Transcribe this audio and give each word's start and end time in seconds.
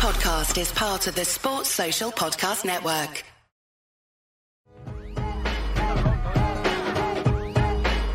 podcast 0.00 0.58
is 0.58 0.72
part 0.72 1.06
of 1.08 1.14
the 1.14 1.26
Sports 1.26 1.68
Social 1.68 2.10
Podcast 2.10 2.64
Network. 2.64 3.22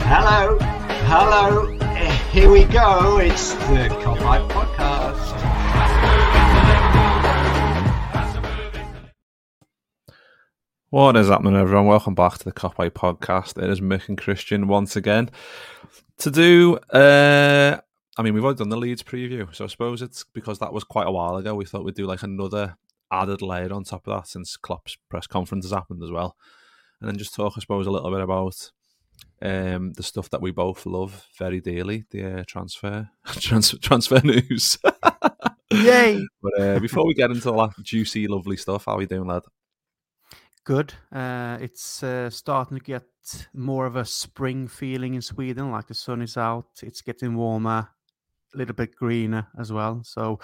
Hello, 0.01 0.57
hello. 1.05 1.67
Here 2.31 2.49
we 2.49 2.63
go. 2.63 3.19
It's 3.19 3.53
the 3.53 3.89
Kop 4.01 4.17
Podcast. 4.49 5.35
What 10.89 11.15
is 11.15 11.27
happening, 11.27 11.55
everyone? 11.55 11.85
Welcome 11.85 12.15
back 12.15 12.39
to 12.39 12.45
the 12.45 12.51
Kop 12.51 12.77
Podcast. 12.93 13.61
It 13.61 13.69
is 13.69 13.79
Mick 13.79 14.09
and 14.09 14.17
Kristian 14.17 14.65
once 14.65 14.95
again 14.95 15.29
to 16.17 16.31
do. 16.31 16.77
Uh, 16.89 17.79
I 18.17 18.23
mean, 18.23 18.33
we've 18.33 18.43
already 18.43 18.59
done 18.59 18.69
the 18.69 18.77
Leeds 18.77 19.03
preview, 19.03 19.53
so 19.53 19.65
I 19.65 19.67
suppose 19.67 20.01
it's 20.01 20.23
because 20.33 20.59
that 20.59 20.71
was 20.71 20.83
quite 20.83 21.07
a 21.07 21.11
while 21.11 21.35
ago. 21.35 21.53
We 21.53 21.65
thought 21.65 21.83
we'd 21.83 21.95
do 21.95 22.05
like 22.05 22.23
another 22.23 22.77
added 23.11 23.41
layer 23.41 23.73
on 23.73 23.83
top 23.83 24.07
of 24.07 24.15
that 24.15 24.27
since 24.27 24.57
Klopp's 24.57 24.97
press 25.09 25.27
conference 25.27 25.65
has 25.65 25.73
happened 25.73 26.01
as 26.01 26.11
well, 26.11 26.37
and 26.99 27.09
then 27.09 27.17
just 27.17 27.35
talk, 27.35 27.53
I 27.57 27.59
suppose, 27.59 27.87
a 27.87 27.91
little 27.91 28.11
bit 28.11 28.21
about 28.21 28.71
um, 29.41 29.93
the 29.93 30.03
stuff 30.03 30.29
that 30.29 30.41
we 30.41 30.51
both 30.51 30.85
love 30.85 31.27
very 31.37 31.59
dearly, 31.59 32.05
the 32.11 32.39
uh, 32.39 32.43
transfer 32.47 33.09
trans- 33.25 33.77
transfer 33.79 34.21
news. 34.23 34.77
Yay! 35.71 36.25
But 36.41 36.61
uh, 36.61 36.79
before 36.79 37.05
we 37.05 37.13
get 37.15 37.31
into 37.31 37.51
all 37.51 37.67
that 37.67 37.83
juicy, 37.83 38.27
lovely 38.27 38.55
stuff, 38.55 38.85
how 38.85 38.93
are 38.93 38.97
we 38.97 39.07
doing, 39.07 39.27
lad? 39.27 39.43
Good. 40.63 40.93
Uh, 41.11 41.57
it's 41.61 42.01
uh, 42.01 42.29
starting 42.29 42.77
to 42.77 42.83
get 42.83 43.03
more 43.53 43.85
of 43.85 43.95
a 43.95 44.05
spring 44.05 44.67
feeling 44.67 45.13
in 45.13 45.21
Sweden. 45.21 45.71
Like 45.71 45.87
the 45.87 45.93
sun 45.93 46.21
is 46.21 46.37
out, 46.37 46.69
it's 46.81 47.01
getting 47.01 47.35
warmer, 47.35 47.89
little 48.55 48.75
bit 48.75 48.95
greener 48.95 49.47
as 49.59 49.71
well. 49.71 50.01
So, 50.03 50.39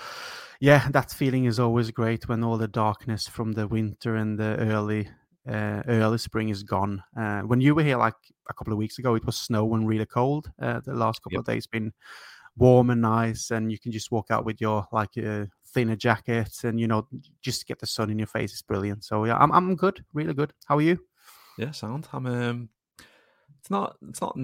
yeah, 0.59 0.87
that 0.91 1.11
feeling 1.11 1.45
is 1.45 1.59
always 1.59 1.91
great 1.91 2.27
when 2.27 2.43
all 2.43 2.57
the 2.57 2.67
darkness 2.67 3.27
from 3.27 3.53
the 3.53 3.67
winter 3.67 4.15
and 4.15 4.37
the 4.37 4.57
early 4.59 5.09
uh, 5.49 5.81
early 5.87 6.17
spring 6.19 6.49
is 6.49 6.63
gone. 6.63 7.03
Uh, 7.17 7.41
when 7.41 7.61
you 7.61 7.73
were 7.73 7.83
here 7.83 7.97
like 7.97 8.13
a 8.49 8.53
couple 8.53 8.73
of 8.73 8.77
weeks 8.77 8.99
ago, 8.99 9.15
it 9.15 9.25
was 9.25 9.37
snow 9.37 9.73
and 9.73 9.87
really 9.87 10.05
cold. 10.05 10.51
Uh, 10.61 10.79
the 10.85 10.93
last 10.93 11.23
couple 11.23 11.37
Yep. 11.37 11.39
of 11.39 11.45
days 11.45 11.67
been 11.67 11.91
warm 12.57 12.89
and 12.89 13.01
nice, 13.01 13.49
and 13.51 13.71
you 13.71 13.79
can 13.79 13.91
just 13.91 14.11
walk 14.11 14.27
out 14.29 14.45
with 14.45 14.61
your 14.61 14.85
like 14.91 15.17
uh, 15.17 15.45
thinner 15.73 15.95
jacket 15.95 16.63
and 16.63 16.79
you 16.79 16.87
know 16.87 17.07
just 17.41 17.65
get 17.65 17.79
the 17.79 17.87
sun 17.87 18.09
in 18.11 18.19
your 18.19 18.27
face. 18.27 18.51
It's 18.51 18.61
brilliant. 18.61 19.03
So 19.03 19.25
yeah, 19.25 19.37
I'm 19.37 19.51
I'm 19.51 19.75
good, 19.75 20.03
really 20.13 20.33
good. 20.33 20.53
How 20.65 20.77
are 20.77 20.81
you? 20.81 20.99
Yeah, 21.57 21.71
sound. 21.71 22.07
I'm 22.13 22.25
um 22.27 22.69
it's 23.59 23.69
not 23.69 23.97
it's 24.07 24.21
not 24.21 24.37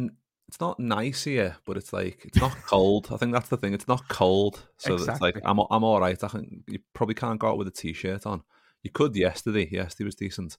it's 0.47 0.59
not 0.61 0.79
nice 0.79 1.25
here, 1.25 1.57
but 1.65 1.77
it's 1.77 1.91
like 1.91 2.21
it's 2.25 2.39
not 2.39 2.55
cold. 2.65 3.09
I 3.11 3.17
think 3.17 3.33
that's 3.33 3.49
the 3.49 3.57
thing. 3.57 3.73
It's 3.73 3.87
not 3.87 4.07
cold. 4.07 4.65
So 4.77 4.95
it's 4.95 5.21
like 5.21 5.39
I'm 5.43 5.59
I'm 5.69 5.83
all 5.83 5.99
right. 5.99 6.21
I 6.23 6.27
think 6.27 6.63
you 6.67 6.79
probably 6.93 7.15
can't 7.15 7.39
go 7.39 7.49
out 7.49 7.57
with 7.57 7.67
a 7.67 7.71
t-shirt 7.71 8.25
on. 8.25 8.43
You 8.83 8.91
could 8.91 9.15
yesterday. 9.15 9.67
Yesterday 9.69 10.05
was 10.05 10.15
decent. 10.15 10.57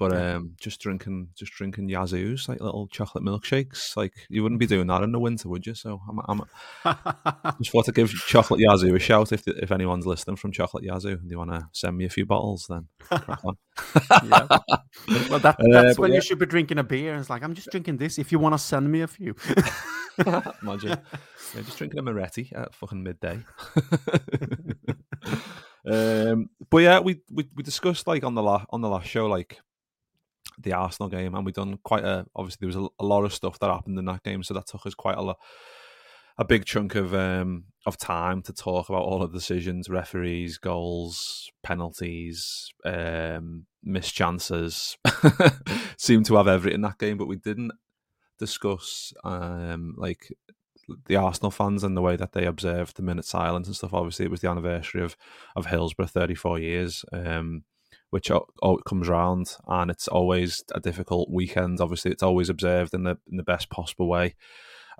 But 0.00 0.16
um 0.16 0.52
just 0.58 0.80
drinking 0.80 1.28
just 1.34 1.52
drinking 1.52 1.90
Yazoo's, 1.90 2.48
like 2.48 2.58
little 2.62 2.88
chocolate 2.88 3.22
milkshakes. 3.22 3.98
Like 3.98 4.14
you 4.30 4.42
wouldn't 4.42 4.58
be 4.58 4.66
doing 4.66 4.86
that 4.86 5.02
in 5.02 5.12
the 5.12 5.20
winter, 5.20 5.50
would 5.50 5.66
you? 5.66 5.74
So 5.74 6.00
I'm 6.08 6.20
I'm 6.26 6.42
just 7.60 7.74
want 7.74 7.84
to 7.84 7.92
give 7.92 8.10
Chocolate 8.10 8.60
Yazoo 8.60 8.94
a 8.94 8.98
shout 8.98 9.30
if 9.30 9.46
if 9.46 9.70
anyone's 9.70 10.06
listening 10.06 10.36
from 10.36 10.52
Chocolate 10.52 10.84
Yazoo 10.84 11.18
and 11.20 11.30
you 11.30 11.36
want 11.36 11.50
to 11.50 11.68
send 11.72 11.98
me 11.98 12.06
a 12.06 12.08
few 12.08 12.24
bottles 12.24 12.66
then 12.66 12.88
crack 12.98 13.44
on. 13.44 13.58
yeah. 14.24 14.46
Well, 15.28 15.38
that, 15.40 15.56
Uh, 15.60 15.64
that's 15.70 15.96
but 15.96 15.98
when 15.98 16.12
yeah. 16.12 16.16
you 16.16 16.22
should 16.22 16.38
be 16.38 16.46
drinking 16.46 16.78
a 16.78 16.82
beer. 16.82 17.14
It's 17.16 17.28
like 17.28 17.42
I'm 17.42 17.52
just 17.52 17.70
drinking 17.70 17.98
this. 17.98 18.18
If 18.18 18.32
you 18.32 18.38
want 18.38 18.54
to 18.54 18.58
send 18.58 18.90
me 18.90 19.02
a 19.02 19.06
few. 19.06 19.36
Imagine. 20.62 20.98
Yeah, 21.54 21.60
just 21.60 21.76
drinking 21.76 21.98
a 21.98 22.02
Moretti 22.02 22.50
at 22.54 22.74
fucking 22.74 23.02
midday. 23.02 23.40
um, 25.86 26.48
but 26.70 26.78
yeah, 26.78 27.00
we, 27.00 27.20
we 27.30 27.48
we 27.54 27.62
discussed 27.62 28.06
like 28.06 28.24
on 28.24 28.34
the 28.34 28.42
la- 28.42 28.64
on 28.70 28.80
the 28.80 28.88
last 28.88 29.06
show 29.06 29.26
like 29.26 29.60
the 30.62 30.72
Arsenal 30.72 31.08
game, 31.08 31.34
and 31.34 31.44
we 31.44 31.52
done 31.52 31.78
quite 31.82 32.04
a. 32.04 32.26
Obviously, 32.34 32.58
there 32.60 32.80
was 32.80 32.90
a, 32.90 33.02
a 33.02 33.06
lot 33.06 33.24
of 33.24 33.34
stuff 33.34 33.58
that 33.58 33.70
happened 33.70 33.98
in 33.98 34.04
that 34.06 34.22
game, 34.22 34.42
so 34.42 34.54
that 34.54 34.66
took 34.66 34.86
us 34.86 34.94
quite 34.94 35.18
a 35.18 35.22
lot, 35.22 35.38
a 36.38 36.44
big 36.44 36.64
chunk 36.64 36.94
of 36.94 37.14
um 37.14 37.64
of 37.86 37.96
time 37.96 38.42
to 38.42 38.52
talk 38.52 38.88
about 38.88 39.02
all 39.02 39.20
the 39.20 39.28
decisions, 39.28 39.88
referees, 39.88 40.58
goals, 40.58 41.50
penalties, 41.62 42.72
um, 42.84 43.66
missed 43.82 44.14
chances. 44.14 44.96
Seemed 45.96 46.26
to 46.26 46.36
have 46.36 46.48
everything 46.48 46.76
in 46.76 46.82
that 46.82 46.98
game, 46.98 47.16
but 47.16 47.28
we 47.28 47.36
didn't 47.36 47.72
discuss 48.38 49.12
um 49.24 49.94
like 49.96 50.32
the 51.06 51.16
Arsenal 51.16 51.50
fans 51.50 51.84
and 51.84 51.96
the 51.96 52.02
way 52.02 52.16
that 52.16 52.32
they 52.32 52.44
observed 52.44 52.96
the 52.96 53.02
minute 53.02 53.24
silence 53.24 53.66
and 53.66 53.76
stuff. 53.76 53.94
Obviously, 53.94 54.24
it 54.24 54.30
was 54.30 54.40
the 54.40 54.50
anniversary 54.50 55.02
of 55.02 55.16
of 55.56 55.66
Hillsborough, 55.66 56.06
thirty 56.06 56.34
four 56.34 56.58
years, 56.58 57.04
um, 57.12 57.64
which 58.10 58.30
o- 58.30 58.46
o- 58.62 58.76
comes 58.78 59.08
round, 59.08 59.56
and 59.66 59.90
it's 59.90 60.08
always 60.08 60.64
a 60.74 60.80
difficult 60.80 61.30
weekend. 61.30 61.80
Obviously, 61.80 62.10
it's 62.10 62.22
always 62.22 62.48
observed 62.48 62.94
in 62.94 63.04
the 63.04 63.18
in 63.30 63.36
the 63.36 63.42
best 63.42 63.70
possible 63.70 64.08
way, 64.08 64.34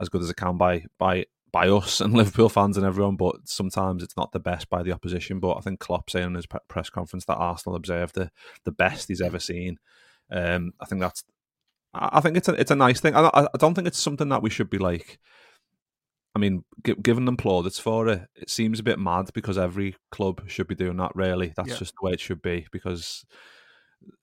as 0.01 0.09
good 0.09 0.23
as 0.23 0.31
it 0.31 0.37
can 0.37 0.57
by 0.57 0.85
by 0.99 1.27
by 1.53 1.69
us 1.69 2.01
and 2.01 2.15
Liverpool 2.15 2.49
fans 2.49 2.77
and 2.77 2.87
everyone. 2.87 3.17
But 3.17 3.37
sometimes 3.45 4.03
it's 4.03 4.17
not 4.17 4.33
the 4.33 4.41
best 4.41 4.69
by 4.71 4.83
the 4.83 4.93
opposition. 4.93 5.41
But 5.41 5.57
I 5.57 5.61
think 5.61 5.81
Klopp 5.81 6.11
saying 6.11 6.27
in 6.27 6.35
his 6.35 6.47
pre- 6.47 6.61
press 6.69 6.91
conference 6.91 7.25
that 7.27 7.37
Arsenal 7.37 7.77
observed 7.77 8.15
the 8.15 8.31
the 8.65 8.73
best 8.73 9.09
he's 9.09 9.21
ever 9.21 9.39
seen. 9.39 9.79
Um, 10.31 10.73
I 10.81 10.87
think 10.87 11.01
that's 11.01 11.25
I 11.93 12.21
think 12.21 12.37
it's 12.37 12.49
a 12.49 12.53
it's 12.53 12.71
a 12.71 12.77
nice 12.77 13.01
thing. 13.01 13.15
I 13.17 13.29
I 13.35 13.49
don't 13.59 13.75
think 13.75 13.89
it's 13.89 13.99
something 13.99 14.29
that 14.29 14.43
we 14.43 14.51
should 14.51 14.71
be 14.71 14.79
like. 14.79 15.19
I 16.35 16.39
mean, 16.39 16.65
gi- 16.87 16.95
giving 17.03 17.25
them 17.25 17.37
plaudits 17.37 17.79
for 17.79 18.09
it, 18.09 18.29
it 18.37 18.51
seems 18.51 18.79
a 18.79 18.85
bit 18.85 18.99
mad 18.99 19.31
because 19.35 19.59
every 19.59 19.97
club 20.13 20.43
should 20.49 20.69
be 20.69 20.75
doing 20.77 20.97
that. 20.99 21.13
Really, 21.15 21.53
that's 21.57 21.71
Yeah. 21.71 21.77
just 21.77 21.95
the 22.01 22.07
way 22.07 22.13
it 22.13 22.21
should 22.21 22.41
be 22.43 22.67
because 22.71 23.25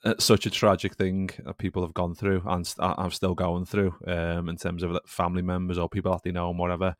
it's 0.03 0.25
such 0.25 0.45
a 0.45 0.49
tragic 0.49 0.95
thing 0.95 1.29
that 1.45 1.57
people 1.57 1.83
have 1.83 1.93
gone 1.93 2.15
through 2.15 2.41
and 2.45 2.65
st- 2.65 2.97
are 2.97 3.11
still 3.11 3.35
going 3.35 3.65
through 3.65 3.93
um, 4.07 4.49
in 4.49 4.55
terms 4.57 4.83
of 4.83 4.97
family 5.05 5.41
members 5.41 5.77
or 5.77 5.89
people 5.89 6.11
that 6.11 6.23
they 6.23 6.31
know 6.31 6.49
and 6.49 6.57
whatever. 6.59 6.95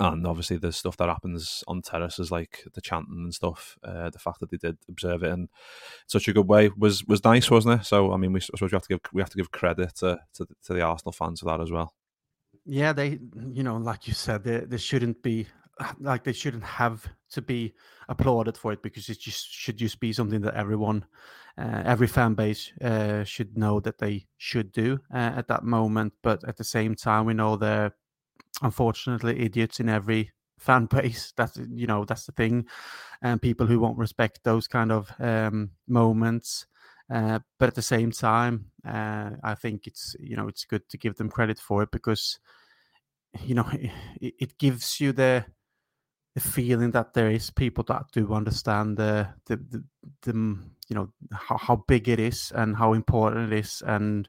And 0.00 0.26
obviously, 0.28 0.58
the 0.58 0.70
stuff 0.70 0.96
that 0.98 1.08
happens 1.08 1.64
on 1.66 1.82
terraces, 1.82 2.30
like 2.30 2.62
the 2.74 2.80
chanting 2.80 3.24
and 3.24 3.34
stuff, 3.34 3.76
uh, 3.82 4.10
the 4.10 4.18
fact 4.20 4.38
that 4.38 4.50
they 4.50 4.56
did 4.56 4.78
observe 4.88 5.24
it 5.24 5.32
in 5.32 5.48
such 6.06 6.28
a 6.28 6.32
good 6.32 6.46
way 6.46 6.70
was 6.76 7.04
was 7.06 7.24
nice, 7.24 7.50
wasn't 7.50 7.80
it? 7.80 7.84
So, 7.84 8.12
I 8.12 8.16
mean, 8.16 8.32
we 8.32 8.38
I 8.38 8.44
suppose 8.44 8.70
we 8.70 8.76
have 8.76 8.82
to 8.82 8.88
give 8.90 9.00
we 9.12 9.20
have 9.22 9.30
to 9.30 9.36
give 9.36 9.50
credit 9.50 9.96
to 9.96 10.20
to, 10.34 10.46
to 10.66 10.74
the 10.74 10.82
Arsenal 10.82 11.10
fans 11.12 11.40
for 11.40 11.46
that 11.46 11.60
as 11.60 11.72
well. 11.72 11.94
Yeah, 12.68 12.92
they, 12.92 13.18
you 13.52 13.62
know, 13.62 13.78
like 13.78 14.06
you 14.06 14.12
said, 14.12 14.44
they, 14.44 14.58
they 14.60 14.76
shouldn't 14.76 15.22
be 15.22 15.46
like 16.00 16.22
they 16.22 16.32
shouldn't 16.32 16.64
have 16.64 17.08
to 17.30 17.42
be 17.42 17.74
applauded 18.08 18.56
for 18.56 18.72
it 18.72 18.82
because 18.82 19.08
it 19.08 19.18
just 19.18 19.50
should 19.50 19.78
just 19.78 19.98
be 20.00 20.12
something 20.12 20.42
that 20.42 20.54
everyone, 20.54 21.04
uh, 21.56 21.82
every 21.84 22.06
fan 22.06 22.34
base 22.34 22.70
uh, 22.82 23.24
should 23.24 23.56
know 23.56 23.80
that 23.80 23.98
they 23.98 24.26
should 24.36 24.70
do 24.70 24.98
uh, 25.12 25.32
at 25.36 25.48
that 25.48 25.64
moment. 25.64 26.12
But 26.22 26.46
at 26.46 26.58
the 26.58 26.64
same 26.64 26.94
time, 26.94 27.24
we 27.24 27.34
know 27.34 27.56
they're 27.56 27.94
unfortunately 28.62 29.40
idiots 29.40 29.80
in 29.80 29.88
every 29.88 30.32
fan 30.58 30.86
base. 30.86 31.32
That's 31.36 31.58
you 31.70 31.86
know 31.86 32.04
that's 32.04 32.26
the 32.26 32.32
thing, 32.32 32.66
and 33.22 33.40
people 33.40 33.66
who 33.66 33.80
won't 33.80 33.98
respect 33.98 34.40
those 34.44 34.68
kind 34.68 34.92
of 34.92 35.10
um, 35.18 35.70
moments. 35.86 36.66
Uh, 37.10 37.38
but 37.58 37.68
at 37.68 37.74
the 37.74 37.80
same 37.80 38.12
time, 38.12 38.66
uh, 38.86 39.30
I 39.42 39.54
think 39.54 39.86
it's 39.86 40.14
you 40.20 40.36
know 40.36 40.48
it's 40.48 40.66
good 40.66 40.86
to 40.90 40.98
give 40.98 41.16
them 41.16 41.30
credit 41.30 41.58
for 41.58 41.82
it 41.82 41.90
because 41.90 42.38
you 43.42 43.54
know 43.54 43.68
it, 44.20 44.34
it 44.38 44.58
gives 44.58 45.00
you 45.00 45.12
the 45.12 45.44
the 46.34 46.40
feeling 46.40 46.90
that 46.92 47.14
there 47.14 47.30
is 47.30 47.50
people 47.50 47.84
that 47.84 48.04
do 48.12 48.32
understand 48.32 48.96
the 48.96 49.28
the, 49.46 49.56
the, 49.56 49.84
the 50.22 50.32
mm, 50.32 50.58
you 50.88 50.94
know 50.94 51.12
how, 51.32 51.56
how 51.56 51.84
big 51.88 52.08
it 52.08 52.20
is 52.20 52.52
and 52.54 52.76
how 52.76 52.92
important 52.92 53.52
it 53.52 53.58
is 53.58 53.82
and 53.86 54.28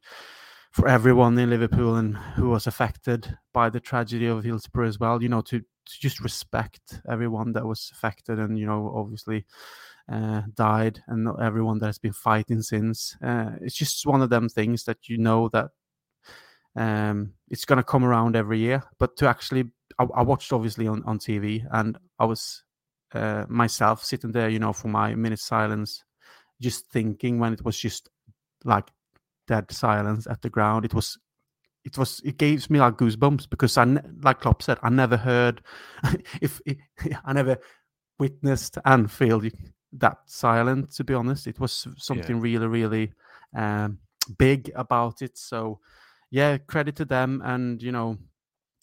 for 0.72 0.88
everyone 0.88 1.38
in 1.38 1.50
Liverpool 1.50 1.96
and 1.96 2.16
who 2.18 2.50
was 2.50 2.68
affected 2.68 3.38
by 3.54 3.70
the 3.70 3.80
tragedy 3.80 4.28
of 4.28 4.44
Hillsborough 4.44 4.88
as 4.88 5.00
well, 5.00 5.22
you 5.22 5.30
know, 5.30 5.42
to, 5.42 5.60
to 5.60 6.00
just 6.00 6.20
respect 6.20 7.02
everyone 7.10 7.54
that 7.54 7.66
was 7.66 7.90
affected 7.94 8.40
and, 8.40 8.58
you 8.58 8.66
know, 8.66 8.94
obviously 8.96 9.46
uh, 10.12 10.44
died 10.54 11.02
and 11.08 11.28
everyone 11.42 11.80
that 11.80 11.88
has 11.88 11.98
been 11.98 12.14
fighting 12.14 12.62
since. 12.62 13.18
Uh, 13.24 13.52
it's 13.62 13.76
just 13.76 14.06
one 14.06 14.22
of 14.22 14.30
them 14.30 14.48
things 14.48 14.84
that 14.84 15.10
you 15.10 15.18
know 15.18 15.50
that 15.50 15.72
um, 16.76 17.34
it's 17.50 17.66
going 17.66 17.78
to 17.78 17.84
come 17.84 18.04
around 18.04 18.36
every 18.36 18.60
year. 18.60 18.84
But 19.00 19.18
to 19.18 19.28
actually, 19.28 19.66
I, 19.98 20.06
I 20.16 20.24
watched 20.24 20.54
obviously 20.54 20.88
on, 20.88 21.04
on 21.06 21.20
TV 21.20 21.66
and 21.72 21.98
I 22.20 22.26
was 22.26 22.64
uh, 23.14 23.46
myself 23.48 24.04
sitting 24.04 24.32
there, 24.32 24.50
you 24.50 24.60
know, 24.60 24.74
for 24.74 24.88
my 24.88 25.16
minute 25.16 25.40
silence, 25.40 26.04
just 26.62 26.90
thinking 26.92 27.40
when 27.40 27.54
it 27.54 27.64
was 27.64 27.78
just 27.80 28.10
like 28.64 28.90
dead 29.48 29.72
silence 29.72 30.28
at 30.28 30.42
the 30.42 30.50
ground. 30.50 30.86
It 30.86 30.94
was, 30.94 31.18
it 31.84 31.98
was, 31.98 32.22
it 32.24 32.38
gives 32.38 32.70
me 32.70 32.80
like 32.80 32.98
goosebumps 32.98 33.50
because 33.50 33.78
I, 33.78 33.86
like 34.22 34.42
Klopp 34.42 34.62
said, 34.62 34.78
I 34.84 34.90
never 34.90 35.18
heard, 35.18 35.62
if 36.42 36.62
I 37.26 37.34
never 37.34 37.58
witnessed 38.20 38.78
Anfield 38.86 39.50
that 39.94 40.18
silent. 40.26 40.92
To 40.92 41.04
be 41.04 41.14
honest, 41.14 41.48
it 41.48 41.60
was 41.60 41.88
something 41.98 42.40
really, 42.40 42.68
really 42.68 43.14
um, 43.56 44.00
big 44.38 44.72
about 44.76 45.22
it. 45.22 45.38
So, 45.38 45.80
yeah, 46.32 46.58
credit 46.58 46.96
to 46.98 47.06
them, 47.06 47.42
and 47.44 47.82
you 47.82 47.92
know, 47.92 48.18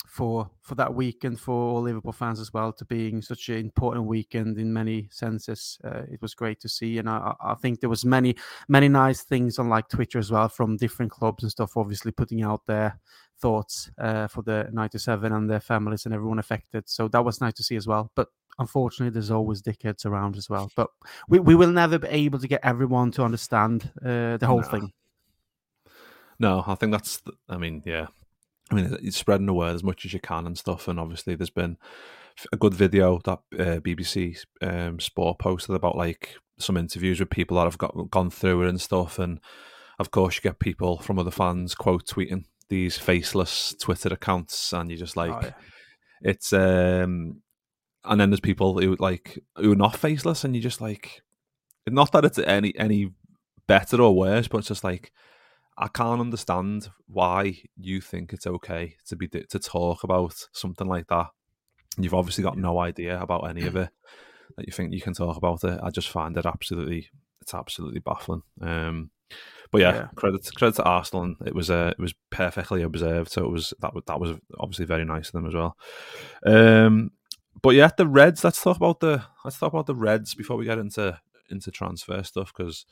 for 0.07 0.51
for 0.63 0.75
that 0.77 0.95
weekend 0.95 1.39
for 1.39 1.55
all 1.55 1.83
Liverpool 1.83 2.13
fans 2.13 2.41
as 2.41 2.53
well 2.53 2.73
to 2.73 2.85
being 2.85 3.23
such 3.23 3.49
an 3.49 3.57
important 3.59 4.07
weekend 4.07 4.59
in 4.59 4.73
many 4.73 5.09
senses. 5.11 5.79
Uh, 5.85 6.03
it 6.11 6.21
was 6.23 6.35
great 6.35 6.61
to 6.61 6.69
see, 6.69 6.99
and 6.99 7.09
I, 7.09 7.35
I 7.41 7.55
think 7.55 7.81
there 7.81 7.91
was 7.91 8.05
many 8.05 8.37
many 8.69 8.89
nice 8.89 9.23
things 9.23 9.59
on 9.59 9.69
like 9.69 9.89
Twitter 9.89 10.19
as 10.19 10.31
well 10.31 10.49
from 10.49 10.77
different 10.77 11.13
clubs 11.13 11.43
and 11.43 11.53
stuff. 11.53 11.77
Obviously, 11.77 12.13
putting 12.13 12.43
out 12.43 12.67
their 12.67 12.99
thoughts 13.39 13.91
uh, 13.99 14.27
for 14.29 14.43
the 14.43 14.69
97 14.73 15.33
and 15.33 15.51
their 15.51 15.61
families 15.61 16.07
and 16.07 16.15
everyone 16.15 16.39
affected. 16.39 16.89
So 16.89 17.09
that 17.09 17.25
was 17.25 17.41
nice 17.41 17.53
to 17.55 17.63
see 17.63 17.77
as 17.77 17.87
well. 17.87 18.11
But 18.15 18.29
unfortunately, 18.59 19.13
there's 19.13 19.31
always 19.31 19.63
dickheads 19.63 20.07
around 20.07 20.37
as 20.37 20.49
well. 20.49 20.71
But 20.75 20.89
we, 21.29 21.39
we 21.39 21.55
will 21.55 21.71
never 21.71 21.99
be 21.99 22.09
able 22.09 22.39
to 22.39 22.49
get 22.49 22.61
everyone 22.63 23.11
to 23.13 23.23
understand 23.23 23.91
uh, 24.03 24.39
the 24.39 24.47
whole 24.47 24.63
no. 24.63 24.69
thing. 24.69 24.93
No, 26.39 26.65
I 26.67 26.75
think 26.75 26.93
that's. 26.93 27.23
I 27.49 27.57
mean, 27.57 27.83
yeah, 27.87 28.07
I 28.71 28.75
mean, 28.75 28.97
it's 29.03 29.17
spreading 29.17 29.47
the 29.47 29.55
word 29.55 29.75
as 29.75 29.85
much 29.85 30.05
as 30.05 30.13
you 30.13 30.21
can 30.21 30.47
and 30.47 30.59
stuff. 30.59 30.89
And 30.89 30.99
obviously, 30.99 31.35
there's 31.35 31.51
been 31.51 31.77
a 32.53 32.57
good 32.57 32.75
video 32.75 33.19
that 33.25 33.39
uh, 33.59 33.81
BBC 33.81 34.39
um, 34.61 35.01
Sport 35.01 35.39
posted 35.39 35.75
about 35.75 35.97
like 35.97 36.37
some 36.59 36.77
interviews 36.77 37.21
with 37.21 37.31
people 37.31 37.57
that 37.57 37.65
have 37.65 37.79
got 37.79 38.11
gone 38.11 38.31
through 38.31 38.63
it 38.63 38.69
and 38.69 38.81
stuff. 38.81 39.19
And 39.19 39.41
of 39.99 40.11
course, 40.11 40.37
you 40.37 40.43
get 40.43 40.59
people 40.59 40.99
from 40.99 41.19
other 41.19 41.31
fans 41.31 41.75
quote 41.75 42.07
tweeting 42.07 42.45
these 42.69 42.99
faceless 42.99 43.75
Twitter 43.81 44.13
accounts, 44.13 44.73
and 44.73 44.91
you're 44.91 44.99
just 44.99 45.17
like, 45.17 45.33
oh, 45.33 45.41
yeah. 45.43 45.53
it's 46.23 46.53
um, 46.53 47.43
and 48.05 48.21
then 48.21 48.31
there's 48.31 48.41
people 48.41 48.81
who 48.81 48.97
like 48.99 49.39
who 49.57 49.73
are 49.73 49.77
not 49.77 49.97
faceless, 49.97 50.45
and 50.45 50.55
you're 50.55 50.63
just 50.63 50.81
like, 50.81 51.23
not 51.87 52.13
that 52.13 52.25
it's 52.25 52.39
any 52.39 52.77
any 52.77 53.13
better 53.67 54.03
or 54.03 54.15
worse, 54.15 54.49
but 54.49 54.59
it's 54.59 54.69
just 54.69 54.85
like 54.85 55.13
I 55.79 55.89
can't 55.89 56.21
understand 56.21 56.89
why 57.07 57.61
you 57.77 58.01
think 58.01 58.33
it's 58.33 58.47
okay 58.47 58.97
to 59.07 59.17
be 59.17 59.29
to 59.29 59.59
talk 59.59 60.05
about 60.05 60.49
something 60.53 60.87
like 60.87 61.09
that. 61.09 61.29
You've 61.99 62.15
obviously 62.15 62.45
got 62.45 62.59
no 62.59 62.79
idea 62.79 63.21
about 63.21 63.49
any 63.49 63.67
of 63.67 63.77
it 63.77 63.91
that 64.57 64.67
you 64.67 64.73
think 64.73 64.93
you 64.93 65.01
can 65.01 65.15
talk 65.15 65.37
about 65.37 65.65
it. 65.65 65.81
I 65.83 65.91
just 65.91 66.09
find 66.09 66.37
it 66.37 66.47
absolutely 66.47 67.09
it's 67.43 67.55
absolutely 67.55 68.01
baffling. 68.01 68.43
Um, 68.61 69.11
but 69.71 69.81
yeah, 69.81 69.95
yeah, 69.95 70.09
credit 70.17 70.49
credit 70.55 70.77
to 70.77 70.85
Arsenal. 70.85 71.25
And 71.25 71.37
it 71.45 71.55
was 71.55 71.71
uh, 71.71 71.93
it 71.97 72.01
was 72.01 72.15
perfectly 72.31 72.83
observed. 72.83 73.31
So 73.31 73.45
it 73.45 73.51
was 73.51 73.75
that 73.81 73.95
was 73.95 74.05
that 74.07 74.21
was 74.21 74.37
obviously 74.59 74.87
very 74.87 75.05
nice 75.05 75.29
of 75.29 75.33
them 75.33 75.47
as 75.47 75.55
well. 75.55 75.77
Um, 76.47 77.11
but 77.63 77.75
yeah, 77.75 77.91
the 77.97 78.07
Reds. 78.07 78.45
Let's 78.45 78.63
talk 78.63 78.77
about 78.77 79.01
the 79.01 79.25
let's 79.45 79.59
talk 79.59 79.73
about 79.73 79.87
the 79.87 79.95
Reds 79.95 80.35
before 80.35 80.57
we 80.57 80.65
get 80.65 80.79
into 80.79 81.21
into 81.51 81.71
transfer 81.71 82.23
stuff 82.23 82.53
because 82.57 82.87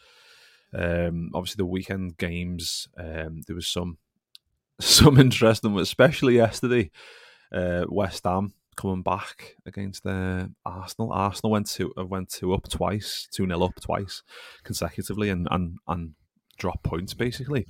um, 0.75 1.31
obviously, 1.35 1.59
the 1.59 1.67
weekend 1.67 2.19
games 2.19 2.89
um, 2.97 3.43
there 3.47 3.57
was 3.57 3.69
some 3.69 3.99
some 4.81 5.19
interesting, 5.19 5.79
especially 5.79 6.37
yesterday. 6.37 6.91
Uh, 7.53 7.85
West 7.89 8.25
Ham 8.25 8.53
coming 8.77 9.03
back 9.03 9.57
against 9.67 10.05
uh, 10.07 10.47
Arsenal. 10.65 11.13
Arsenal 11.13 11.53
went 11.53 11.69
to 11.71 11.93
uh, 11.97 12.05
went 12.05 12.29
two 12.29 12.53
up 12.53 12.69
twice, 12.69 13.29
two 13.31 13.47
nil 13.47 13.63
up 13.63 13.81
twice 13.81 14.23
consecutively, 14.65 15.31
and 15.31 15.47
and 15.51 15.79
and 15.87 16.15
drop 16.59 16.83
points 16.83 17.15
basically. 17.15 17.67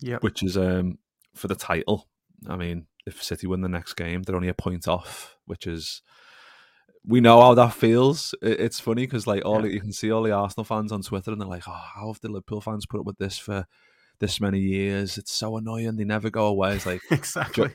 Yeah, 0.00 0.18
which 0.20 0.42
is 0.42 0.56
um, 0.56 0.98
for 1.34 1.48
the 1.48 1.54
title. 1.54 2.08
I 2.48 2.56
mean, 2.56 2.86
if 3.06 3.22
City 3.22 3.46
win 3.46 3.62
the 3.62 3.68
next 3.68 3.94
game, 3.94 4.22
they're 4.22 4.36
only 4.36 4.48
a 4.48 4.54
point 4.54 4.86
off, 4.86 5.36
which 5.46 5.66
is 5.66 6.02
we 7.06 7.20
know 7.20 7.40
how 7.40 7.54
that 7.54 7.74
feels. 7.74 8.34
It's 8.40 8.80
funny 8.80 9.02
because 9.06 9.26
like 9.26 9.44
all 9.44 9.64
yeah. 9.66 9.72
you 9.72 9.80
can 9.80 9.92
see 9.92 10.10
all 10.10 10.22
the 10.22 10.32
Arsenal 10.32 10.64
fans 10.64 10.92
on 10.92 11.02
Twitter 11.02 11.32
and 11.32 11.40
they're 11.40 11.48
like, 11.48 11.68
"Oh, 11.68 11.72
how 11.94 12.06
have 12.08 12.20
the 12.20 12.28
Liverpool 12.28 12.60
fans 12.60 12.86
put 12.86 13.00
up 13.00 13.06
with 13.06 13.18
this 13.18 13.38
for 13.38 13.66
this 14.20 14.40
many 14.40 14.58
years? 14.58 15.18
It's 15.18 15.32
so 15.32 15.56
annoying. 15.56 15.96
They 15.96 16.04
never 16.04 16.30
go 16.30 16.46
away." 16.46 16.74
It's 16.74 16.86
like 16.86 17.02
exactly. 17.10 17.70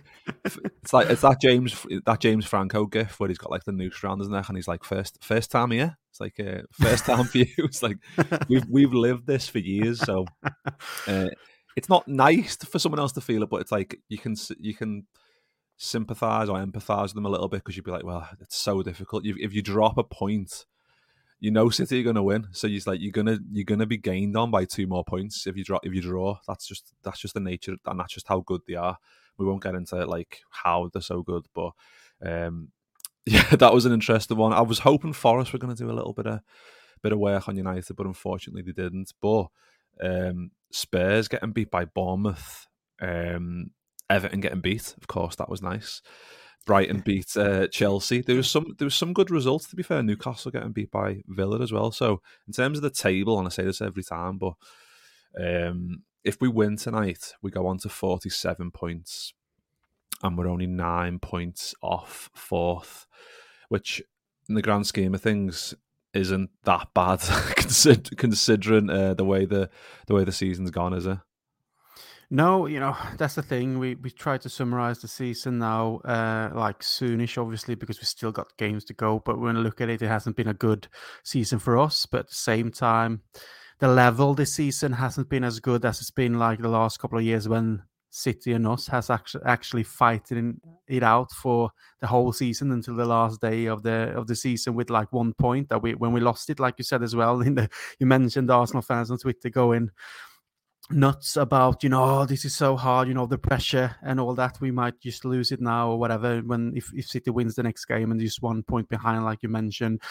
It's 0.45 0.93
like 0.93 1.09
it's 1.09 1.21
that 1.21 1.39
James 1.41 1.85
that 2.05 2.19
James 2.19 2.45
Franco 2.45 2.85
gif 2.85 3.19
where 3.19 3.29
he's 3.29 3.37
got 3.37 3.51
like 3.51 3.65
the 3.65 3.71
noose 3.71 4.03
around 4.03 4.19
his 4.19 4.29
neck 4.29 4.47
and 4.49 4.57
he's 4.57 4.67
like, 4.67 4.83
first 4.83 5.23
first 5.23 5.51
time 5.51 5.71
here." 5.71 5.97
It's 6.09 6.19
like 6.19 6.39
uh, 6.39 6.63
first 6.71 7.05
time 7.05 7.25
for 7.25 7.37
you. 7.37 7.45
It's 7.57 7.83
like 7.83 7.97
we've 8.47 8.65
we've 8.67 8.93
lived 8.93 9.27
this 9.27 9.47
for 9.47 9.59
years, 9.59 9.99
so 9.99 10.25
uh, 11.07 11.27
it's 11.75 11.89
not 11.89 12.07
nice 12.07 12.55
for 12.57 12.79
someone 12.79 12.99
else 12.99 13.11
to 13.13 13.21
feel 13.21 13.43
it, 13.43 13.49
but 13.49 13.61
it's 13.61 13.71
like 13.71 13.99
you 14.09 14.17
can 14.17 14.35
you 14.59 14.73
can 14.73 15.05
sympathize 15.81 16.49
or 16.49 16.57
empathize 16.57 17.03
with 17.03 17.13
them 17.13 17.25
a 17.25 17.29
little 17.29 17.47
bit 17.47 17.63
because 17.63 17.75
you'd 17.75 17.85
be 17.85 17.91
like, 17.91 18.03
well, 18.03 18.27
it's 18.41 18.57
so 18.57 18.83
difficult. 18.83 19.23
You, 19.23 19.35
if 19.39 19.53
you 19.53 19.61
drop 19.61 19.97
a 19.97 20.03
point, 20.03 20.65
you 21.39 21.51
know 21.51 21.69
City 21.69 22.01
are 22.01 22.03
going 22.03 22.17
to 22.17 22.23
win, 22.23 22.49
so 22.51 22.67
you're 22.67 22.81
like 22.85 22.99
you're 22.99 23.13
gonna 23.13 23.39
you're 23.49 23.63
gonna 23.63 23.85
be 23.85 23.97
gained 23.97 24.35
on 24.35 24.51
by 24.51 24.65
two 24.65 24.87
more 24.87 25.05
points 25.05 25.47
if 25.47 25.55
you 25.55 25.63
drop 25.63 25.85
if 25.85 25.93
you 25.93 26.01
draw. 26.01 26.37
That's 26.45 26.67
just 26.67 26.93
that's 27.01 27.19
just 27.19 27.33
the 27.33 27.39
nature 27.39 27.77
and 27.85 27.99
that's 27.99 28.13
just 28.13 28.27
how 28.27 28.41
good 28.41 28.61
they 28.67 28.75
are. 28.75 28.97
We 29.37 29.45
won't 29.45 29.63
get 29.63 29.73
into 29.73 30.05
like 30.05 30.41
how 30.49 30.89
they're 30.91 31.01
so 31.01 31.23
good, 31.23 31.45
but 31.55 31.71
um, 32.25 32.69
yeah, 33.25 33.55
that 33.55 33.73
was 33.73 33.85
an 33.85 33.93
interesting 33.93 34.35
one. 34.35 34.51
I 34.51 34.61
was 34.61 34.79
hoping 34.79 35.13
Forest 35.13 35.53
were 35.53 35.59
going 35.59 35.75
to 35.75 35.81
do 35.81 35.89
a 35.89 35.93
little 35.93 36.13
bit 36.13 36.27
of 36.27 36.41
bit 37.01 37.13
of 37.13 37.19
work 37.19 37.47
on 37.47 37.55
United, 37.55 37.95
but 37.95 38.05
unfortunately 38.05 38.61
they 38.61 38.73
didn't. 38.73 39.13
But 39.21 39.47
um, 40.03 40.51
Spurs 40.71 41.29
getting 41.29 41.51
beat 41.51 41.71
by 41.71 41.85
Bournemouth. 41.85 42.67
Um, 43.01 43.71
Everton 44.09 44.39
getting 44.41 44.61
beat, 44.61 44.95
of 44.97 45.07
course, 45.07 45.35
that 45.35 45.49
was 45.49 45.61
nice. 45.61 46.01
Brighton 46.65 46.99
beat 46.99 47.35
uh, 47.35 47.67
Chelsea. 47.67 48.21
There 48.21 48.35
was 48.35 48.49
some 48.49 48.75
there 48.77 48.85
was 48.85 48.95
some 48.95 49.13
good 49.13 49.31
results 49.31 49.67
to 49.69 49.75
be 49.75 49.83
fair. 49.83 50.03
Newcastle 50.03 50.51
getting 50.51 50.71
beat 50.71 50.91
by 50.91 51.23
Villa 51.27 51.61
as 51.61 51.71
well. 51.71 51.91
So 51.91 52.21
in 52.47 52.53
terms 52.53 52.77
of 52.77 52.83
the 52.83 52.89
table, 52.89 53.39
and 53.39 53.47
I 53.47 53.49
say 53.49 53.63
this 53.63 53.81
every 53.81 54.03
time, 54.03 54.37
but 54.37 54.53
um, 55.39 56.03
if 56.23 56.39
we 56.41 56.47
win 56.47 56.77
tonight, 56.77 57.33
we 57.41 57.49
go 57.49 57.65
on 57.65 57.79
to 57.79 57.89
forty 57.89 58.29
seven 58.29 58.71
points, 58.71 59.33
and 60.21 60.37
we're 60.37 60.47
only 60.47 60.67
nine 60.67 61.17
points 61.17 61.73
off 61.81 62.29
fourth, 62.35 63.07
which 63.69 64.01
in 64.47 64.55
the 64.55 64.61
grand 64.61 64.85
scheme 64.85 65.15
of 65.15 65.21
things 65.21 65.73
isn't 66.13 66.49
that 66.63 66.87
bad 66.93 67.19
considering 68.17 68.89
uh, 68.89 69.13
the 69.13 69.25
way 69.25 69.45
the 69.45 69.69
the 70.07 70.13
way 70.13 70.23
the 70.23 70.31
season's 70.31 70.71
gone, 70.71 70.93
is 70.93 71.05
it? 71.05 71.17
No, 72.31 72.67
you 72.67 72.79
know 72.79 72.95
that's 73.17 73.35
the 73.35 73.41
thing. 73.41 73.79
We 73.79 73.95
we 73.95 74.11
try 74.11 74.37
to 74.37 74.49
summarize 74.49 74.99
the 74.99 75.07
season 75.07 75.59
now, 75.59 75.97
uh, 76.05 76.51
like 76.53 76.81
soonish, 76.81 77.41
obviously, 77.41 77.75
because 77.75 77.99
we 77.99 78.05
still 78.05 78.31
got 78.31 78.55
games 78.57 78.85
to 78.85 78.93
go. 78.93 79.19
But 79.19 79.39
when 79.39 79.57
I 79.57 79.59
look 79.59 79.81
at 79.81 79.89
it, 79.89 80.01
it 80.01 80.07
hasn't 80.07 80.35
been 80.35 80.47
a 80.47 80.53
good 80.53 80.87
season 81.23 81.59
for 81.59 81.77
us. 81.77 82.05
But 82.05 82.21
at 82.21 82.29
the 82.29 82.35
same 82.35 82.71
time, 82.71 83.21
the 83.79 83.87
level 83.87 84.33
this 84.33 84.53
season 84.53 84.93
hasn't 84.93 85.29
been 85.29 85.43
as 85.43 85.59
good 85.59 85.85
as 85.85 86.01
it's 86.01 86.11
been 86.11 86.37
like 86.37 86.59
the 86.59 86.69
last 86.69 86.99
couple 86.99 87.17
of 87.17 87.25
years 87.25 87.47
when 87.47 87.83
City 88.11 88.53
and 88.53 88.67
us 88.67 88.87
has 88.87 89.09
actually 89.09 89.43
actually 89.45 89.83
fighting 89.83 90.59
it 90.87 91.03
out 91.03 91.31
for 91.31 91.71
the 92.01 92.07
whole 92.07 92.33
season 92.33 92.71
until 92.71 92.95
the 92.95 93.05
last 93.05 93.39
day 93.39 93.67
of 93.67 93.83
the 93.83 94.11
of 94.15 94.25
the 94.27 94.35
season 94.35 94.73
with 94.73 94.89
like 94.89 95.13
one 95.13 95.33
point 95.33 95.69
that 95.69 95.81
we 95.81 95.93
when 95.93 96.11
we 96.11 96.19
lost 96.19 96.49
it, 96.49 96.59
like 96.59 96.75
you 96.77 96.83
said 96.83 97.03
as 97.03 97.15
well. 97.15 97.41
In 97.49 97.55
the 97.55 97.69
you 97.99 98.05
mentioned 98.05 98.51
Arsenal 98.51 98.81
fans 98.81 99.11
on 99.11 99.17
Twitter 99.17 99.49
going 99.49 99.89
nuts 100.91 101.37
about 101.37 101.83
you 101.83 101.89
know 101.89 102.03
oh, 102.03 102.25
this 102.25 102.45
is 102.45 102.55
so 102.55 102.75
hard 102.75 103.07
you 103.07 103.13
know 103.13 103.25
the 103.25 103.37
pressure 103.37 103.95
and 104.01 104.19
all 104.19 104.33
that 104.33 104.59
we 104.59 104.71
might 104.71 104.99
just 104.99 105.23
lose 105.23 105.51
it 105.51 105.61
now 105.61 105.91
or 105.91 105.99
whatever 105.99 106.39
when 106.39 106.73
if, 106.75 106.91
if 106.95 107.07
city 107.07 107.29
wins 107.29 107.55
the 107.55 107.63
next 107.63 107.85
game 107.85 108.11
and 108.11 108.19
just 108.19 108.41
one 108.41 108.63
point 108.63 108.89
behind 108.89 109.23
like 109.23 109.43
you 109.43 109.49
mentioned. 109.49 110.01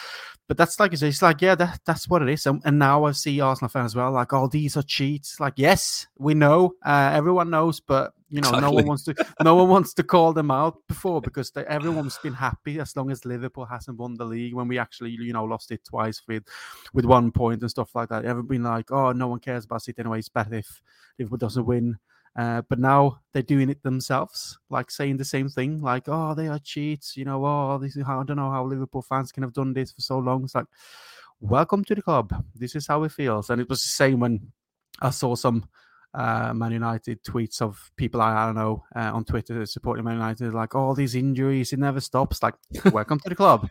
But 0.46 0.56
that's 0.56 0.78
like 0.78 0.92
it's 0.92 1.22
like 1.22 1.42
yeah 1.42 1.54
that, 1.56 1.80
that's 1.84 2.08
what 2.08 2.22
it 2.22 2.28
is. 2.28 2.46
And, 2.46 2.62
and 2.64 2.78
now 2.78 3.04
i 3.04 3.12
see 3.12 3.40
arsenal 3.40 3.68
fans 3.68 3.92
as 3.92 3.96
well 3.96 4.12
like 4.12 4.32
oh 4.32 4.46
these 4.46 4.76
are 4.76 4.82
cheats. 4.82 5.40
Like 5.40 5.54
yes 5.56 6.06
we 6.18 6.34
know 6.34 6.74
uh, 6.84 7.10
everyone 7.12 7.50
knows 7.50 7.80
but 7.80 8.12
you 8.30 8.40
know, 8.42 8.48
exactly. 8.48 8.68
no 8.68 8.72
one 8.72 8.86
wants 8.86 9.02
to 9.04 9.14
no 9.42 9.54
one 9.54 9.68
wants 9.68 9.94
to 9.94 10.02
call 10.02 10.32
them 10.32 10.50
out 10.50 10.76
before 10.86 11.20
because 11.28 11.50
they, 11.50 11.64
everyone's 11.64 12.18
been 12.18 12.34
happy 12.34 12.78
as 12.78 12.94
long 12.96 13.10
as 13.10 13.24
Liverpool 13.24 13.64
hasn't 13.64 13.96
won 13.96 14.14
the 14.14 14.24
league. 14.24 14.54
When 14.54 14.68
we 14.68 14.78
actually, 14.78 15.10
you 15.10 15.32
know, 15.32 15.44
lost 15.44 15.70
it 15.70 15.84
twice 15.84 16.22
with 16.28 16.44
with 16.92 17.04
one 17.04 17.32
point 17.32 17.62
and 17.62 17.70
stuff 17.70 17.94
like 17.94 18.10
that, 18.10 18.24
everyone 18.24 18.48
been 18.48 18.62
like, 18.62 18.90
"Oh, 18.90 19.12
no 19.12 19.28
one 19.28 19.40
cares 19.40 19.64
about 19.64 19.88
it 19.88 19.98
anyway. 19.98 20.18
It's 20.18 20.28
better 20.28 20.54
if 20.54 20.82
Liverpool 21.18 21.38
doesn't 21.38 21.66
win." 21.66 21.98
Uh, 22.36 22.62
but 22.68 22.78
now 22.78 23.18
they're 23.32 23.42
doing 23.42 23.70
it 23.70 23.82
themselves, 23.82 24.58
like 24.70 24.90
saying 24.90 25.16
the 25.16 25.24
same 25.24 25.48
thing, 25.48 25.80
like, 25.80 26.04
"Oh, 26.06 26.34
they 26.34 26.48
are 26.48 26.58
cheats," 26.58 27.16
you 27.16 27.24
know. 27.24 27.44
Oh, 27.44 27.78
this 27.78 27.96
is 27.96 28.06
how 28.06 28.20
I 28.20 28.24
don't 28.24 28.36
know 28.36 28.50
how 28.50 28.64
Liverpool 28.64 29.02
fans 29.02 29.32
can 29.32 29.42
have 29.42 29.54
done 29.54 29.72
this 29.72 29.92
for 29.92 30.02
so 30.02 30.18
long. 30.18 30.44
It's 30.44 30.54
like, 30.54 30.66
welcome 31.40 31.82
to 31.84 31.94
the 31.94 32.02
club. 32.02 32.44
This 32.54 32.76
is 32.76 32.86
how 32.86 33.04
it 33.04 33.12
feels, 33.12 33.48
and 33.48 33.60
it 33.60 33.68
was 33.68 33.82
the 33.82 33.88
same 33.88 34.20
when 34.20 34.52
I 35.00 35.10
saw 35.10 35.34
some 35.34 35.64
uh, 36.14 36.52
Man 36.54 36.72
United 36.72 37.22
tweets 37.22 37.60
of 37.60 37.90
people 37.96 38.20
I, 38.20 38.42
I 38.42 38.46
don't 38.46 38.54
know 38.54 38.84
uh, 38.94 39.10
on 39.12 39.24
Twitter 39.24 39.64
supporting 39.66 40.04
Man 40.04 40.14
United, 40.14 40.54
like, 40.54 40.74
"All 40.74 40.92
oh, 40.92 40.94
these 40.94 41.14
injuries, 41.14 41.72
it 41.72 41.78
never 41.78 42.00
stops." 42.00 42.42
Like, 42.42 42.54
welcome 42.92 43.20
to 43.20 43.28
the 43.28 43.34
club. 43.34 43.70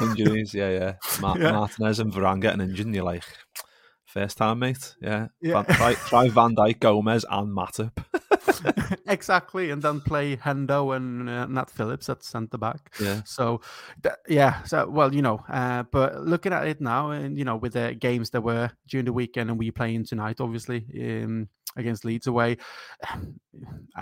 Injuries, 0.00 0.54
yeah, 0.54 0.70
yeah. 0.70 0.94
Ma- 1.20 1.36
yeah. 1.36 1.52
Martinez 1.52 1.98
and 1.98 2.12
Varane 2.12 2.40
getting 2.40 2.60
injured, 2.60 2.86
and 2.86 2.94
you're 2.94 3.04
like, 3.04 3.24
first 4.12 4.36
time, 4.36 4.58
mate. 4.58 4.94
Yeah, 5.00 5.28
yeah. 5.40 5.62
Van, 5.62 5.76
try, 5.76 5.94
try 5.94 6.28
Van 6.28 6.54
Dijk, 6.54 6.80
Gomez, 6.80 7.24
and 7.28 7.56
Matip. 7.56 7.92
exactly, 9.06 9.70
and 9.70 9.82
then 9.82 10.00
play 10.00 10.36
Hendo 10.36 10.94
and 10.94 11.28
uh, 11.28 11.46
Nat 11.46 11.70
Phillips 11.70 12.08
at 12.10 12.22
centre 12.22 12.58
back. 12.58 12.94
Yeah. 13.00 13.22
So, 13.24 13.62
th- 14.02 14.14
yeah. 14.28 14.62
So, 14.64 14.88
well, 14.88 15.14
you 15.14 15.22
know, 15.22 15.42
uh, 15.48 15.84
but 15.84 16.20
looking 16.20 16.52
at 16.52 16.66
it 16.66 16.80
now, 16.80 17.10
and 17.10 17.38
you 17.38 17.44
know, 17.44 17.56
with 17.56 17.72
the 17.72 17.94
games 17.98 18.30
that 18.30 18.42
were 18.42 18.70
during 18.86 19.06
the 19.06 19.12
weekend 19.12 19.48
and 19.48 19.58
we 19.58 19.70
playing 19.70 20.04
tonight, 20.04 20.40
obviously, 20.40 20.84
um, 21.00 21.48
against 21.76 22.04
Leeds 22.04 22.26
away. 22.26 22.56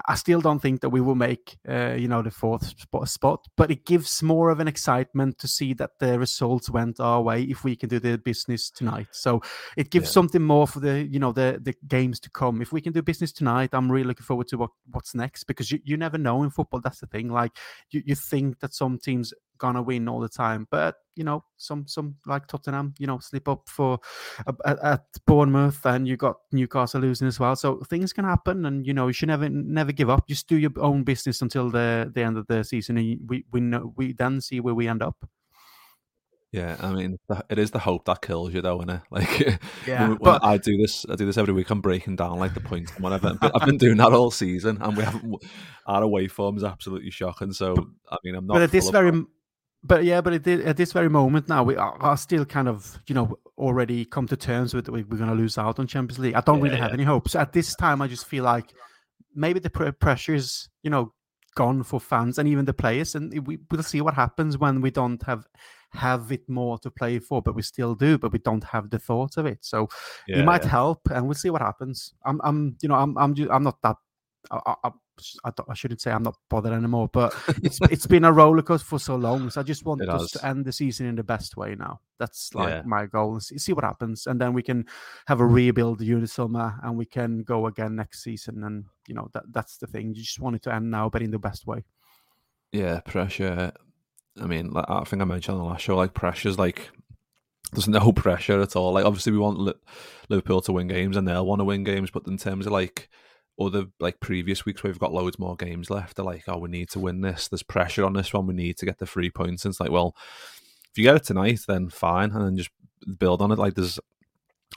I 0.06 0.14
still 0.14 0.40
don't 0.40 0.60
think 0.60 0.80
that 0.80 0.90
we 0.90 1.00
will 1.00 1.14
make, 1.14 1.58
uh, 1.68 1.94
you 1.94 2.08
know, 2.08 2.22
the 2.22 2.30
fourth 2.30 2.78
spot, 2.78 3.08
spot, 3.08 3.48
but 3.56 3.70
it 3.70 3.84
gives 3.84 4.22
more 4.22 4.50
of 4.50 4.60
an 4.60 4.68
excitement 4.68 5.38
to 5.38 5.48
see 5.48 5.74
that 5.74 5.98
the 5.98 6.18
results 6.18 6.70
went 6.70 7.00
our 7.00 7.20
way 7.20 7.42
if 7.42 7.64
we 7.64 7.74
can 7.74 7.88
do 7.88 7.98
the 7.98 8.18
business 8.18 8.70
tonight. 8.70 9.08
So 9.10 9.42
it 9.76 9.90
gives 9.90 10.08
yeah. 10.08 10.12
something 10.12 10.42
more 10.42 10.66
for 10.66 10.80
the, 10.80 11.02
you 11.10 11.18
know, 11.18 11.32
the 11.32 11.60
the 11.62 11.74
games 11.88 12.20
to 12.20 12.30
come. 12.30 12.62
If 12.62 12.72
we 12.72 12.80
can 12.80 12.92
do 12.92 13.02
business 13.02 13.32
tonight, 13.32 13.70
I'm 13.72 13.90
really 13.90 14.06
looking 14.06 14.24
forward 14.24 14.48
to 14.48 14.58
what 14.58 14.70
what's 14.90 15.14
next 15.14 15.44
because 15.44 15.70
you, 15.70 15.80
you 15.84 15.96
never 15.96 16.18
know 16.18 16.42
in 16.42 16.50
football. 16.50 16.80
That's 16.80 17.00
the 17.00 17.06
thing. 17.06 17.28
Like 17.28 17.52
you, 17.90 18.02
you 18.04 18.14
think 18.14 18.60
that 18.60 18.74
some 18.74 18.98
teams 18.98 19.34
gonna 19.60 19.82
win 19.82 20.08
all 20.08 20.18
the 20.18 20.28
time. 20.28 20.66
But 20.70 20.96
you 21.14 21.24
know, 21.24 21.44
some 21.56 21.86
some 21.86 22.16
like 22.26 22.46
Tottenham, 22.46 22.94
you 22.98 23.06
know, 23.06 23.18
slip 23.18 23.48
up 23.48 23.68
for 23.68 24.00
at, 24.46 24.78
at 24.82 25.04
Bournemouth, 25.26 25.84
and 25.84 26.08
you 26.08 26.16
got 26.16 26.36
Newcastle 26.50 27.00
losing 27.00 27.28
as 27.28 27.38
well. 27.38 27.54
So 27.54 27.80
things 27.88 28.12
can 28.12 28.24
happen, 28.24 28.66
and 28.66 28.86
you 28.86 28.94
know, 28.94 29.06
you 29.06 29.12
should 29.12 29.28
never 29.28 29.48
never 29.48 29.92
give 29.92 30.10
up. 30.10 30.26
Just 30.26 30.48
do 30.48 30.56
your 30.56 30.72
own 30.78 31.04
business 31.04 31.42
until 31.42 31.70
the 31.70 32.10
the 32.12 32.22
end 32.22 32.38
of 32.38 32.46
the 32.48 32.64
season, 32.64 32.96
and 32.96 33.20
we 33.28 33.44
we 33.52 33.60
know 33.60 33.92
we 33.96 34.12
then 34.12 34.40
see 34.40 34.60
where 34.60 34.74
we 34.74 34.88
end 34.88 35.02
up. 35.02 35.28
Yeah, 36.52 36.76
I 36.80 36.92
mean, 36.92 37.16
it 37.48 37.60
is 37.60 37.70
the 37.70 37.78
hope 37.78 38.06
that 38.06 38.22
kills 38.22 38.52
you, 38.52 38.60
though, 38.60 38.78
isn't 38.78 38.90
it? 38.90 39.00
Like, 39.10 39.60
yeah, 39.86 40.16
but 40.20 40.44
I 40.44 40.56
do 40.56 40.76
this, 40.76 41.06
I 41.08 41.14
do 41.14 41.24
this 41.24 41.38
every 41.38 41.54
week. 41.54 41.70
I'm 41.70 41.80
breaking 41.80 42.16
down 42.16 42.40
like 42.40 42.54
the 42.54 42.60
points 42.60 42.92
and 42.92 43.04
whatever. 43.04 43.38
I've 43.40 43.66
been 43.66 43.78
doing 43.78 43.98
that 43.98 44.12
all 44.12 44.32
season, 44.32 44.78
and 44.80 44.96
we 44.96 45.04
haven't. 45.04 45.44
Our 45.86 46.02
away 46.02 46.26
form 46.26 46.56
is 46.56 46.64
absolutely 46.64 47.10
shocking. 47.10 47.52
So, 47.52 47.74
I 48.10 48.16
mean, 48.24 48.34
I'm 48.34 48.46
not. 48.46 48.54
But 48.54 48.62
at 48.62 48.72
this 48.72 48.90
very, 48.90 49.12
but 49.82 50.04
yeah, 50.04 50.20
but 50.20 50.42
did, 50.42 50.60
at 50.62 50.76
this 50.76 50.92
very 50.92 51.08
moment 51.08 51.48
now, 51.48 51.62
we 51.62 51.76
are, 51.76 51.96
are, 52.00 52.16
still 52.16 52.44
kind 52.44 52.68
of, 52.68 52.98
you 53.06 53.14
know, 53.14 53.38
already 53.56 54.04
come 54.04 54.26
to 54.26 54.36
terms 54.36 54.74
with 54.74 54.88
we're 54.88 55.02
going 55.04 55.26
to 55.26 55.34
lose 55.34 55.56
out 55.56 55.78
on 55.78 55.86
Champions 55.86 56.18
League. 56.18 56.34
I 56.34 56.40
don't 56.40 56.58
yeah, 56.58 56.64
really 56.64 56.76
have 56.76 56.92
any 56.92 57.04
hopes 57.04 57.34
at 57.34 57.52
this 57.52 57.74
time. 57.74 58.02
I 58.02 58.08
just 58.08 58.26
feel 58.26 58.44
like 58.44 58.66
maybe 59.34 59.58
the 59.60 59.70
pressure 59.70 60.34
is, 60.34 60.68
you 60.82 60.90
know, 60.90 61.12
gone 61.54 61.82
for 61.82 61.98
fans 61.98 62.38
and 62.38 62.48
even 62.48 62.64
the 62.64 62.74
players, 62.74 63.14
and 63.14 63.46
we 63.46 63.58
will 63.70 63.82
see 63.82 64.00
what 64.00 64.14
happens 64.14 64.58
when 64.58 64.80
we 64.80 64.90
don't 64.90 65.22
have 65.24 65.46
have 65.92 66.30
it 66.30 66.48
more 66.48 66.78
to 66.78 66.90
play 66.90 67.18
for, 67.18 67.42
but 67.42 67.54
we 67.54 67.62
still 67.62 67.94
do, 67.94 68.16
but 68.16 68.32
we 68.32 68.38
don't 68.38 68.62
have 68.62 68.90
the 68.90 68.98
thought 68.98 69.36
of 69.36 69.46
it. 69.46 69.58
So 69.62 69.88
yeah, 70.28 70.40
it 70.40 70.44
might 70.44 70.64
help, 70.64 71.00
and 71.10 71.26
we'll 71.26 71.34
see 71.34 71.50
what 71.50 71.62
happens. 71.62 72.14
I'm, 72.24 72.40
I'm, 72.44 72.76
you 72.82 72.88
know, 72.88 72.94
I'm, 72.94 73.16
I'm, 73.18 73.34
I'm 73.50 73.62
not 73.62 73.80
that. 73.82 73.96
I, 74.50 74.74
I, 74.84 74.90
I, 75.44 75.52
I, 75.68 75.74
shouldn't 75.74 76.00
say 76.00 76.10
I'm 76.10 76.22
not 76.22 76.36
bothered 76.48 76.72
anymore, 76.72 77.08
but 77.12 77.34
it's 77.62 77.78
it's 77.90 78.06
been 78.06 78.24
a 78.24 78.32
roller 78.32 78.62
coaster 78.62 78.86
for 78.86 78.98
so 78.98 79.16
long. 79.16 79.50
So 79.50 79.60
I 79.60 79.64
just 79.64 79.84
want 79.84 80.02
it 80.02 80.08
us 80.08 80.22
has. 80.22 80.30
to 80.32 80.46
end 80.46 80.64
the 80.64 80.72
season 80.72 81.06
in 81.06 81.16
the 81.16 81.22
best 81.22 81.56
way 81.56 81.74
now. 81.74 82.00
That's 82.18 82.54
like 82.54 82.68
yeah. 82.68 82.82
my 82.84 83.06
goal. 83.06 83.40
See, 83.40 83.58
see, 83.58 83.72
what 83.72 83.84
happens, 83.84 84.26
and 84.26 84.40
then 84.40 84.52
we 84.52 84.62
can 84.62 84.86
have 85.26 85.40
a 85.40 85.46
rebuild 85.46 85.98
during 85.98 86.22
the 86.22 86.28
summer, 86.28 86.78
and 86.82 86.96
we 86.96 87.06
can 87.06 87.42
go 87.42 87.66
again 87.66 87.96
next 87.96 88.22
season. 88.22 88.64
And 88.64 88.84
you 89.06 89.14
know 89.14 89.28
that 89.32 89.44
that's 89.50 89.78
the 89.78 89.86
thing. 89.86 90.14
You 90.14 90.22
just 90.22 90.40
want 90.40 90.56
it 90.56 90.62
to 90.62 90.74
end 90.74 90.90
now, 90.90 91.08
but 91.08 91.22
in 91.22 91.30
the 91.30 91.38
best 91.38 91.66
way. 91.66 91.84
Yeah, 92.72 93.00
pressure. 93.00 93.72
I 94.40 94.46
mean, 94.46 94.70
like, 94.70 94.86
I 94.88 95.02
think 95.04 95.22
I 95.22 95.24
mentioned 95.24 95.58
on 95.58 95.64
the 95.64 95.70
last 95.70 95.82
show, 95.82 95.96
like 95.96 96.14
pressure's 96.14 96.58
like 96.58 96.90
there's 97.72 97.88
no 97.88 98.12
pressure 98.12 98.60
at 98.60 98.76
all. 98.76 98.92
Like 98.92 99.04
obviously 99.04 99.32
we 99.32 99.38
want 99.38 99.76
Liverpool 100.28 100.60
to 100.62 100.72
win 100.72 100.88
games, 100.88 101.16
and 101.16 101.26
they'll 101.26 101.46
want 101.46 101.60
to 101.60 101.64
win 101.64 101.84
games, 101.84 102.10
but 102.10 102.26
in 102.26 102.38
terms 102.38 102.66
of 102.66 102.72
like 102.72 103.08
other 103.60 103.86
like 104.00 104.20
previous 104.20 104.64
weeks 104.64 104.82
where 104.82 104.90
we've 104.90 104.98
got 104.98 105.12
loads 105.12 105.38
more 105.38 105.56
games 105.56 105.90
left, 105.90 106.16
they're 106.16 106.24
like, 106.24 106.44
oh, 106.48 106.58
we 106.58 106.68
need 106.68 106.88
to 106.90 106.98
win 106.98 107.20
this. 107.20 107.48
There's 107.48 107.62
pressure 107.62 108.04
on 108.04 108.14
this 108.14 108.32
one. 108.32 108.46
We 108.46 108.54
need 108.54 108.78
to 108.78 108.86
get 108.86 108.98
the 108.98 109.06
three 109.06 109.30
points. 109.30 109.64
And 109.64 109.72
it's 109.72 109.80
like, 109.80 109.90
well, 109.90 110.16
if 110.90 110.98
you 110.98 111.04
get 111.04 111.16
it 111.16 111.24
tonight, 111.24 111.60
then 111.68 111.88
fine, 111.88 112.30
and 112.32 112.44
then 112.44 112.56
just 112.56 112.70
build 113.18 113.42
on 113.42 113.52
it. 113.52 113.58
Like 113.58 113.74
there's 113.74 113.98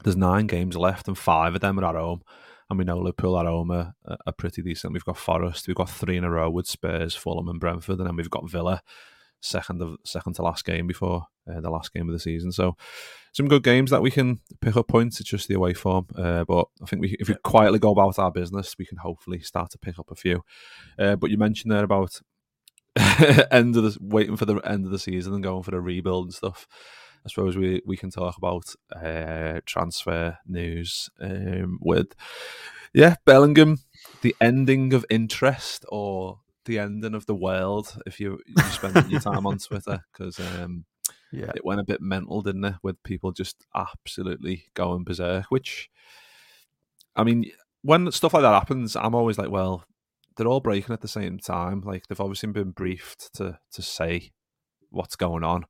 there's 0.04 0.18
nine 0.18 0.48
games 0.48 0.76
left, 0.76 1.08
and 1.08 1.18
five 1.18 1.56
of 1.56 1.62
them 1.62 1.80
are 1.80 1.86
at 1.86 1.96
home. 1.96 2.22
And 2.70 2.80
we 2.80 2.86
know 2.86 2.98
Liverpool 2.98 3.40
at 3.40 3.46
home 3.46 3.72
are, 3.72 3.94
are 4.06 4.34
pretty 4.34 4.62
decent. 4.62 4.94
We've 4.94 5.06
got 5.06 5.18
Forest, 5.18 5.68
we've 5.68 5.76
got 5.76 5.90
three 5.90 6.18
in 6.18 6.24
a 6.24 6.30
row 6.30 6.50
with 6.50 6.68
Spurs, 6.68 7.14
Fulham, 7.14 7.50
and 7.50 7.60
Brentford, 7.60 8.00
and 8.00 8.08
then 8.08 8.16
we've 8.16 8.30
got 8.30 8.50
Villa, 8.50 8.82
second 9.42 9.82
of 9.82 9.98
second 10.04 10.34
to 10.36 10.42
last 10.42 10.66
game 10.66 10.88
before 10.88 11.28
uh, 11.50 11.62
the 11.62 11.70
last 11.70 11.94
game 11.94 12.08
of 12.08 12.14
the 12.14 12.20
season. 12.20 12.52
So 12.52 12.76
some 13.34 13.48
good 13.48 13.64
games 13.64 13.92
that 13.92 14.02
we 14.02 14.12
can 14.12 14.40
pick 14.62 14.78
up 14.78 14.88
points. 14.88 15.20
It's 15.20 15.30
just 15.30 15.48
the 15.48 15.56
away 15.56 15.74
form, 15.74 16.08
uh, 16.16 16.44
but 16.44 16.68
I 16.82 16.86
think 16.86 17.02
we, 17.02 17.18
if 17.20 17.28
we 17.28 17.36
quietly 17.44 17.80
go 17.80 17.92
about 17.92 18.20
our 18.20 18.32
business, 18.32 18.76
we 18.78 18.86
can 18.86 18.98
hopefully 18.98 19.40
start 19.40 19.72
to 19.72 19.78
pick 19.78 20.00
up 20.00 20.12
a 20.12 20.16
few. 20.16 20.44
Uh, 20.98 21.16
but 21.16 21.32
you 21.32 21.38
mentioned 21.38 21.72
there 21.72 21.84
about 21.84 22.22
end 23.52 23.76
of 23.76 23.84
the 23.84 23.98
waiting 24.00 24.38
for 24.38 24.46
the 24.46 24.58
end 24.58 24.86
of 24.86 24.92
the 24.92 25.00
season 25.00 25.34
and 25.34 25.44
going 25.44 25.64
for 25.64 25.72
the 25.72 25.82
rebuild 25.82 26.26
and 26.26 26.34
stuff. 26.34 26.68
I 27.26 27.30
suppose 27.30 27.56
we, 27.56 27.82
we 27.86 27.98
can 27.98 28.12
talk 28.12 28.38
about 28.38 28.76
uh, 28.94 29.62
transfer 29.66 30.38
news 30.46 31.10
um, 31.22 31.80
with 31.82 32.16
yeah 32.94 33.16
Bellingham, 33.26 33.80
the 34.22 34.36
ending 34.42 34.94
of 34.94 35.06
interest 35.10 35.86
or 35.90 36.40
the 36.66 36.80
ending 36.80 37.16
of 37.16 37.26
the 37.26 37.36
world 37.36 37.98
if 38.06 38.20
you, 38.20 38.40
you 38.46 38.64
spend 38.64 39.10
your 39.12 39.20
time 39.20 39.46
on 39.46 39.58
Twitter 39.60 40.04
because 40.12 40.40
um, 40.40 40.86
yeah, 41.34 41.52
it 41.56 41.66
went 41.66 41.82
a 41.82 41.86
bit 41.86 42.02
mental, 42.02 42.42
didn't 42.42 42.66
it? 42.66 42.76
With 42.84 43.02
people 43.04 43.32
just 43.32 43.66
absolutely 43.76 44.66
going 44.74 45.04
berserk. 45.04 45.46
Which, 45.50 45.90
I 47.16 47.24
mean, 47.24 47.52
when 47.82 48.12
stuff 48.12 48.34
like 48.34 48.44
that 48.44 48.54
happens, 48.54 48.96
I'm 48.96 49.16
always 49.16 49.38
like, 49.38 49.50
well, 49.50 49.86
they're 50.36 50.48
all 50.48 50.60
breaking 50.60 50.94
at 50.94 51.02
the 51.02 51.08
same 51.08 51.40
time. 51.40 51.82
Like 51.82 52.08
they've 52.08 52.22
obviously 52.22 52.52
been 52.52 52.72
briefed 52.72 53.34
to 53.36 53.60
to 53.72 53.82
say 53.82 54.32
what's 54.90 55.16
going 55.16 55.44
on. 55.44 55.66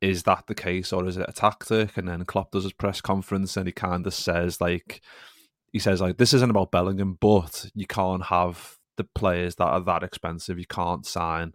Is 0.00 0.24
that 0.24 0.46
the 0.46 0.54
case, 0.54 0.92
or 0.92 1.06
is 1.06 1.16
it 1.16 1.26
a 1.28 1.32
tactic? 1.32 1.96
And 1.96 2.08
then 2.08 2.24
Klopp 2.24 2.52
does 2.52 2.64
his 2.64 2.72
press 2.72 3.00
conference, 3.00 3.56
and 3.56 3.66
he 3.66 3.72
kind 3.72 4.06
of 4.06 4.14
says 4.14 4.60
like, 4.60 5.00
he 5.72 5.78
says 5.78 6.00
like, 6.00 6.18
this 6.18 6.32
isn't 6.34 6.50
about 6.50 6.70
Bellingham, 6.70 7.18
but 7.20 7.70
you 7.74 7.86
can't 7.86 8.24
have 8.26 8.78
the 8.96 9.04
players 9.04 9.56
that 9.56 9.64
are 9.64 9.80
that 9.80 10.02
expensive. 10.02 10.58
You 10.58 10.66
can't 10.66 11.06
sign. 11.06 11.54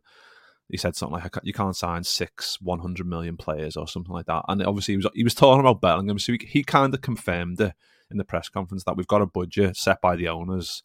He 0.70 0.78
said 0.78 0.96
something 0.96 1.20
like, 1.20 1.36
"You 1.44 1.54
can't 1.54 1.76
sign 1.76 2.04
six 2.04 2.60
100 2.62 3.06
million 3.06 3.38
players 3.38 3.76
or 3.78 3.88
something 3.88 4.14
like 4.14 4.26
that." 4.28 4.46
And 4.48 4.64
obviously, 4.64 4.94
he 4.94 4.98
was 4.98 5.08
he 5.14 5.24
was 5.24 5.36
talking 5.36 5.60
about 5.60 5.82
Bellingham, 5.82 6.20
so 6.20 6.34
he, 6.34 6.40
he 6.48 6.64
kind 6.64 6.94
of 6.94 7.02
confirmed 7.02 7.60
it 7.62 7.74
in 8.10 8.18
the 8.18 8.24
press 8.24 8.50
conference 8.50 8.84
that 8.86 8.96
we've 8.96 9.08
got 9.08 9.22
a 9.22 9.26
budget 9.26 9.76
set 9.78 10.02
by 10.02 10.16
the 10.16 10.30
owners, 10.30 10.84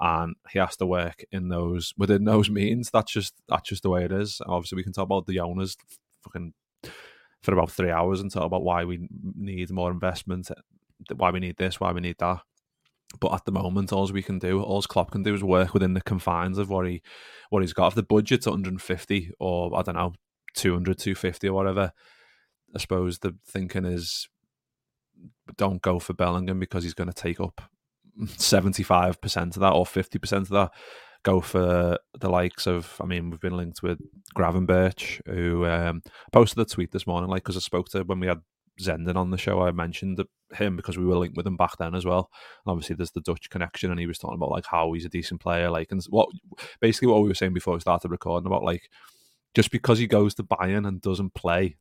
and 0.00 0.36
he 0.50 0.58
has 0.58 0.76
to 0.76 0.86
work 0.86 1.24
in 1.32 1.48
those 1.48 1.92
within 1.96 2.24
those 2.24 2.48
means. 2.50 2.90
That's 2.90 3.12
just 3.12 3.34
that's 3.48 3.68
just 3.68 3.82
the 3.82 3.90
way 3.90 4.04
it 4.04 4.12
is. 4.12 4.40
Obviously, 4.46 4.76
we 4.76 4.84
can 4.84 4.92
talk 4.92 5.04
about 5.04 5.26
the 5.26 5.40
owners, 5.40 5.76
fucking 6.22 6.54
for 7.42 7.54
about 7.54 7.70
three 7.70 7.90
hours 7.90 8.20
and 8.20 8.30
talk 8.30 8.44
about 8.44 8.62
why 8.62 8.84
we 8.84 9.08
need 9.34 9.70
more 9.70 9.90
investment, 9.90 10.50
why 11.16 11.30
we 11.30 11.40
need 11.40 11.56
this, 11.56 11.80
why 11.80 11.92
we 11.92 12.00
need 12.00 12.16
that. 12.18 12.40
But 13.18 13.34
at 13.34 13.44
the 13.44 13.52
moment, 13.52 13.92
all 13.92 14.06
we 14.12 14.22
can 14.22 14.38
do, 14.38 14.62
all 14.62 14.82
Klopp 14.82 15.10
can 15.10 15.22
do, 15.22 15.34
is 15.34 15.42
work 15.42 15.74
within 15.74 15.94
the 15.94 16.00
confines 16.00 16.58
of 16.58 16.70
what 16.70 16.86
he 16.86 17.02
what 17.50 17.62
he's 17.62 17.72
got. 17.72 17.88
If 17.88 17.94
the 17.96 18.02
budget's 18.02 18.46
150 18.46 19.32
or 19.40 19.76
I 19.76 19.82
don't 19.82 19.96
know 19.96 20.12
200, 20.54 20.98
250 20.98 21.48
or 21.48 21.52
whatever, 21.52 21.92
I 22.74 22.78
suppose 22.78 23.18
the 23.18 23.34
thinking 23.46 23.84
is 23.84 24.28
don't 25.56 25.82
go 25.82 25.98
for 25.98 26.12
Bellingham 26.12 26.60
because 26.60 26.84
he's 26.84 26.94
going 26.94 27.10
to 27.10 27.14
take 27.14 27.40
up 27.40 27.60
75% 28.18 29.56
of 29.56 29.60
that 29.60 29.72
or 29.72 29.84
50% 29.84 30.32
of 30.32 30.48
that. 30.48 30.70
Go 31.22 31.40
for 31.40 31.98
the 32.18 32.30
likes 32.30 32.66
of, 32.66 32.96
I 33.00 33.04
mean, 33.04 33.30
we've 33.30 33.40
been 33.40 33.56
linked 33.56 33.82
with 33.82 33.98
Gravenberch, 34.34 35.20
who 35.26 35.66
um, 35.66 36.02
posted 36.32 36.58
a 36.60 36.64
tweet 36.64 36.92
this 36.92 37.06
morning, 37.06 37.28
like, 37.28 37.42
because 37.42 37.56
I 37.56 37.60
spoke 37.60 37.90
to 37.90 38.04
when 38.04 38.20
we 38.20 38.26
had 38.26 38.40
Zenden 38.80 39.16
on 39.16 39.30
the 39.30 39.38
show, 39.38 39.62
I 39.62 39.70
mentioned 39.70 40.22
him 40.52 40.76
because 40.76 40.98
we 40.98 41.04
were 41.04 41.16
linked 41.16 41.36
with 41.36 41.46
him 41.46 41.56
back 41.56 41.76
then 41.78 41.94
as 41.94 42.04
well. 42.04 42.30
And 42.64 42.72
obviously, 42.72 42.96
there's 42.96 43.12
the 43.12 43.20
Dutch 43.20 43.50
connection, 43.50 43.90
and 43.90 44.00
he 44.00 44.06
was 44.06 44.18
talking 44.18 44.36
about 44.36 44.50
like 44.50 44.66
how 44.66 44.92
he's 44.92 45.04
a 45.04 45.10
decent 45.10 45.40
player, 45.40 45.70
like 45.70 45.92
and 45.92 46.02
what 46.10 46.28
basically 46.80 47.08
what 47.08 47.22
we 47.22 47.28
were 47.28 47.34
saying 47.34 47.54
before 47.54 47.74
we 47.74 47.80
started 47.80 48.10
recording 48.10 48.46
about 48.46 48.64
like 48.64 48.88
just 49.54 49.70
because 49.70 49.98
he 49.98 50.06
goes 50.06 50.34
to 50.34 50.44
Bayern 50.44 50.86
and 50.86 51.00
doesn't 51.00 51.34
play 51.34 51.76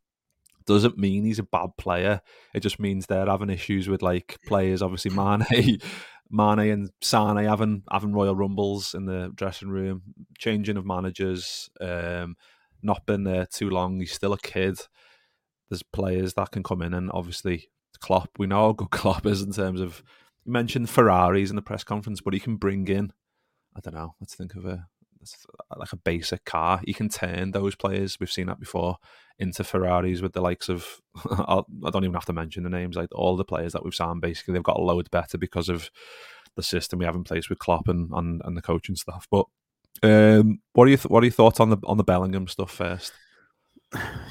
doesn't 0.65 0.97
mean 0.97 1.23
he's 1.23 1.39
a 1.39 1.43
bad 1.43 1.69
player. 1.77 2.21
It 2.53 2.59
just 2.59 2.79
means 2.79 3.05
they're 3.05 3.25
having 3.25 3.49
issues 3.49 3.89
with 3.89 4.03
like 4.03 4.37
players. 4.45 4.83
Obviously, 4.83 5.11
Mane, 5.11 5.45
Mane 6.29 6.71
and 6.71 6.89
Sane 7.01 7.37
having 7.37 7.83
having 7.91 8.13
royal 8.13 8.35
rumbles 8.35 8.93
in 8.93 9.05
the 9.05 9.31
dressing 9.33 9.69
room, 9.69 10.03
changing 10.37 10.77
of 10.77 10.85
managers, 10.85 11.69
um, 11.81 12.35
not 12.83 13.05
been 13.07 13.23
there 13.23 13.47
too 13.47 13.69
long. 13.69 13.99
He's 13.99 14.13
still 14.13 14.33
a 14.33 14.37
kid 14.37 14.79
there's 15.69 15.83
players 15.83 16.33
that 16.35 16.51
can 16.51 16.63
come 16.63 16.81
in, 16.81 16.93
and 16.93 17.11
obviously 17.13 17.69
Klopp. 17.99 18.29
We 18.37 18.47
know 18.47 18.67
how 18.67 18.71
good 18.73 18.89
Klopp 18.91 19.25
is 19.25 19.41
in 19.41 19.51
terms 19.51 19.81
of. 19.81 20.03
You 20.45 20.53
mentioned 20.53 20.89
Ferraris 20.89 21.49
in 21.49 21.57
the 21.57 21.61
press 21.61 21.83
conference, 21.83 22.21
but 22.21 22.33
he 22.33 22.39
can 22.39 22.55
bring 22.55 22.87
in. 22.87 23.11
I 23.75 23.81
don't 23.81 23.93
know. 23.93 24.15
Let's 24.19 24.35
think 24.35 24.55
of 24.55 24.65
a 24.65 24.87
like 25.75 25.91
a 25.91 25.97
basic 25.97 26.45
car. 26.45 26.81
He 26.85 26.93
can 26.93 27.09
turn 27.09 27.51
those 27.51 27.75
players. 27.75 28.17
We've 28.19 28.31
seen 28.31 28.47
that 28.47 28.59
before 28.59 28.97
into 29.37 29.63
Ferraris 29.63 30.21
with 30.21 30.33
the 30.33 30.41
likes 30.41 30.69
of. 30.69 31.01
I 31.29 31.61
don't 31.91 32.03
even 32.03 32.13
have 32.13 32.25
to 32.25 32.33
mention 32.33 32.63
the 32.63 32.69
names. 32.69 32.95
Like 32.95 33.09
all 33.13 33.35
the 33.35 33.43
players 33.43 33.73
that 33.73 33.83
we've 33.83 33.93
signed, 33.93 34.21
basically 34.21 34.53
they've 34.53 34.63
got 34.63 34.77
a 34.77 34.81
load 34.81 35.11
better 35.11 35.37
because 35.37 35.69
of 35.69 35.91
the 36.55 36.63
system 36.63 36.99
we 36.99 37.05
have 37.05 37.15
in 37.15 37.23
place 37.23 37.49
with 37.49 37.59
Klopp 37.59 37.87
and 37.87 38.09
and, 38.13 38.41
and 38.45 38.55
the 38.55 38.61
coaching 38.61 38.95
stuff. 38.95 39.27
But 39.29 39.45
um, 40.01 40.59
what 40.73 40.87
are 40.87 40.91
you 40.91 40.97
th- 40.97 41.09
what 41.09 41.23
are 41.23 41.25
your 41.25 41.33
thoughts 41.33 41.59
on 41.59 41.69
the 41.69 41.77
on 41.85 41.97
the 41.97 42.03
Bellingham 42.03 42.47
stuff 42.47 42.71
first? 42.71 43.13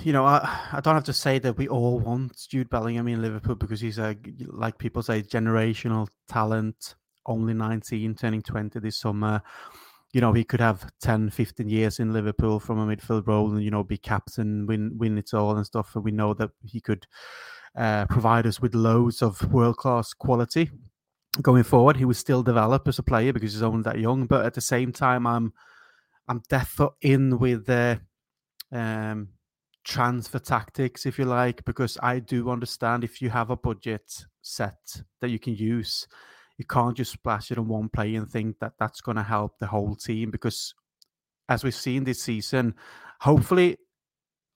You 0.04 0.12
know, 0.12 0.24
I, 0.24 0.68
I 0.72 0.80
don't 0.80 0.94
have 0.94 1.04
to 1.04 1.12
say 1.12 1.38
that 1.40 1.56
we 1.56 1.68
all 1.68 1.98
want 1.98 2.46
Jude 2.48 2.70
Bellingham 2.70 3.08
in 3.08 3.22
Liverpool 3.22 3.56
because 3.56 3.80
he's 3.80 3.98
a, 3.98 4.16
like 4.46 4.78
people 4.78 5.02
say, 5.02 5.22
generational 5.22 6.08
talent. 6.28 6.94
only 7.26 7.54
19, 7.54 8.14
turning 8.14 8.42
20 8.42 8.78
this 8.80 9.00
summer. 9.00 9.42
You 10.12 10.20
know, 10.20 10.32
he 10.32 10.44
could 10.44 10.60
have 10.60 10.90
10, 11.02 11.30
15 11.30 11.68
years 11.68 11.98
in 11.98 12.12
Liverpool 12.12 12.60
from 12.60 12.78
a 12.78 12.96
midfield 12.96 13.26
role 13.26 13.50
and, 13.52 13.62
you 13.62 13.70
know, 13.70 13.84
be 13.84 13.98
captain, 13.98 14.66
win 14.66 14.96
win 14.96 15.18
it 15.18 15.34
all 15.34 15.56
and 15.56 15.66
stuff. 15.66 15.94
And 15.94 16.04
we 16.04 16.12
know 16.12 16.32
that 16.34 16.50
he 16.64 16.80
could 16.80 17.06
uh, 17.76 18.06
provide 18.06 18.46
us 18.46 18.60
with 18.60 18.74
loads 18.74 19.22
of 19.22 19.52
world 19.52 19.76
class 19.76 20.14
quality 20.14 20.70
going 21.42 21.64
forward. 21.64 21.96
He 21.96 22.04
will 22.04 22.14
still 22.14 22.42
develop 22.42 22.88
as 22.88 22.98
a 22.98 23.02
player 23.02 23.32
because 23.32 23.52
he's 23.52 23.62
only 23.62 23.82
that 23.82 23.98
young. 23.98 24.26
But 24.26 24.46
at 24.46 24.54
the 24.54 24.60
same 24.60 24.92
time, 24.92 25.26
I'm 25.26 25.52
I'm 26.28 26.42
definitely 26.48 26.96
in 27.02 27.38
with 27.38 27.66
the 27.66 28.00
um, 28.72 29.28
transfer 29.88 30.38
tactics, 30.38 31.06
if 31.06 31.18
you 31.18 31.24
like, 31.24 31.64
because 31.64 31.96
I 32.02 32.18
do 32.18 32.50
understand 32.50 33.02
if 33.02 33.22
you 33.22 33.30
have 33.30 33.48
a 33.50 33.56
budget 33.56 34.26
set 34.42 35.02
that 35.20 35.30
you 35.30 35.38
can 35.38 35.54
use, 35.54 36.06
you 36.58 36.66
can't 36.66 36.96
just 36.96 37.12
splash 37.12 37.50
it 37.50 37.58
on 37.58 37.68
one 37.68 37.88
player 37.88 38.18
and 38.18 38.30
think 38.30 38.58
that 38.60 38.74
that's 38.78 39.00
going 39.00 39.16
to 39.16 39.22
help 39.22 39.58
the 39.58 39.66
whole 39.66 39.96
team. 39.96 40.30
Because 40.30 40.74
as 41.48 41.64
we've 41.64 41.74
seen 41.74 42.04
this 42.04 42.22
season, 42.22 42.74
hopefully 43.20 43.78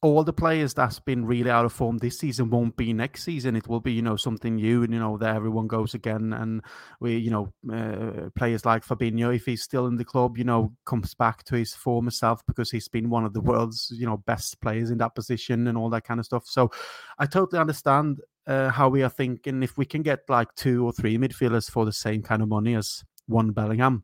all 0.02 0.24
the 0.24 0.32
players 0.32 0.74
that's 0.74 0.98
been 0.98 1.24
really 1.24 1.48
out 1.48 1.64
of 1.64 1.72
form 1.72 1.96
this 1.98 2.18
season 2.18 2.50
won't 2.50 2.76
be 2.76 2.92
next 2.92 3.22
season. 3.22 3.54
It 3.54 3.68
will 3.68 3.78
be, 3.78 3.92
you 3.92 4.02
know, 4.02 4.16
something 4.16 4.56
new, 4.56 4.82
and 4.82 4.92
you 4.92 4.98
know 4.98 5.16
that 5.18 5.36
everyone 5.36 5.68
goes 5.68 5.94
again. 5.94 6.32
And 6.32 6.60
we, 6.98 7.16
you 7.16 7.30
know, 7.30 7.52
uh, 7.72 8.28
players 8.34 8.66
like 8.66 8.84
Fabinho, 8.84 9.34
if 9.34 9.46
he's 9.46 9.62
still 9.62 9.86
in 9.86 9.96
the 9.96 10.04
club, 10.04 10.36
you 10.36 10.42
know, 10.42 10.72
comes 10.86 11.14
back 11.14 11.44
to 11.44 11.54
his 11.54 11.72
former 11.72 12.10
self 12.10 12.44
because 12.46 12.68
he's 12.68 12.88
been 12.88 13.10
one 13.10 13.24
of 13.24 13.32
the 13.32 13.40
world's, 13.40 13.92
you 13.96 14.04
know, 14.04 14.16
best 14.16 14.60
players 14.60 14.90
in 14.90 14.98
that 14.98 15.14
position 15.14 15.68
and 15.68 15.78
all 15.78 15.88
that 15.90 16.02
kind 16.04 16.18
of 16.18 16.26
stuff. 16.26 16.46
So, 16.46 16.72
I 17.20 17.26
totally 17.26 17.60
understand 17.60 18.20
uh, 18.48 18.70
how 18.70 18.88
we 18.88 19.04
are 19.04 19.08
thinking. 19.08 19.62
If 19.62 19.78
we 19.78 19.86
can 19.86 20.02
get 20.02 20.20
like 20.28 20.52
two 20.56 20.84
or 20.84 20.92
three 20.92 21.16
midfielders 21.16 21.70
for 21.70 21.84
the 21.84 21.92
same 21.92 22.22
kind 22.22 22.42
of 22.42 22.48
money 22.48 22.74
as 22.74 23.04
one 23.26 23.52
Bellingham, 23.52 24.02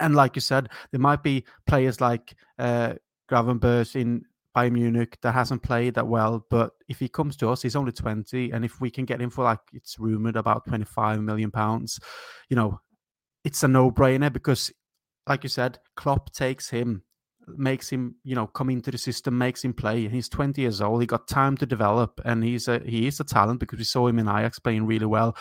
and 0.00 0.14
like 0.14 0.36
you 0.36 0.40
said, 0.40 0.70
there 0.90 1.00
might 1.00 1.22
be 1.22 1.44
players 1.66 2.00
like 2.00 2.34
uh, 2.58 2.94
Gravenberch 3.30 3.94
in 3.94 4.24
Bayern 4.56 4.72
Munich 4.72 5.18
that 5.22 5.32
hasn't 5.32 5.62
played 5.62 5.94
that 5.94 6.06
well. 6.06 6.46
But 6.48 6.72
if 6.88 6.98
he 6.98 7.08
comes 7.08 7.36
to 7.38 7.50
us, 7.50 7.62
he's 7.62 7.76
only 7.76 7.92
20. 7.92 8.50
And 8.52 8.64
if 8.64 8.80
we 8.80 8.90
can 8.90 9.04
get 9.04 9.20
him 9.20 9.30
for 9.30 9.44
like, 9.44 9.60
it's 9.72 9.98
rumored 9.98 10.36
about 10.36 10.66
25 10.66 11.20
million 11.20 11.50
pounds, 11.50 12.00
you 12.48 12.56
know, 12.56 12.80
it's 13.44 13.62
a 13.62 13.68
no 13.68 13.90
brainer 13.90 14.32
because, 14.32 14.72
like 15.28 15.42
you 15.42 15.48
said, 15.48 15.78
Klopp 15.94 16.32
takes 16.32 16.70
him, 16.70 17.02
makes 17.46 17.90
him, 17.90 18.16
you 18.24 18.34
know, 18.34 18.46
come 18.46 18.70
into 18.70 18.90
the 18.90 18.98
system, 18.98 19.36
makes 19.36 19.62
him 19.62 19.74
play. 19.74 20.08
He's 20.08 20.28
20 20.28 20.62
years 20.62 20.80
old. 20.80 21.02
He 21.02 21.06
got 21.06 21.28
time 21.28 21.56
to 21.58 21.66
develop 21.66 22.20
and 22.24 22.42
he's 22.42 22.66
a, 22.66 22.80
he 22.80 23.06
is 23.06 23.20
a 23.20 23.24
talent 23.24 23.60
because 23.60 23.78
we 23.78 23.84
saw 23.84 24.08
him 24.08 24.18
in 24.18 24.26
Ajax 24.26 24.58
playing 24.58 24.86
really 24.86 25.06
well. 25.06 25.36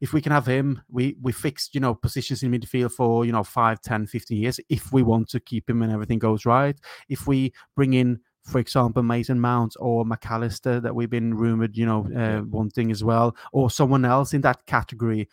If 0.00 0.12
we 0.12 0.20
can 0.20 0.30
have 0.30 0.46
him, 0.46 0.82
we, 0.88 1.16
we 1.20 1.32
fixed, 1.32 1.74
you 1.74 1.80
know, 1.80 1.94
positions 1.94 2.42
in 2.44 2.52
midfield 2.52 2.92
for, 2.92 3.24
you 3.24 3.32
know, 3.32 3.42
5, 3.42 3.80
10, 3.80 4.06
15 4.06 4.38
years 4.38 4.60
if 4.68 4.92
we 4.92 5.02
want 5.02 5.28
to 5.30 5.40
keep 5.40 5.68
him 5.68 5.82
and 5.82 5.90
everything 5.90 6.20
goes 6.20 6.46
right. 6.46 6.78
If 7.08 7.26
we 7.26 7.52
bring 7.74 7.94
in 7.94 8.20
for 8.48 8.58
example, 8.58 9.02
Mason 9.02 9.38
Mount 9.38 9.76
or 9.78 10.04
Mac 10.04 10.26
Allister 10.30 10.80
that 10.80 10.94
we've 10.94 11.10
been 11.10 11.34
rumored, 11.34 11.76
you 11.76 11.86
know, 11.86 12.08
uh, 12.16 12.42
wanting 12.48 12.90
as 12.90 13.04
well, 13.04 13.36
or 13.52 13.70
someone 13.70 14.04
else 14.04 14.32
in 14.32 14.40
that 14.42 14.64
category. 14.66 15.28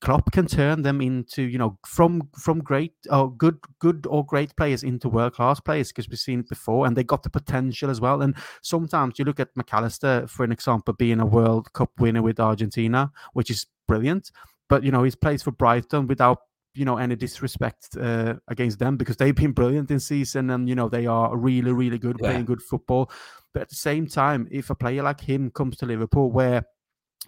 Klopp 0.00 0.32
can 0.32 0.46
turn 0.46 0.82
them 0.82 1.00
into, 1.00 1.42
you 1.42 1.58
know, 1.58 1.78
from 1.86 2.28
from 2.36 2.58
great 2.60 2.94
or 3.10 3.32
good 3.32 3.58
good 3.78 4.04
or 4.08 4.26
great 4.26 4.54
players 4.56 4.82
into 4.82 5.08
world 5.08 5.34
class 5.34 5.60
players 5.60 5.88
because 5.88 6.08
we've 6.08 6.18
seen 6.18 6.40
it 6.40 6.48
before, 6.48 6.86
and 6.86 6.96
they 6.96 7.04
got 7.04 7.22
the 7.22 7.30
potential 7.30 7.90
as 7.90 8.00
well. 8.00 8.22
And 8.22 8.34
sometimes 8.62 9.18
you 9.18 9.24
look 9.24 9.38
at 9.38 9.56
Mac 9.56 9.72
Allister, 9.72 10.26
for 10.26 10.44
an 10.44 10.50
example, 10.50 10.94
being 10.94 11.20
a 11.20 11.26
World 11.26 11.72
Cup 11.72 11.90
winner 11.98 12.22
with 12.22 12.40
Argentina, 12.40 13.12
which 13.32 13.50
is 13.50 13.66
brilliant. 13.86 14.32
But 14.68 14.82
you 14.82 14.90
know, 14.90 15.04
he's 15.04 15.14
plays 15.14 15.42
for 15.42 15.52
Brighton 15.52 16.08
without 16.08 16.38
you 16.74 16.84
know 16.84 16.96
any 16.96 17.16
disrespect 17.16 17.96
uh, 18.00 18.34
against 18.48 18.78
them 18.78 18.96
because 18.96 19.16
they've 19.16 19.34
been 19.34 19.52
brilliant 19.52 19.90
in 19.90 20.00
season 20.00 20.50
and 20.50 20.68
you 20.68 20.74
know 20.74 20.88
they 20.88 21.06
are 21.06 21.36
really 21.36 21.72
really 21.72 21.98
good 21.98 22.16
yeah. 22.20 22.30
playing 22.30 22.44
good 22.44 22.62
football 22.62 23.10
but 23.52 23.62
at 23.62 23.68
the 23.68 23.76
same 23.76 24.06
time 24.06 24.48
if 24.50 24.70
a 24.70 24.74
player 24.74 25.02
like 25.02 25.20
him 25.20 25.50
comes 25.50 25.76
to 25.76 25.86
liverpool 25.86 26.30
where 26.30 26.64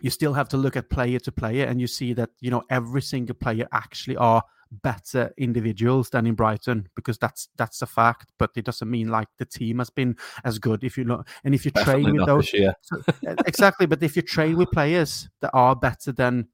you 0.01 0.11
still 0.11 0.33
have 0.33 0.49
to 0.49 0.57
look 0.57 0.77
at 0.77 0.91
player 0.91 1.19
to 1.19 1.33
player 1.33 1.67
and 1.67 1.81
you 1.81 1.87
see 1.87 2.13
that 2.13 2.31
you 2.41 2.51
know 2.51 2.63
every 2.71 3.03
single 3.03 3.35
player 3.35 3.69
actually 3.73 4.17
are 4.17 4.43
better 4.83 5.33
individuals 5.39 6.11
than 6.11 6.27
in 6.27 6.35
Brighton 6.35 6.89
because 6.97 7.19
that's 7.19 7.49
that's 7.57 7.83
a 7.83 7.87
fact 7.87 8.33
but 8.39 8.51
it 8.57 8.65
doesn't 8.65 8.91
mean 8.91 9.09
like 9.09 9.29
the 9.39 9.45
team 9.45 9.79
has 9.79 9.91
been 9.91 10.17
as 10.45 10.59
good 10.59 10.83
if 10.83 10.97
you 10.99 11.05
look 11.05 11.29
and 11.45 11.55
if 11.55 11.65
you 11.65 11.71
Definitely 11.71 12.03
train 12.05 12.17
with 12.17 12.27
those 12.27 12.51
so, 12.83 13.03
exactly 13.47 13.87
but 13.87 14.03
if 14.03 14.17
you 14.17 14.23
train 14.23 14.57
with 14.57 14.71
players 14.71 15.29
that 15.41 15.51
are 15.53 15.77
better 15.77 16.11
than 16.11 16.49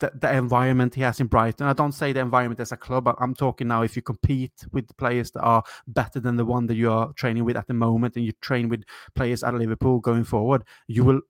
the, 0.00 0.12
the, 0.14 0.32
environment 0.32 0.94
he 0.94 1.02
has 1.02 1.20
in 1.20 1.26
Brighton. 1.26 1.66
I 1.66 1.72
don't 1.72 1.92
say 1.92 2.12
the 2.12 2.20
environment 2.20 2.60
as 2.60 2.72
a 2.72 2.76
club. 2.76 3.12
I'm 3.18 3.34
talking 3.34 3.68
now 3.68 3.82
if 3.82 3.96
you 3.96 4.02
compete 4.02 4.52
with 4.72 4.96
players 4.96 5.30
that 5.32 5.42
are 5.42 5.62
better 5.86 6.20
than 6.20 6.36
the 6.36 6.44
one 6.44 6.66
that 6.66 6.76
you 6.76 6.90
are 6.90 7.12
training 7.14 7.44
with 7.44 7.56
at 7.56 7.66
the 7.66 7.74
moment, 7.74 8.16
and 8.16 8.24
you 8.24 8.32
train 8.40 8.68
with 8.68 8.84
players 9.14 9.42
at 9.42 9.54
Liverpool 9.54 10.00
going 10.00 10.24
forward, 10.24 10.64
you 10.86 11.04
will 11.04 11.20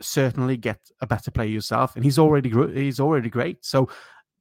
certainly 0.00 0.56
get 0.56 0.78
a 1.00 1.06
better 1.06 1.30
player 1.30 1.48
yourself. 1.48 1.94
And 1.96 2.04
he's 2.04 2.18
already 2.18 2.50
he's 2.74 3.00
already 3.00 3.28
great. 3.28 3.64
So 3.64 3.88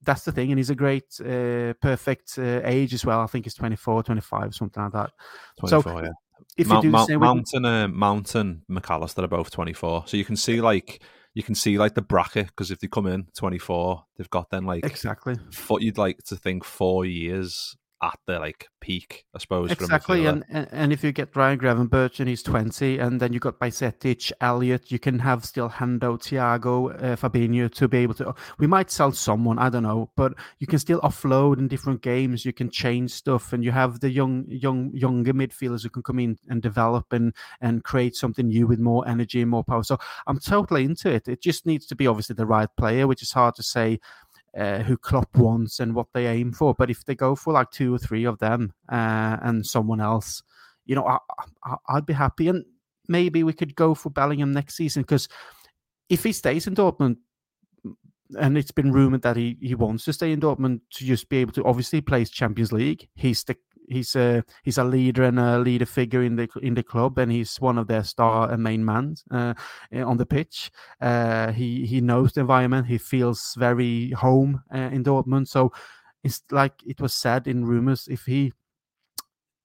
that's 0.04 0.24
the 0.24 0.32
thing. 0.32 0.52
And 0.52 0.60
he's 0.60 0.70
a 0.70 0.76
great, 0.76 1.20
uh, 1.20 1.74
perfect 1.82 2.38
uh, 2.38 2.62
age 2.64 2.94
as 2.94 3.06
well. 3.06 3.20
I 3.20 3.28
think 3.28 3.46
he's 3.46 3.56
24, 3.56 4.04
25, 4.04 4.56
something 4.56 4.84
like 4.84 4.94
that. 4.94 5.12
24, 5.60 5.82
so, 5.82 6.04
yeah. 6.04 6.10
If 6.58 6.68
Mount, 6.68 6.84
you 6.84 6.90
do 6.90 6.98
Mount, 6.98 7.20
Mountain, 7.20 7.66
uh, 7.66 7.88
Mountain, 7.88 8.64
Mac 8.68 8.90
Allister 8.90 9.24
are 9.24 9.28
both 9.28 9.52
24. 9.52 10.06
So 10.08 10.18
you 10.18 10.26
can 10.26 10.36
see 10.36 10.62
like 10.62 11.02
you 11.34 11.44
can 11.44 11.56
see 11.56 11.78
like 11.78 11.96
the 11.96 12.02
bracket 12.02 12.48
because 12.48 12.72
if 12.72 12.80
they 12.80 12.88
come 12.88 13.06
in 13.06 13.28
24, 13.38 14.04
they've 14.18 14.30
got 14.30 14.50
then 14.50 14.66
like 14.66 14.86
exactly. 14.86 15.36
What 15.68 15.82
you'd 15.82 15.98
like 15.98 16.24
to 16.26 16.36
think 16.36 16.64
four 16.64 17.06
years 17.06 17.76
at 18.02 18.18
the 18.26 18.40
like 18.40 18.68
peak, 18.80 19.26
I 19.36 19.40
suppose. 19.40 19.72
Exactly, 19.72 20.26
and, 20.26 20.44
and 20.50 20.94
if 20.94 21.04
you 21.04 21.12
get 21.12 21.36
Ryan 21.36 21.60
Gravenberch 21.60 22.20
and 22.20 22.30
he's 22.30 22.42
twenty, 22.44 22.98
and 22.98 23.20
then 23.20 23.34
you 23.34 23.40
got 23.40 23.60
Bajcetic, 23.60 24.32
Elliott, 24.40 24.92
you 24.92 25.00
can 25.00 25.20
have 25.20 25.46
still 25.46 25.70
Hendo, 25.70 26.18
Thiago, 26.18 26.96
uh, 26.96 27.16
Fabinho 27.16 27.72
to 27.74 27.88
be 27.88 28.00
able 28.00 28.14
to. 28.16 28.34
We 28.58 28.68
might 28.68 28.90
sell 28.90 29.12
someone, 29.12 29.60
I 29.60 29.70
don't 29.70 29.84
know, 29.84 30.12
but 30.16 30.34
you 30.60 30.68
can 30.68 30.80
still 30.80 31.02
offload 31.02 31.60
in 31.60 31.68
different 31.68 32.02
games. 32.02 32.46
You 32.46 32.54
can 32.54 32.70
change 32.70 33.12
stuff, 33.12 33.54
and 33.54 33.64
you 33.64 33.72
have 33.72 34.00
the 34.00 34.10
young, 34.10 34.46
young, 34.48 34.92
younger 34.94 35.34
midfielders 35.34 35.84
who 35.84 35.90
can 35.90 36.04
come 36.04 36.20
in 36.20 36.38
and 36.48 36.62
develop 36.62 37.12
and 37.12 37.34
and 37.62 37.84
create 37.84 38.16
something 38.16 38.48
new 38.48 38.68
with 38.68 38.80
more 38.80 39.08
energy 39.08 39.42
and 39.42 39.52
more 39.52 39.64
power. 39.64 39.84
So 39.84 39.98
I'm 40.26 40.40
totally 40.40 40.86
into 40.86 41.10
it. 41.12 41.28
It 41.28 41.42
just 41.42 41.66
needs 41.66 41.86
to 41.88 41.96
be 41.96 42.08
obviously 42.08 42.36
the 42.36 42.46
right 42.46 42.70
player, 42.78 43.08
which 43.08 43.22
is 43.22 43.32
hard 43.32 43.56
to 43.56 43.64
say 43.64 44.00
uh, 44.58 44.80
who 44.80 44.98
Klopp 44.98 45.36
wants 45.38 45.80
and 45.80 45.94
what 45.94 46.08
they 46.14 46.28
aim 46.28 46.52
for. 46.52 46.74
But 46.74 46.90
if 46.90 47.06
they 47.06 47.16
go 47.16 47.36
for 47.36 47.54
like 47.54 47.72
two 47.72 47.94
or 47.94 47.98
three 47.98 48.26
of 48.26 48.40
them 48.40 48.74
uh, 48.92 49.38
and 49.42 49.66
someone 49.66 50.02
else, 50.02 50.42
you 50.86 50.96
know, 50.96 51.20
I, 51.64 51.78
would 51.94 52.06
be 52.06 52.14
happy. 52.14 52.48
And 52.48 52.66
maybe 53.08 53.44
we 53.44 53.54
could 53.54 53.76
go 53.76 53.94
for 53.94 54.10
Bellingham 54.10 54.52
next 54.52 54.76
season 54.76 55.04
because 55.04 55.28
if 56.10 56.24
he 56.24 56.32
stays 56.32 56.68
in 56.68 56.76
Dortmund, 56.76 57.18
and 58.40 58.58
it's 58.58 58.72
been 58.72 58.92
rumored 58.92 59.24
that 59.24 59.36
he, 59.36 59.58
he 59.60 59.74
wants 59.74 60.06
to 60.06 60.14
stay 60.14 60.32
in 60.32 60.40
Dortmund 60.40 60.82
to 60.92 61.04
just 61.04 61.30
be 61.30 61.38
able 61.38 61.52
to 61.54 61.64
obviously 61.64 62.00
play 62.00 62.24
Champions 62.26 62.72
League. 62.72 63.08
He's 63.16 63.44
the 63.44 63.56
he's 63.90 64.16
a 64.16 64.44
he's 64.64 64.78
a 64.78 64.84
leader 64.84 65.24
and 65.24 65.40
a 65.40 65.60
leader 65.60 65.86
figure 65.86 66.24
in 66.24 66.36
the 66.36 66.48
in 66.62 66.74
the 66.74 66.84
club, 66.84 67.18
and 67.18 67.32
he's 67.32 67.58
one 67.58 67.78
of 67.78 67.88
their 67.88 68.04
star 68.04 68.52
and 68.52 68.64
main 68.64 68.86
men 68.86 69.16
uh, 69.32 69.54
on 69.94 70.18
the 70.18 70.26
pitch. 70.26 70.72
Uh, 71.02 71.52
he 71.52 71.86
he 71.86 72.02
knows 72.02 72.34
the 72.34 72.42
environment. 72.42 72.88
He 72.88 72.98
feels 72.98 73.56
very 73.58 74.12
home 74.12 74.64
uh, 74.74 74.90
in 74.92 75.04
Dortmund. 75.04 75.48
So 75.48 75.72
it's 76.24 76.44
like 76.52 76.74
it 76.86 77.02
was 77.02 77.14
said 77.14 77.48
in 77.48 77.66
rumors 77.66 78.08
if 78.10 78.26
he 78.26 78.54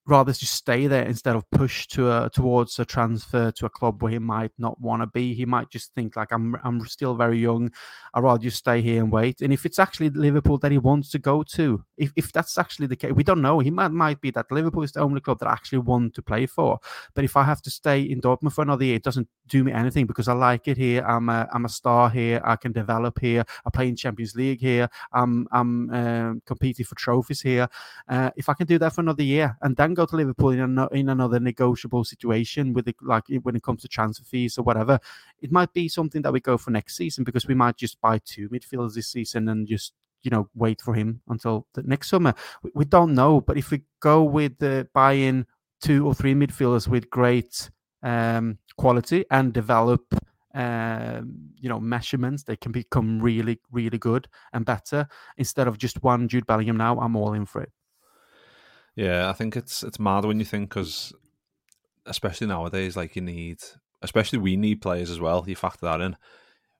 rather 0.06 0.32
just 0.32 0.54
stay 0.54 0.86
there 0.86 1.04
instead 1.04 1.34
of 1.34 1.48
push 1.50 1.86
to 1.86 2.10
a, 2.10 2.30
towards 2.30 2.78
a 2.78 2.84
transfer 2.84 3.50
to 3.50 3.66
a 3.66 3.70
club 3.70 4.02
where 4.02 4.12
he 4.12 4.18
might 4.18 4.52
not 4.58 4.78
want 4.80 5.02
to 5.02 5.06
be. 5.06 5.34
He 5.34 5.46
might 5.46 5.70
just 5.70 5.94
think 5.94 6.16
like 6.16 6.32
I'm 6.32 6.56
I'm 6.62 6.84
still 6.86 7.14
very 7.14 7.38
young. 7.38 7.70
I'd 8.12 8.22
rather 8.22 8.42
just 8.42 8.58
stay 8.58 8.82
here 8.82 9.02
and 9.02 9.10
wait. 9.10 9.40
And 9.40 9.52
if 9.52 9.64
it's 9.64 9.78
actually 9.78 10.10
Liverpool 10.10 10.58
that 10.58 10.72
he 10.72 10.78
wants 10.78 11.10
to 11.10 11.18
go 11.18 11.42
to, 11.42 11.82
if, 11.96 12.12
if 12.16 12.32
that's 12.32 12.58
actually 12.58 12.86
the 12.86 12.96
case, 12.96 13.12
we 13.12 13.24
don't 13.24 13.40
know. 13.40 13.60
He 13.60 13.70
might 13.70 13.88
might 13.88 14.20
be 14.20 14.30
that 14.32 14.50
Liverpool 14.50 14.82
is 14.82 14.92
the 14.92 15.00
only 15.00 15.20
club 15.20 15.38
that 15.38 15.48
I 15.48 15.52
actually 15.52 15.78
want 15.78 16.14
to 16.14 16.22
play 16.22 16.46
for. 16.46 16.78
But 17.14 17.24
if 17.24 17.36
I 17.36 17.44
have 17.44 17.62
to 17.62 17.70
stay 17.70 18.02
in 18.02 18.20
Dortmund 18.20 18.52
for 18.52 18.62
another 18.62 18.84
year, 18.84 18.96
it 18.96 19.02
doesn't 19.02 19.28
do 19.48 19.64
me 19.64 19.72
anything 19.72 20.06
because 20.06 20.28
I 20.28 20.34
like 20.34 20.68
it 20.68 20.76
here. 20.76 21.02
I'm 21.06 21.28
a 21.28 21.48
I'm 21.52 21.64
a 21.64 21.68
star 21.70 22.10
here. 22.10 22.42
I 22.44 22.56
can 22.56 22.72
develop 22.72 23.18
here. 23.20 23.44
I 23.64 23.70
play 23.70 23.88
in 23.88 23.96
Champions 23.96 24.34
League 24.36 24.60
here. 24.60 24.88
I'm 25.12 25.48
I'm 25.50 25.90
uh, 25.90 26.34
competing 26.44 26.84
for 26.84 26.94
trophies 26.94 27.40
here. 27.40 27.68
Uh, 28.06 28.30
if 28.36 28.48
I 28.50 28.54
can 28.54 28.66
do 28.66 28.78
that 28.78 28.92
for 28.92 29.00
another 29.00 29.22
year 29.22 29.56
and 29.62 29.74
then 29.76 29.93
go 29.94 30.06
to 30.06 30.16
Liverpool 30.16 30.50
in, 30.50 30.78
a, 30.78 30.88
in 30.88 31.08
another 31.08 31.40
negotiable 31.40 32.04
situation 32.04 32.72
with 32.72 32.88
it, 32.88 32.96
like 33.02 33.24
when 33.42 33.56
it 33.56 33.62
comes 33.62 33.82
to 33.82 33.88
transfer 33.88 34.24
fees 34.24 34.58
or 34.58 34.62
whatever, 34.62 34.98
it 35.40 35.52
might 35.52 35.72
be 35.72 35.88
something 35.88 36.22
that 36.22 36.32
we 36.32 36.40
go 36.40 36.56
for 36.56 36.70
next 36.70 36.96
season 36.96 37.24
because 37.24 37.46
we 37.46 37.54
might 37.54 37.76
just 37.76 38.00
buy 38.00 38.18
two 38.24 38.48
midfielders 38.48 38.94
this 38.94 39.08
season 39.08 39.48
and 39.48 39.66
just 39.66 39.92
you 40.22 40.30
know 40.30 40.48
wait 40.54 40.80
for 40.80 40.94
him 40.94 41.20
until 41.28 41.66
the 41.74 41.82
next 41.82 42.08
summer. 42.08 42.34
We, 42.62 42.70
we 42.74 42.84
don't 42.84 43.14
know, 43.14 43.40
but 43.40 43.56
if 43.56 43.70
we 43.70 43.82
go 44.00 44.22
with 44.22 44.58
the 44.58 44.88
buying 44.92 45.46
two 45.80 46.06
or 46.06 46.14
three 46.14 46.34
midfielders 46.34 46.88
with 46.88 47.10
great 47.10 47.70
um, 48.02 48.58
quality 48.76 49.24
and 49.30 49.52
develop 49.52 50.02
um, 50.54 51.50
you 51.60 51.68
know 51.68 51.80
measurements, 51.80 52.44
they 52.44 52.56
can 52.56 52.72
become 52.72 53.20
really, 53.20 53.60
really 53.70 53.98
good 53.98 54.28
and 54.52 54.64
better. 54.64 55.06
Instead 55.36 55.68
of 55.68 55.78
just 55.78 56.02
one 56.02 56.28
Jude 56.28 56.46
Bellingham 56.46 56.76
now, 56.76 56.98
I'm 56.98 57.16
all 57.16 57.34
in 57.34 57.44
for 57.44 57.62
it. 57.62 57.72
Yeah, 58.96 59.28
I 59.28 59.32
think 59.32 59.56
it's 59.56 59.82
it's 59.82 59.98
mad 59.98 60.24
when 60.24 60.38
you 60.38 60.44
think 60.44 60.70
because, 60.70 61.12
especially 62.06 62.46
nowadays, 62.46 62.96
like 62.96 63.16
you 63.16 63.22
need, 63.22 63.58
especially 64.02 64.38
we 64.38 64.56
need 64.56 64.82
players 64.82 65.10
as 65.10 65.20
well. 65.20 65.44
You 65.46 65.56
factor 65.56 65.86
that 65.86 66.00
in. 66.00 66.16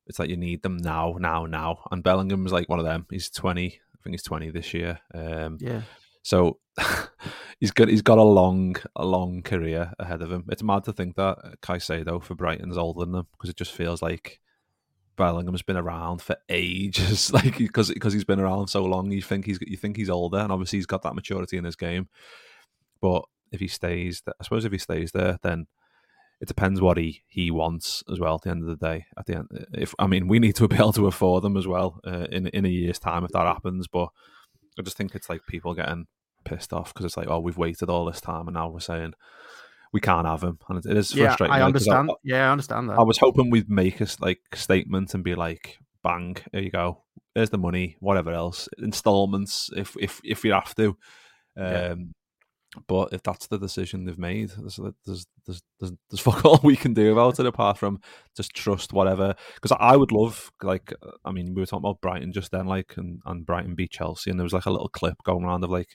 It's 0.06 0.18
like 0.18 0.28
you 0.28 0.36
need 0.36 0.62
them 0.62 0.76
now, 0.76 1.16
now, 1.18 1.46
now. 1.46 1.78
And 1.90 2.02
Bellingham's 2.02 2.52
like 2.52 2.68
one 2.68 2.78
of 2.78 2.84
them. 2.84 3.06
He's 3.10 3.30
twenty. 3.30 3.80
I 3.94 3.96
think 4.02 4.14
he's 4.14 4.22
twenty 4.22 4.50
this 4.50 4.74
year. 4.74 5.00
Um, 5.14 5.58
Yeah. 5.60 5.82
So 6.22 6.58
he's 7.60 7.70
got 7.70 7.88
he's 7.88 8.02
got 8.02 8.18
a 8.18 8.22
long 8.22 8.76
a 8.96 9.04
long 9.04 9.42
career 9.42 9.92
ahead 9.98 10.22
of 10.22 10.32
him. 10.32 10.44
It's 10.48 10.62
mad 10.62 10.84
to 10.84 10.92
think 10.92 11.16
that 11.16 11.60
Caicedo 11.62 12.22
for 12.22 12.34
Brighton's 12.34 12.78
older 12.78 13.00
than 13.00 13.12
them 13.12 13.26
because 13.32 13.50
it 13.50 13.56
just 13.56 13.72
feels 13.72 14.02
like 14.02 14.40
Bellingham's 15.16 15.62
been 15.62 15.76
around 15.76 16.22
for 16.22 16.36
ages. 16.48 17.32
like 17.34 17.58
because 17.58 17.90
because 17.90 18.12
he's 18.12 18.24
been 18.24 18.40
around 18.40 18.68
so 18.68 18.84
long, 18.84 19.10
you 19.10 19.22
think 19.22 19.46
he's 19.46 19.58
you 19.62 19.76
think 19.76 19.96
he's 19.96 20.10
older, 20.10 20.38
and 20.38 20.52
obviously 20.52 20.78
he's 20.78 20.86
got 20.86 21.02
that 21.02 21.14
maturity 21.14 21.56
in 21.56 21.64
his 21.64 21.76
game. 21.76 22.08
But 23.00 23.24
if 23.52 23.60
he 23.60 23.68
stays, 23.68 24.22
I 24.26 24.42
suppose 24.42 24.64
if 24.64 24.72
he 24.72 24.78
stays 24.78 25.12
there, 25.12 25.38
then 25.42 25.66
it 26.40 26.48
depends 26.48 26.80
what 26.80 26.96
he 26.96 27.22
he 27.28 27.50
wants 27.50 28.02
as 28.10 28.18
well. 28.20 28.36
At 28.36 28.42
the 28.42 28.50
end 28.50 28.62
of 28.62 28.78
the 28.78 28.86
day, 28.86 29.06
at 29.16 29.26
the 29.26 29.36
end, 29.36 29.48
if 29.74 29.94
I 29.98 30.06
mean, 30.06 30.28
we 30.28 30.38
need 30.38 30.56
to 30.56 30.68
be 30.68 30.76
able 30.76 30.92
to 30.94 31.06
afford 31.06 31.42
them 31.42 31.56
as 31.56 31.66
well 31.66 32.00
uh, 32.06 32.26
in 32.30 32.48
in 32.48 32.64
a 32.64 32.70
year's 32.70 32.98
time 32.98 33.24
if 33.24 33.30
that 33.32 33.46
happens. 33.46 33.86
But 33.88 34.08
I 34.78 34.82
just 34.82 34.96
think 34.96 35.14
it's 35.14 35.28
like 35.28 35.46
people 35.46 35.74
getting 35.74 36.06
pissed 36.44 36.72
off 36.72 36.92
because 36.92 37.06
it's 37.06 37.16
like, 37.16 37.28
oh, 37.28 37.40
we've 37.40 37.56
waited 37.56 37.88
all 37.88 38.04
this 38.04 38.20
time 38.20 38.48
and 38.48 38.54
now 38.54 38.68
we're 38.68 38.80
saying 38.80 39.14
we 39.94 40.00
can't 40.00 40.26
have 40.26 40.42
him, 40.42 40.58
and 40.68 40.84
it, 40.84 40.96
is 40.96 41.14
Yeah, 41.14 41.28
frustrating. 41.28 41.54
I 41.54 41.62
like, 41.62 41.72
'cause 41.74 41.88
understand. 41.88 42.10
yeah, 42.24 42.48
I 42.48 42.52
understand 42.52 42.90
that. 42.90 42.98
I 42.98 43.02
was 43.02 43.16
hoping 43.18 43.48
we'd 43.50 43.70
make 43.70 44.00
a 44.02 44.08
like 44.20 44.40
statement 44.54 45.14
and 45.14 45.24
be 45.24 45.34
like, 45.34 45.78
"Bang, 46.02 46.36
here 46.52 46.60
you 46.62 46.70
go. 46.70 47.04
Here's 47.34 47.50
the 47.50 47.58
money. 47.58 47.96
Whatever 48.00 48.32
else, 48.32 48.68
installments 48.78 49.70
if 49.76 49.96
if 49.98 50.20
if 50.24 50.44
you 50.44 50.52
have 50.52 50.74
to." 50.74 50.88
Um, 51.56 51.64
Yeah. 51.72 51.94
But 52.88 53.12
if 53.12 53.22
that's 53.22 53.46
the 53.46 53.56
decision 53.58 54.04
they've 54.04 54.18
made, 54.18 54.50
there's 54.58 54.80
there's 55.06 55.26
there's 55.46 55.62
there's, 55.78 55.92
there's 56.10 56.20
fuck 56.28 56.44
all 56.44 56.58
we 56.64 56.74
can 56.76 56.92
do 56.92 57.12
about 57.12 57.38
it 57.38 57.46
apart 57.46 57.78
from 57.78 58.00
just 58.36 58.52
trust 58.52 58.92
whatever. 58.92 59.36
Because 59.54 59.76
I 59.78 59.94
would 59.94 60.10
love 60.10 60.50
like 60.60 60.92
I 61.24 61.30
mean 61.30 61.54
we 61.54 61.62
were 61.62 61.66
talking 61.66 61.84
about 61.86 62.00
Brighton 62.00 62.32
just 62.32 62.50
then, 62.50 62.66
like 62.66 62.96
and, 62.96 63.20
and 63.26 63.46
Brighton 63.46 63.76
beat 63.76 63.92
Chelsea, 63.92 64.28
and 64.30 64.40
there 64.40 64.44
was 64.44 64.52
like 64.58 64.66
a 64.66 64.72
little 64.72 64.88
clip 64.88 65.14
going 65.22 65.44
around 65.44 65.62
of 65.62 65.70
like 65.70 65.94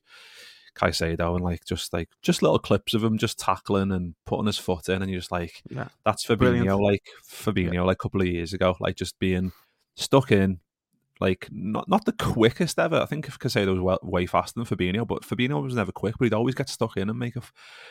Caicedo 0.80 1.36
and 1.36 1.44
like 1.44 1.66
just 1.66 1.92
like 1.94 2.10
just 2.22 2.42
little 2.42 2.60
clips 2.60 2.94
of 2.94 3.04
him 3.04 3.18
just 3.18 3.38
tackling 3.40 3.92
and 3.92 4.16
putting 4.26 4.46
his 4.46 4.58
foot 4.58 4.88
in, 4.90 5.02
and 5.02 5.12
you're 5.12 5.20
just 5.20 5.32
like, 5.32 5.62
Yeah. 5.70 5.90
that's 6.06 6.26
Fabinho, 6.26 6.38
Brilliant. 6.38 6.82
like 6.82 7.04
Fabinho, 7.30 7.86
like 7.86 7.96
a 7.96 8.04
couple 8.04 8.22
of 8.22 8.28
years 8.28 8.54
ago, 8.54 8.76
like 8.80 8.96
just 8.96 9.20
being 9.20 9.52
stuck 9.96 10.32
in, 10.32 10.60
like 11.20 11.48
not 11.52 11.90
not 11.90 12.06
the 12.06 12.14
quickest 12.14 12.80
ever. 12.80 12.98
I 12.98 13.06
think 13.06 13.28
if 13.28 13.38
Caicedo 13.40 13.72
was 13.74 13.82
well, 13.82 14.00
way 14.04 14.26
faster 14.26 14.60
than 14.60 14.66
Fabinho, 14.66 15.06
but 15.06 15.24
Fabinho 15.24 15.62
was 15.62 15.76
never 15.76 15.92
quick, 15.92 16.16
but 16.18 16.26
he'd 16.26 16.34
always 16.34 16.56
get 16.56 16.70
stuck 16.70 16.96
in 16.98 17.10
and 17.10 17.20
make 17.20 17.36
a 17.36 17.42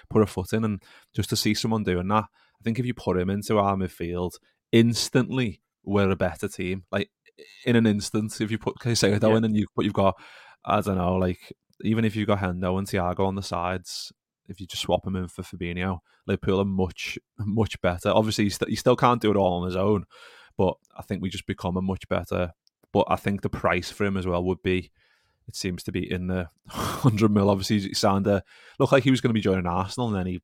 put 0.08 0.22
a 0.22 0.26
foot 0.26 0.52
in, 0.52 0.64
and 0.64 0.82
just 1.14 1.28
to 1.30 1.36
see 1.36 1.52
someone 1.54 1.82
doing 1.84 2.08
that, 2.08 2.24
I 2.24 2.62
think 2.64 2.78
if 2.78 2.86
you 2.86 2.94
put 2.94 3.18
him 3.18 3.28
into 3.30 3.58
our 3.58 3.76
midfield, 3.76 4.32
instantly 4.72 5.60
we're 5.84 6.10
a 6.10 6.16
better 6.16 6.48
team. 6.48 6.84
Like 6.90 7.10
in 7.64 7.76
an 7.76 7.86
instant, 7.86 8.40
if 8.40 8.50
you 8.50 8.58
put 8.58 8.78
Caicedo 8.78 9.22
Yeah. 9.22 9.36
in 9.36 9.44
and 9.44 9.56
you 9.56 9.66
but 9.76 9.84
you've 9.84 9.94
got 9.94 10.16
I 10.64 10.80
don't 10.80 10.96
know, 10.98 11.14
like 11.16 11.52
even 11.82 12.04
if 12.04 12.16
you've 12.16 12.26
got 12.26 12.38
Hendo 12.38 12.78
and 12.78 12.86
Thiago 12.86 13.20
on 13.20 13.34
the 13.34 13.42
sides, 13.42 14.12
if 14.48 14.60
you 14.60 14.66
just 14.66 14.82
swap 14.82 15.06
him 15.06 15.16
in 15.16 15.28
for 15.28 15.42
Fabinho, 15.42 16.00
Liverpool 16.26 16.60
are 16.60 16.64
much 16.64 17.18
much 17.38 17.80
better. 17.80 18.10
Obviously, 18.10 18.44
he, 18.44 18.50
st- 18.50 18.70
he 18.70 18.76
still 18.76 18.96
can't 18.96 19.20
do 19.20 19.30
it 19.30 19.36
all 19.36 19.60
on 19.60 19.66
his 19.66 19.76
own, 19.76 20.04
but 20.56 20.74
I 20.96 21.02
think 21.02 21.22
we 21.22 21.30
just 21.30 21.46
become 21.46 21.76
a 21.76 21.82
much 21.82 22.08
better. 22.08 22.52
But 22.92 23.06
I 23.08 23.16
think 23.16 23.42
the 23.42 23.50
price 23.50 23.90
for 23.90 24.04
him 24.04 24.16
as 24.16 24.26
well 24.26 24.42
would 24.44 24.62
be. 24.62 24.90
It 25.46 25.56
seems 25.56 25.82
to 25.84 25.92
be 25.92 26.10
in 26.10 26.26
the 26.26 26.50
hundred 26.68 27.30
mil. 27.30 27.48
Obviously, 27.48 27.80
he 27.80 27.94
signed 27.94 28.26
a 28.26 28.42
looked 28.78 28.92
like 28.92 29.04
he 29.04 29.10
was 29.10 29.22
going 29.22 29.30
to 29.30 29.34
be 29.34 29.40
joining 29.40 29.66
Arsenal, 29.66 30.08
and 30.08 30.16
then 30.16 30.26
he 30.26 30.42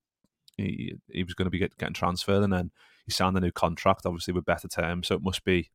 he, 0.57 0.95
he 1.13 1.25
was 1.25 1.35
going 1.35 1.47
to 1.47 1.51
be 1.51 1.59
get, 1.59 1.77
getting 1.77 1.95
transferred, 1.95 2.43
and 2.43 2.53
then 2.53 2.71
he 3.05 3.13
signed 3.13 3.37
a 3.37 3.41
new 3.41 3.53
contract, 3.53 4.07
obviously 4.07 4.33
with 4.33 4.47
better 4.47 4.69
terms. 4.69 5.09
So 5.09 5.17
it 5.17 5.23
must 5.23 5.45
be 5.45 5.71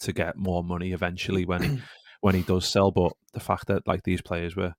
to 0.00 0.12
get 0.12 0.36
more 0.36 0.64
money 0.64 0.92
eventually 0.92 1.44
when 1.44 1.62
he 1.62 1.68
when 2.20 2.34
he 2.34 2.42
does 2.42 2.68
sell. 2.68 2.90
But 2.90 3.12
the 3.32 3.40
fact 3.40 3.66
that 3.66 3.86
like 3.86 4.04
these 4.04 4.22
players 4.22 4.56
were 4.56 4.74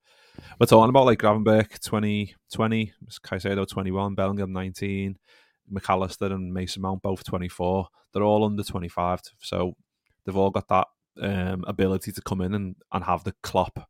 we're 0.59 0.65
talking 0.65 0.89
about 0.89 1.05
like 1.05 1.19
Gravenberch 1.19 1.83
20, 1.83 2.35
20 2.53 2.93
Caicedo 3.23 3.67
21, 3.67 4.15
Bellingham 4.15 4.53
19, 4.53 5.17
Mac 5.69 5.89
Allister 5.89 6.27
and 6.27 6.53
Mason 6.53 6.81
Mount 6.81 7.01
both 7.01 7.23
24. 7.23 7.87
They're 8.13 8.23
all 8.23 8.45
under 8.45 8.63
25. 8.63 9.21
So 9.39 9.73
they've 10.25 10.35
all 10.35 10.49
got 10.49 10.67
that 10.69 10.87
um, 11.21 11.63
ability 11.67 12.11
to 12.11 12.21
come 12.21 12.41
in 12.41 12.53
and, 12.53 12.75
and 12.91 13.03
have 13.03 13.23
the 13.23 13.33
Klopp 13.43 13.89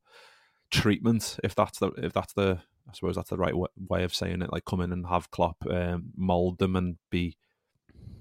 treatment, 0.71 1.37
if 1.43 1.53
that's 1.53 1.79
the 1.79 1.91
if 1.97 2.13
that's 2.13 2.33
the 2.33 2.59
I 2.89 2.93
suppose 2.93 3.15
that's 3.15 3.29
the 3.29 3.37
right 3.37 3.53
way 3.55 4.03
of 4.03 4.15
saying 4.15 4.41
it. 4.41 4.51
Like 4.51 4.65
come 4.65 4.81
in 4.81 4.91
and 4.91 5.05
have 5.07 5.31
Klopp 5.31 5.57
um, 5.69 6.11
mold 6.15 6.57
them 6.57 6.75
and 6.75 6.97
be 7.09 7.37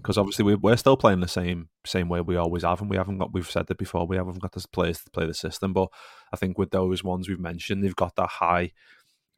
because 0.02 0.18
obviously 0.18 0.44
we're, 0.44 0.56
we're 0.56 0.76
still 0.76 0.96
playing 0.96 1.20
the 1.20 1.28
same 1.28 1.68
same 1.84 2.08
way 2.08 2.20
we 2.20 2.36
always 2.36 2.62
have, 2.62 2.80
and 2.80 2.90
we 2.90 2.96
haven't 2.96 3.18
got. 3.18 3.32
We've 3.32 3.48
said 3.50 3.66
that 3.68 3.78
before. 3.78 4.06
We 4.06 4.16
haven't 4.16 4.40
got 4.40 4.52
the 4.52 4.64
players 4.72 5.00
to 5.04 5.10
play 5.10 5.26
the 5.26 5.34
system, 5.34 5.72
but 5.72 5.88
I 6.32 6.36
think 6.36 6.58
with 6.58 6.70
those 6.70 7.04
ones 7.04 7.28
we've 7.28 7.40
mentioned, 7.40 7.82
they've 7.82 7.94
got 7.96 8.16
that 8.16 8.28
high 8.28 8.72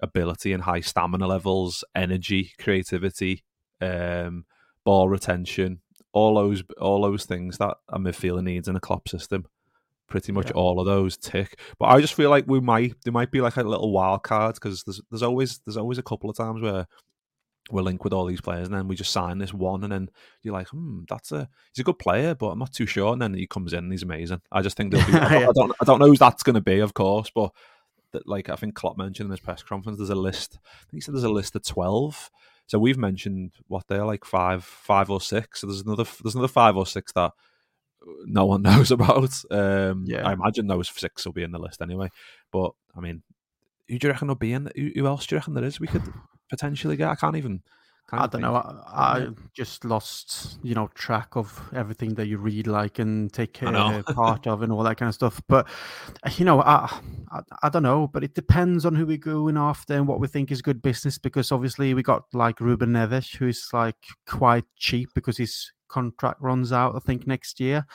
ability 0.01 0.53
and 0.53 0.63
high 0.65 0.81
stamina 0.81 1.27
levels, 1.27 1.85
energy, 1.95 2.53
creativity, 2.59 3.45
um, 3.81 4.45
ball 4.85 5.09
retention, 5.09 5.81
all 6.13 6.35
those 6.35 6.63
all 6.81 7.03
those 7.03 7.25
things 7.25 7.59
that 7.59 7.77
a 7.89 7.99
midfielder 7.99 8.43
needs 8.43 8.69
in 8.69 8.77
a 8.77 8.81
Klopp 8.81 9.09
system. 9.09 9.47
Pretty 10.09 10.33
much 10.33 10.49
Yeah. 10.49 10.53
all 10.57 10.79
of 10.79 10.85
those 10.85 11.17
tick, 11.17 11.59
but 11.79 11.87
I 11.87 12.01
just 12.01 12.13
feel 12.13 12.29
like 12.29 12.45
we 12.47 12.61
might 12.61 12.95
there 13.05 13.13
might 13.15 13.31
be 13.31 13.41
like 13.41 13.57
a 13.57 13.63
little 13.63 13.93
wild 13.93 14.23
card 14.23 14.57
because 14.57 14.83
there's 14.85 15.01
there's 15.11 15.23
always 15.23 15.61
there's 15.65 15.79
always 15.79 15.97
a 15.97 16.03
couple 16.03 16.29
of 16.29 16.37
times 16.37 16.61
where 16.61 16.87
we're 17.73 17.83
linked 17.83 18.05
with 18.05 18.13
all 18.13 18.27
these 18.27 18.41
players, 18.41 18.69
and 18.69 18.77
then 18.77 18.87
we 18.87 18.95
just 18.95 19.13
sign 19.13 19.39
this 19.39 19.55
one, 19.55 19.83
and 19.83 19.93
then 19.93 20.11
you're 20.43 20.55
like, 20.55 20.69
hmm, 20.69 21.01
that's 21.09 21.33
a 21.33 21.49
he's 21.73 21.81
a 21.81 21.85
good 21.85 21.99
player, 21.99 22.35
but 22.35 22.49
I'm 22.49 22.59
not 22.59 22.73
too 22.73 22.87
sure. 22.87 23.13
And 23.13 23.23
then 23.23 23.35
he 23.35 23.47
comes 23.47 23.73
in, 23.73 23.81
and 23.81 23.93
he's 23.93 24.03
amazing. 24.03 24.43
I 24.53 24.63
just 24.63 24.77
think 24.77 24.93
there'll 24.93 25.07
be. 25.11 25.15
I, 25.19 25.29
don't, 25.29 25.49
I 25.49 25.53
don't 25.53 25.73
I 25.81 25.85
don't 25.85 25.99
know 25.99 26.07
who 26.07 26.17
that's 26.17 26.43
going 26.43 26.55
to 26.55 26.61
be, 26.61 26.81
of 26.81 26.95
course, 26.95 27.31
but 27.35 27.53
that 28.13 28.29
like 28.29 28.51
I 28.51 28.57
think 28.57 28.75
Klopp 28.75 28.99
mentioned 28.99 29.27
in 29.27 29.31
his 29.31 29.41
press 29.41 29.63
conference, 29.63 29.99
there's 29.99 30.11
a 30.11 30.15
list. 30.15 30.59
I 30.63 30.85
think 30.91 30.93
he 30.95 31.01
said 31.01 31.15
there's 31.15 31.25
a 31.25 31.31
list 31.31 31.57
of 31.57 31.65
twelve. 31.65 32.31
So 32.67 32.79
we've 32.79 32.99
mentioned 32.99 33.53
what 33.67 33.89
they're 33.89 34.05
like 34.05 34.25
five, 34.25 34.65
five 34.65 35.11
or 35.11 35.21
six. 35.21 35.61
So 35.61 35.67
there's 35.67 35.81
another 35.83 36.05
there's 36.23 36.35
another 36.35 36.49
five 36.49 36.77
or 36.77 36.87
six 36.87 37.13
that 37.13 37.33
no 38.25 38.47
one 38.47 38.63
knows 38.63 38.91
about. 38.91 39.33
Um, 39.51 40.05
Yeah. 40.07 40.27
I 40.27 40.33
imagine 40.33 40.67
those 40.67 40.89
six 40.89 41.25
will 41.25 41.33
be 41.33 41.43
in 41.43 41.53
the 41.53 41.59
list 41.59 41.83
anyway. 41.83 42.11
But 42.53 42.73
I 42.97 43.01
mean, 43.01 43.23
who 43.89 43.99
do 43.99 44.07
you 44.07 44.13
reckon 44.13 44.29
will 44.29 44.35
be 44.37 44.53
in? 44.53 44.71
Who, 44.77 44.91
who 44.95 45.07
else 45.07 45.27
do 45.27 45.35
you 45.35 45.39
reckon 45.39 45.55
there 45.55 45.65
is? 45.65 45.81
We 45.81 45.87
could 45.87 46.03
potentially 46.53 46.97
get. 46.97 47.09
I 47.09 47.15
can't 47.15 47.37
even. 47.37 47.63
Can't 48.11 48.23
I 48.23 48.27
don't 48.27 48.43
know. 48.43 48.57
I, 48.57 49.19
I 49.19 49.29
just 49.55 49.87
lost, 49.87 50.59
you 50.63 50.75
know, 50.75 50.89
track 50.95 51.35
of 51.35 51.59
everything 51.73 52.15
that 52.17 52.27
you 52.27 52.37
read, 52.37 52.67
like, 52.67 52.99
and 52.99 53.33
take 53.33 53.63
uh, 53.63 54.03
part 54.15 54.47
of, 54.47 54.61
and 54.61 54.71
all 54.71 54.83
that 54.83 54.99
kind 54.99 55.09
of 55.09 55.15
stuff. 55.15 55.41
But 55.49 55.67
uh, 56.23 56.31
you 56.37 56.45
know, 56.45 56.61
I, 56.61 57.01
I, 57.31 57.41
I 57.63 57.69
don't 57.71 57.85
know. 57.85 58.09
But 58.09 58.23
it 58.23 58.35
depends 58.35 58.85
on 58.85 58.95
who 58.95 59.07
we're 59.07 59.17
going 59.17 59.57
after 59.57 59.95
and 59.95 60.07
what 60.07 60.21
we 60.21 60.29
think 60.29 60.51
is 60.51 60.61
good 60.61 60.83
business. 60.83 61.17
Because 61.17 61.51
obviously, 61.51 61.95
we 61.95 62.03
got 62.03 62.25
like 62.35 62.61
Ruben 62.61 62.91
Neves, 62.91 63.37
who's 63.37 63.67
like 63.73 63.97
quite 64.27 64.65
cheap 64.77 65.09
because 65.15 65.39
his 65.39 65.73
contract 65.89 66.41
runs 66.41 66.73
out. 66.73 66.97
I 66.97 66.99
think 66.99 67.27
next 67.27 67.61
year. 67.61 67.87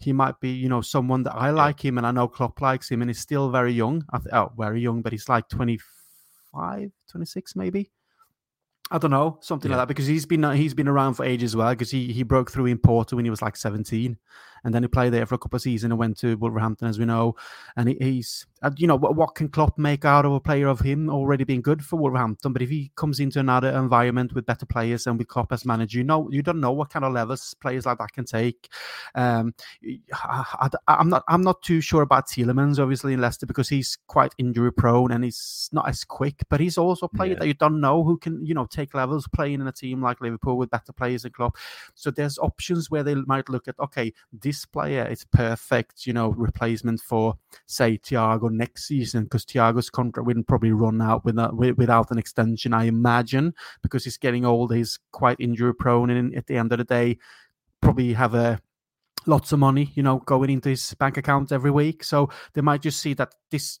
He 0.00 0.12
might 0.12 0.38
be, 0.40 0.50
you 0.50 0.68
know, 0.68 0.80
someone 0.80 1.24
that 1.24 1.34
I 1.34 1.50
like 1.50 1.84
him, 1.84 1.98
and 1.98 2.06
I 2.06 2.12
know 2.12 2.28
Klopp 2.28 2.60
likes 2.62 2.90
him, 2.90 3.02
and 3.02 3.10
he's 3.10 3.18
still 3.18 3.50
very 3.50 3.72
young. 3.72 4.04
I 4.10 4.18
th- 4.18 4.32
oh, 4.32 4.52
very 4.56 4.80
young, 4.80 5.02
but 5.02 5.12
he's 5.12 5.28
like 5.28 5.48
25, 5.48 6.92
26 7.10 7.56
maybe. 7.56 7.90
I 8.90 8.98
don't 8.98 9.10
know, 9.10 9.38
something 9.40 9.70
Yeah. 9.70 9.76
like 9.78 9.82
that, 9.82 9.88
because 9.88 10.06
he's 10.06 10.26
been 10.26 10.44
uh, 10.44 10.52
he's 10.52 10.74
been 10.74 10.88
around 10.88 11.14
for 11.14 11.24
ages 11.24 11.50
as 11.52 11.56
well. 11.56 11.70
Because 11.70 11.90
he 11.90 12.12
he 12.12 12.22
broke 12.22 12.50
through 12.50 12.66
in 12.66 12.78
Porto 12.78 13.16
when 13.16 13.24
he 13.24 13.30
was 13.30 13.42
like 13.42 13.56
seventeen, 13.56 14.18
and 14.64 14.74
then 14.74 14.82
he 14.82 14.88
played 14.88 15.12
there 15.12 15.26
for 15.26 15.34
a 15.34 15.38
couple 15.38 15.56
of 15.56 15.62
seasons 15.62 15.90
and 15.90 15.98
went 15.98 16.18
to 16.18 16.36
Wolverhampton, 16.36 16.88
as 16.88 16.98
we 16.98 17.04
know. 17.04 17.36
And 17.76 17.88
he, 17.88 17.96
he's 18.00 18.46
uh, 18.62 18.70
you 18.76 18.86
know 18.86 18.96
what 18.96 19.16
what 19.16 19.34
can 19.34 19.48
Klopp 19.48 19.78
make 19.78 20.04
out 20.04 20.24
of 20.24 20.32
a 20.32 20.40
player 20.40 20.66
of 20.66 20.80
him 20.80 21.10
already 21.10 21.44
being 21.44 21.62
good 21.62 21.84
for 21.84 21.96
Wolverhampton? 21.96 22.52
But 22.52 22.62
if 22.62 22.70
he 22.70 22.90
comes 22.96 23.20
into 23.20 23.38
another 23.40 23.70
environment 23.70 24.34
with 24.34 24.46
better 24.46 24.66
players 24.66 25.06
and 25.06 25.18
with 25.18 25.28
Klopp 25.28 25.52
as 25.52 25.64
manager, 25.64 25.98
you 25.98 26.04
know 26.04 26.28
you 26.30 26.42
don't 26.42 26.60
know 26.60 26.72
what 26.72 26.90
kind 26.90 27.04
of 27.04 27.12
levels 27.12 27.54
players 27.54 27.86
like 27.86 27.98
that 27.98 28.12
can 28.12 28.24
take. 28.24 28.68
Um, 29.14 29.54
I, 30.12 30.70
am 30.88 31.08
not 31.08 31.24
I'm 31.28 31.42
not 31.42 31.62
too 31.62 31.80
sure 31.80 32.02
about 32.02 32.28
Tielemans 32.28 32.78
obviously 32.78 33.12
in 33.12 33.20
Leicester 33.20 33.46
because 33.46 33.68
he's 33.68 33.98
quite 34.06 34.34
injury 34.38 34.72
prone 34.72 35.12
and 35.12 35.24
he's 35.24 35.68
not 35.72 35.88
as 35.88 36.04
quick, 36.04 36.42
but 36.48 36.60
he's 36.60 36.78
also 36.78 37.06
a 37.06 37.08
player 37.08 37.32
Yeah. 37.32 37.38
that 37.40 37.46
you 37.46 37.54
don't 37.54 37.80
know 37.80 38.04
who 38.04 38.18
can 38.18 38.44
you 38.44 38.54
know 38.54 38.66
take 38.66 38.94
levels 38.94 39.28
playing 39.28 39.60
in 39.60 39.66
a 39.66 39.72
team 39.72 40.02
like 40.02 40.20
Liverpool 40.20 40.56
with 40.56 40.70
better 40.70 40.92
players 40.92 41.24
and 41.24 41.34
Klopp. 41.34 41.56
So 41.94 42.10
there's 42.10 42.38
options 42.38 42.90
where 42.90 43.02
they 43.02 43.14
might 43.14 43.48
look 43.48 43.68
at 43.68 43.78
okay, 43.78 44.12
this 44.46 44.64
player 44.64 45.04
is 45.08 45.24
perfect, 45.24 46.06
you 46.06 46.12
know, 46.12 46.28
replacement 46.28 47.00
for 47.00 47.34
say 47.66 47.98
Thiago 47.98 48.48
next 48.48 48.86
season 48.86 49.24
because 49.24 49.44
Thiago's 49.44 49.90
contract 49.90 50.24
wouldn't 50.24 50.46
probably 50.46 50.70
run 50.70 51.02
out 51.02 51.24
without 51.24 51.56
without 51.56 52.12
an 52.12 52.18
extension, 52.18 52.72
I 52.72 52.84
imagine, 52.84 53.54
because 53.82 54.04
he's 54.04 54.18
getting 54.18 54.44
old. 54.44 54.72
He's 54.72 55.00
quite 55.10 55.40
injury 55.40 55.74
prone, 55.74 56.10
and 56.10 56.32
at 56.36 56.46
the 56.46 56.58
end 56.58 56.70
of 56.70 56.78
the 56.78 56.84
day, 56.84 57.18
probably 57.82 58.12
have 58.12 58.34
a 58.34 58.60
lots 59.26 59.50
of 59.50 59.58
money, 59.58 59.90
you 59.96 60.04
know, 60.04 60.18
going 60.20 60.50
into 60.50 60.68
his 60.68 60.94
bank 60.94 61.16
account 61.16 61.50
every 61.50 61.72
week. 61.72 62.04
So 62.04 62.30
they 62.54 62.60
might 62.60 62.82
just 62.82 63.00
see 63.00 63.14
that 63.14 63.34
this 63.50 63.80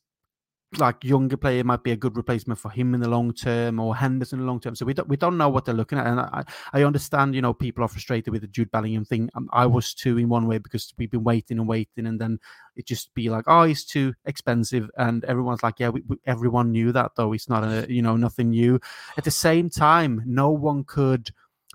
like 0.78 1.04
younger 1.04 1.36
player 1.36 1.62
might 1.64 1.82
be 1.82 1.92
a 1.92 1.96
good 1.96 2.16
replacement 2.16 2.58
for 2.58 2.70
him 2.70 2.94
in 2.94 3.00
the 3.00 3.08
long 3.08 3.32
term 3.32 3.78
or 3.78 3.94
Henderson 3.94 4.38
in 4.38 4.44
the 4.44 4.50
long 4.50 4.60
term. 4.60 4.74
So 4.74 4.84
we 4.84 4.94
don't 4.94 5.08
we 5.08 5.16
don't 5.16 5.38
know 5.38 5.48
what 5.48 5.64
they're 5.64 5.74
looking 5.74 5.98
at. 5.98 6.06
And 6.06 6.20
I, 6.20 6.44
I 6.72 6.82
understand, 6.82 7.34
you 7.34 7.42
know, 7.42 7.54
people 7.54 7.84
are 7.84 7.88
frustrated 7.88 8.32
with 8.32 8.42
the 8.42 8.48
Jude 8.48 8.70
Bellingham 8.70 9.04
thing. 9.04 9.30
Um, 9.34 9.48
I 9.52 9.66
was 9.66 9.94
too 9.94 10.18
in 10.18 10.28
one 10.28 10.46
way 10.46 10.58
because 10.58 10.92
we've 10.98 11.10
been 11.10 11.24
waiting 11.24 11.58
and 11.58 11.68
waiting, 11.68 12.06
and 12.06 12.20
then 12.20 12.38
it 12.74 12.86
just 12.86 13.14
be 13.14 13.30
like, 13.30 13.44
oh, 13.46 13.64
he's 13.64 13.84
too 13.84 14.14
expensive, 14.24 14.90
and 14.98 15.24
everyone's 15.24 15.62
like, 15.62 15.78
yeah, 15.78 15.88
we, 15.88 16.02
we, 16.08 16.16
everyone 16.26 16.72
knew 16.72 16.92
that 16.92 17.12
though. 17.16 17.32
It's 17.32 17.48
not 17.48 17.64
a 17.64 17.86
you 17.88 18.02
know 18.02 18.16
nothing 18.16 18.50
new. 18.50 18.80
At 19.16 19.24
the 19.24 19.30
same 19.30 19.70
time, 19.70 20.22
no 20.26 20.50
one 20.50 20.84
could 20.84 21.30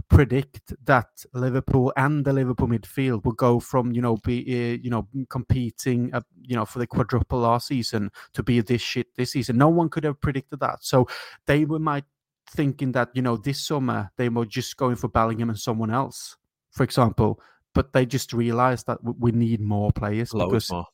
predict 0.09 0.73
that 0.85 1.25
Liverpool 1.33 1.93
and 1.97 2.25
the 2.25 2.33
Liverpool 2.33 2.67
midfield 2.67 3.23
will 3.25 3.33
go 3.33 3.59
from 3.59 3.91
you 3.91 4.01
know 4.01 4.17
be 4.17 4.41
uh, 4.41 4.77
you 4.81 4.89
know 4.89 5.07
competing 5.29 6.13
uh, 6.13 6.21
you 6.41 6.55
know 6.55 6.65
for 6.65 6.79
the 6.79 6.87
quadruple 6.87 7.39
last 7.39 7.67
season 7.67 8.11
to 8.33 8.43
be 8.43 8.61
this 8.61 8.81
shit 8.81 9.07
this 9.15 9.31
season. 9.31 9.57
No 9.57 9.69
one 9.69 9.89
could 9.89 10.03
have 10.03 10.19
predicted 10.21 10.59
that. 10.59 10.79
So 10.81 11.07
they 11.45 11.65
were 11.65 11.79
might 11.79 12.05
thinking 12.49 12.91
that 12.93 13.09
you 13.13 13.21
know 13.21 13.37
this 13.37 13.61
summer 13.61 14.11
they 14.17 14.29
were 14.29 14.45
just 14.45 14.77
going 14.77 14.95
for 14.95 15.07
Bellingham 15.07 15.49
and 15.49 15.59
someone 15.59 15.91
else, 15.91 16.37
for 16.71 16.83
example. 16.83 17.39
But 17.73 17.93
they 17.93 18.05
just 18.05 18.33
realized 18.33 18.87
that 18.87 18.99
we 19.01 19.31
need 19.31 19.61
more 19.61 19.91
players 19.91 20.33
Loads 20.33 20.69
because, 20.69 20.71
more. 20.71 20.87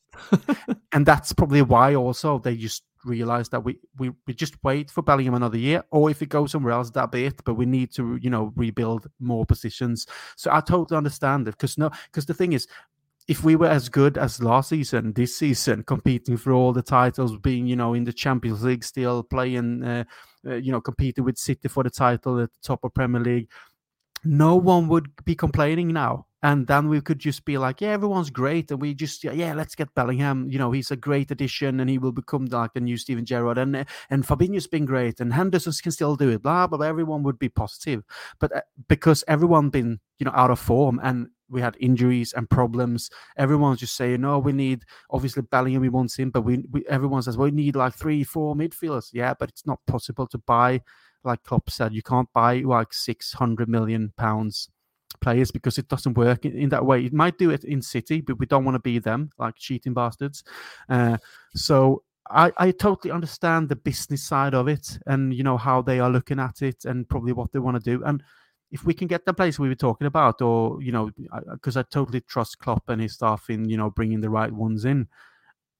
and 0.92 1.04
that's 1.04 1.32
probably 1.32 1.62
why 1.62 1.94
also 1.94 2.38
they 2.38 2.56
just 2.56 2.84
realize 3.04 3.48
that 3.48 3.64
we, 3.64 3.78
we 3.98 4.10
we 4.26 4.34
just 4.34 4.54
wait 4.62 4.90
for 4.90 5.02
Bellingham 5.02 5.34
another 5.34 5.58
year, 5.58 5.82
or 5.90 6.10
if 6.10 6.22
it 6.22 6.28
goes 6.28 6.52
somewhere 6.52 6.72
else, 6.72 6.90
that 6.90 7.10
be 7.10 7.24
it. 7.24 7.42
But 7.44 7.54
we 7.54 7.66
need 7.66 7.92
to, 7.94 8.16
you 8.20 8.30
know, 8.30 8.52
rebuild 8.56 9.08
more 9.20 9.44
positions. 9.44 10.06
So 10.36 10.50
I 10.52 10.60
totally 10.60 10.96
understand 10.96 11.48
it 11.48 11.52
because 11.52 11.78
no, 11.78 11.90
because 12.06 12.26
the 12.26 12.34
thing 12.34 12.52
is, 12.52 12.68
if 13.28 13.44
we 13.44 13.56
were 13.56 13.68
as 13.68 13.88
good 13.88 14.16
as 14.16 14.42
last 14.42 14.70
season, 14.70 15.12
this 15.12 15.36
season, 15.36 15.82
competing 15.82 16.36
for 16.36 16.52
all 16.52 16.72
the 16.72 16.82
titles, 16.82 17.36
being 17.36 17.66
you 17.66 17.76
know 17.76 17.94
in 17.94 18.04
the 18.04 18.12
Champions 18.12 18.64
League, 18.64 18.82
still 18.82 19.22
playing, 19.22 19.84
uh, 19.84 20.04
uh, 20.46 20.54
you 20.54 20.72
know, 20.72 20.80
competing 20.80 21.24
with 21.24 21.38
City 21.38 21.68
for 21.68 21.82
the 21.82 21.90
title 21.90 22.40
at 22.40 22.50
the 22.50 22.58
top 22.62 22.84
of 22.84 22.94
Premier 22.94 23.20
League, 23.20 23.48
no 24.24 24.56
one 24.56 24.88
would 24.88 25.10
be 25.24 25.34
complaining 25.34 25.88
now 25.88 26.26
and 26.42 26.68
then 26.68 26.88
we 26.88 27.00
could 27.00 27.18
just 27.18 27.44
be 27.44 27.58
like, 27.58 27.80
yeah, 27.80 27.88
everyone's 27.88 28.30
great, 28.30 28.70
and 28.70 28.80
we 28.80 28.94
just 28.94 29.24
yeah, 29.24 29.54
let's 29.54 29.74
get 29.74 29.92
Bellingham. 29.94 30.48
You 30.48 30.58
know, 30.58 30.70
he's 30.70 30.90
a 30.90 30.96
great 30.96 31.30
addition, 31.30 31.80
and 31.80 31.90
he 31.90 31.98
will 31.98 32.12
become 32.12 32.46
like 32.46 32.74
the 32.74 32.80
new 32.80 32.96
Steven 32.96 33.24
Gerrard, 33.24 33.58
and 33.58 33.84
and 34.10 34.24
Fabinho's 34.24 34.68
been 34.68 34.84
great, 34.84 35.18
and 35.20 35.32
Henderson 35.32 35.72
can 35.82 35.92
still 35.92 36.14
do 36.14 36.30
it. 36.30 36.42
Blah 36.42 36.68
blah. 36.68 36.78
blah. 36.78 36.86
Everyone 36.86 37.24
would 37.24 37.38
be 37.38 37.48
positive, 37.48 38.04
but 38.38 38.54
uh, 38.54 38.60
because 38.88 39.24
everyone 39.26 39.70
been 39.70 39.98
you 40.18 40.24
know 40.24 40.32
out 40.34 40.50
of 40.50 40.60
form 40.60 41.00
and 41.02 41.28
we 41.50 41.60
had 41.60 41.76
injuries 41.80 42.32
and 42.34 42.48
problems. 42.48 43.10
Everyone's 43.36 43.80
just 43.80 43.96
saying, 43.96 44.20
"No, 44.20 44.38
we 44.38 44.52
need 44.52 44.84
obviously 45.10 45.42
Bellingham. 45.42 45.82
We 45.82 45.88
want 45.88 46.16
him, 46.16 46.30
but 46.30 46.42
we, 46.42 46.64
we 46.70 46.84
everyone 46.88 47.22
says 47.22 47.36
well, 47.36 47.46
we 47.46 47.56
need 47.56 47.74
like 47.74 47.94
three, 47.94 48.22
four 48.22 48.54
midfielders. 48.54 49.10
Yeah, 49.12 49.34
but 49.34 49.48
it's 49.48 49.66
not 49.66 49.80
possible 49.86 50.28
to 50.28 50.38
buy. 50.38 50.82
Like 51.24 51.42
Klopp 51.42 51.70
said, 51.70 51.92
you 51.92 52.02
can't 52.02 52.32
buy 52.32 52.58
like 52.58 52.92
six 52.92 53.32
hundred 53.32 53.68
million 53.68 54.12
pounds 54.16 54.68
players 55.20 55.50
because 55.50 55.78
it 55.78 55.88
doesn't 55.88 56.16
work 56.16 56.44
in, 56.44 56.56
in, 56.56 56.68
that 56.68 56.84
way. 56.84 57.04
It 57.04 57.12
might 57.12 57.38
do 57.38 57.50
it 57.50 57.64
in 57.64 57.82
City, 57.82 58.20
but 58.20 58.38
we 58.38 58.46
don't 58.46 58.64
want 58.64 58.76
to 58.76 58.80
be 58.80 58.98
them, 58.98 59.30
like 59.38 59.56
cheating 59.56 59.94
bastards. 59.94 60.44
Uh, 60.88 61.16
so 61.54 62.02
I, 62.30 62.52
I 62.58 62.70
totally 62.70 63.12
understand 63.12 63.68
the 63.68 63.76
business 63.76 64.22
side 64.22 64.54
of 64.54 64.68
it 64.68 64.98
and 65.06 65.34
you 65.34 65.42
know 65.42 65.56
how 65.56 65.82
they 65.82 65.98
are 66.00 66.10
looking 66.10 66.38
at 66.38 66.62
it 66.62 66.84
and 66.84 67.08
probably 67.08 67.32
what 67.32 67.52
they 67.52 67.58
want 67.58 67.82
to 67.82 67.90
do. 67.98 68.04
And 68.04 68.22
if 68.70 68.84
we 68.84 68.92
can 68.92 69.08
get 69.08 69.24
the 69.24 69.32
place 69.32 69.58
we 69.58 69.68
were 69.68 69.74
talking 69.74 70.06
about, 70.06 70.42
or 70.42 70.82
you 70.82 70.92
know, 70.92 71.10
because 71.52 71.76
I, 71.76 71.80
I, 71.80 71.84
totally 71.84 72.20
trust 72.20 72.58
Klopp 72.58 72.88
and 72.88 73.00
his 73.00 73.14
staff 73.14 73.48
in 73.48 73.68
you 73.68 73.76
know 73.76 73.90
bringing 73.90 74.20
the 74.20 74.30
right 74.30 74.52
ones 74.52 74.84
in. 74.84 75.08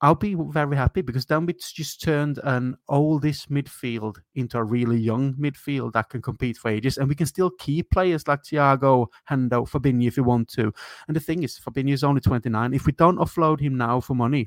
I'll 0.01 0.15
be 0.15 0.37
very 0.51 0.77
happy 0.77 1.01
because 1.01 1.27
then 1.27 1.45
we 1.47 1.55
just 1.55 2.01
turned 2.01 2.39
an 2.45 2.77
oldish 2.89 3.47
midfield 3.47 4.19
into 4.37 4.57
a 4.57 4.63
really 4.63 4.97
young 4.99 5.35
midfield 5.35 5.93
that 5.95 6.09
can 6.09 6.23
compete 6.23 6.57
for 6.57 6.71
ages, 6.71 6.99
and 6.99 7.09
we 7.09 7.17
can 7.17 7.27
still 7.27 7.51
keep 7.59 7.91
players 7.91 8.29
like 8.29 8.45
Thiago, 8.45 9.09
Hendo, 9.29 9.69
Fabinho 9.69 10.07
if 10.07 10.17
we 10.17 10.23
want 10.23 10.49
to. 10.51 10.73
And 11.09 11.17
the 11.17 11.21
thing 11.21 11.43
is, 11.43 11.59
Fabinho 11.59 11.93
is 11.93 12.05
only 12.05 12.21
29. 12.21 12.75
If 12.75 12.87
we 12.87 12.93
don't 12.93 13.19
offload 13.19 13.61
him 13.61 13.77
now 13.77 14.01
for 14.01 14.15
money, 14.15 14.47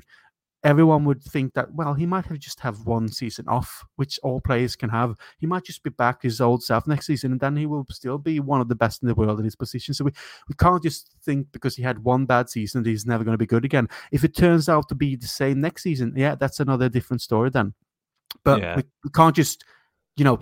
everyone 0.64 1.04
would 1.04 1.22
think 1.22 1.54
that 1.54 1.74
well 1.74 1.94
he 1.94 2.06
might 2.06 2.24
have 2.26 2.38
just 2.38 2.60
have 2.60 2.86
one 2.86 3.08
season 3.08 3.44
off 3.48 3.84
which 3.96 4.18
all 4.22 4.40
players 4.40 4.76
can 4.76 4.88
have. 4.88 5.16
He 5.38 5.46
might 5.46 5.64
just 5.64 5.82
be 5.82 5.90
back 5.90 6.22
his 6.22 6.40
old 6.40 6.62
self 6.62 6.86
next 6.86 7.06
season 7.06 7.32
and 7.32 7.40
then 7.40 7.56
he 7.56 7.66
will 7.66 7.86
still 7.90 8.18
be 8.18 8.40
one 8.40 8.60
of 8.60 8.68
the 8.68 8.74
best 8.74 9.02
in 9.02 9.08
the 9.08 9.14
world 9.14 9.38
in 9.38 9.44
his 9.44 9.56
position. 9.56 9.94
So 9.94 10.04
we, 10.04 10.12
we 10.48 10.54
can't 10.54 10.82
just 10.82 11.14
think 11.24 11.48
because 11.52 11.76
he 11.76 11.82
had 11.82 12.04
one 12.04 12.26
bad 12.26 12.48
season 12.48 12.82
that 12.82 12.90
he's 12.90 13.06
never 13.06 13.24
going 13.24 13.34
to 13.34 13.38
be 13.38 13.46
good 13.46 13.64
again. 13.64 13.88
If 14.12 14.24
it 14.24 14.36
turns 14.36 14.68
out 14.68 14.88
to 14.88 14.94
be 14.94 15.16
the 15.16 15.26
same 15.26 15.60
next 15.60 15.82
season 15.82 16.12
yeah 16.16 16.34
that's 16.34 16.60
another 16.60 16.88
different 16.88 17.22
story 17.22 17.50
then. 17.50 17.74
But 18.44 18.60
yeah. 18.60 18.76
we, 18.76 18.82
we 19.04 19.10
can't 19.10 19.36
just 19.36 19.64
you 20.16 20.24
know 20.24 20.40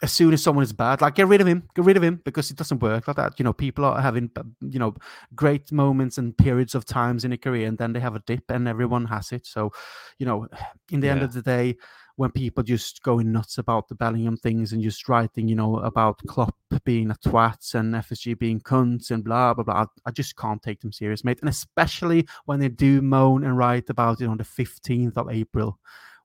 as 0.00 0.12
soon 0.12 0.32
as 0.32 0.42
someone 0.42 0.62
is 0.62 0.72
bad, 0.72 1.00
like 1.00 1.14
get 1.14 1.28
rid 1.28 1.40
of 1.40 1.46
him, 1.46 1.68
get 1.74 1.84
rid 1.84 1.96
of 1.96 2.02
him 2.02 2.20
because 2.24 2.50
it 2.50 2.56
doesn't 2.56 2.82
work 2.82 3.06
like 3.06 3.16
that. 3.16 3.38
You 3.38 3.44
know, 3.44 3.52
people 3.52 3.84
are 3.84 4.00
having 4.00 4.30
uh, 4.36 4.42
you 4.60 4.78
know 4.78 4.94
great 5.34 5.70
moments 5.70 6.18
and 6.18 6.36
periods 6.36 6.74
of 6.74 6.84
times 6.84 7.24
in 7.24 7.32
a 7.32 7.38
career, 7.38 7.68
and 7.68 7.78
then 7.78 7.92
they 7.92 8.00
have 8.00 8.16
a 8.16 8.20
dip, 8.20 8.50
and 8.50 8.66
everyone 8.66 9.06
has 9.06 9.32
it. 9.32 9.46
So, 9.46 9.72
you 10.18 10.26
know, 10.26 10.48
in 10.90 11.00
the 11.00 11.08
yeah. 11.08 11.12
end 11.12 11.22
of 11.22 11.32
the 11.34 11.42
day, 11.42 11.76
when 12.16 12.30
people 12.30 12.62
just 12.62 13.02
going 13.02 13.32
nuts 13.32 13.58
about 13.58 13.88
the 13.88 13.94
Bellingham 13.94 14.36
things 14.36 14.72
and 14.72 14.82
just 14.82 15.08
writing, 15.08 15.48
you 15.48 15.54
know, 15.54 15.78
about 15.78 16.20
Klopp 16.26 16.56
being 16.84 17.10
a 17.10 17.14
twat 17.14 17.74
and 17.74 17.94
FSG 17.94 18.38
being 18.38 18.60
cunts 18.60 19.10
and 19.10 19.22
blah 19.22 19.54
blah 19.54 19.64
blah, 19.64 19.86
I 20.06 20.10
just 20.10 20.36
can't 20.36 20.62
take 20.62 20.80
them 20.80 20.92
serious, 20.92 21.24
mate. 21.24 21.40
And 21.40 21.48
especially 21.48 22.26
when 22.46 22.60
they 22.60 22.68
do 22.68 23.02
moan 23.02 23.44
and 23.44 23.56
write 23.58 23.90
about 23.90 24.20
it 24.20 24.26
on 24.26 24.38
the 24.38 24.44
fifteenth 24.44 25.16
of 25.16 25.30
April 25.30 25.78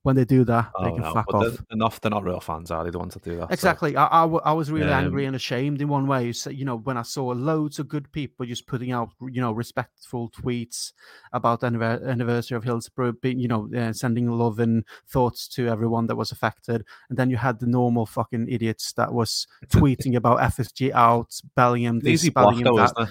when 0.04 0.16
they 0.16 0.26
do 0.26 0.44
that, 0.46 0.72
oh, 0.76 0.84
they 0.86 0.92
can 0.92 1.02
no, 1.02 1.14
fuck 1.14 1.34
off. 1.34 1.44
They're, 1.44 1.58
enough, 1.72 2.00
they're 2.00 2.12
not 2.12 2.24
real 2.24 2.40
fans, 2.40 2.72
are 2.72 2.84
they? 2.84 2.90
The 2.90 3.00
ones 3.00 3.14
that 3.14 3.24
do 3.24 3.36
that. 3.38 3.52
Exactly. 3.52 3.94
So. 3.94 4.00
I, 4.00 4.26
I, 4.26 4.26
I, 4.26 4.54
was 4.54 4.72
really 4.72 4.92
um, 4.92 5.06
angry 5.06 5.26
and 5.26 5.36
ashamed 5.36 5.82
in 5.82 5.88
one 5.88 6.08
way. 6.08 6.34
You 6.50 6.66
know, 6.66 6.78
when 6.78 6.98
I 6.98 7.02
saw 7.02 7.26
loads 7.28 7.80
of 7.80 7.88
good 7.88 8.12
people 8.12 8.46
just 8.46 8.68
putting 8.68 8.92
out, 8.92 9.10
you 9.22 9.42
know, 9.42 9.52
respectful 9.52 10.30
tweets 10.30 10.94
about 11.34 11.62
the 11.62 11.68
anniversary 11.68 12.56
of 12.56 12.64
Hillsborough, 12.64 13.14
being, 13.22 13.40
you 13.40 13.48
know, 13.48 13.70
uh, 13.76 13.94
sending 13.94 14.30
love 14.30 14.60
and 14.60 14.84
thoughts 15.08 15.48
to 15.50 15.68
everyone 15.68 16.08
that 16.08 16.16
was 16.16 16.32
affected, 16.32 16.86
and 17.10 17.18
then 17.18 17.30
you 17.30 17.38
had 17.38 17.60
the 17.60 17.68
normal 17.68 18.06
fucking 18.06 18.48
idiots 18.50 18.94
that 18.94 19.14
was 19.14 19.48
tweeting 19.68 20.16
about 20.16 20.40
FSG 20.40 20.92
out, 20.94 21.40
Bellingham, 21.56 22.00
this, 22.00 22.30
Bellingham 22.30 22.74
block, 22.74 22.96
that. 22.96 23.10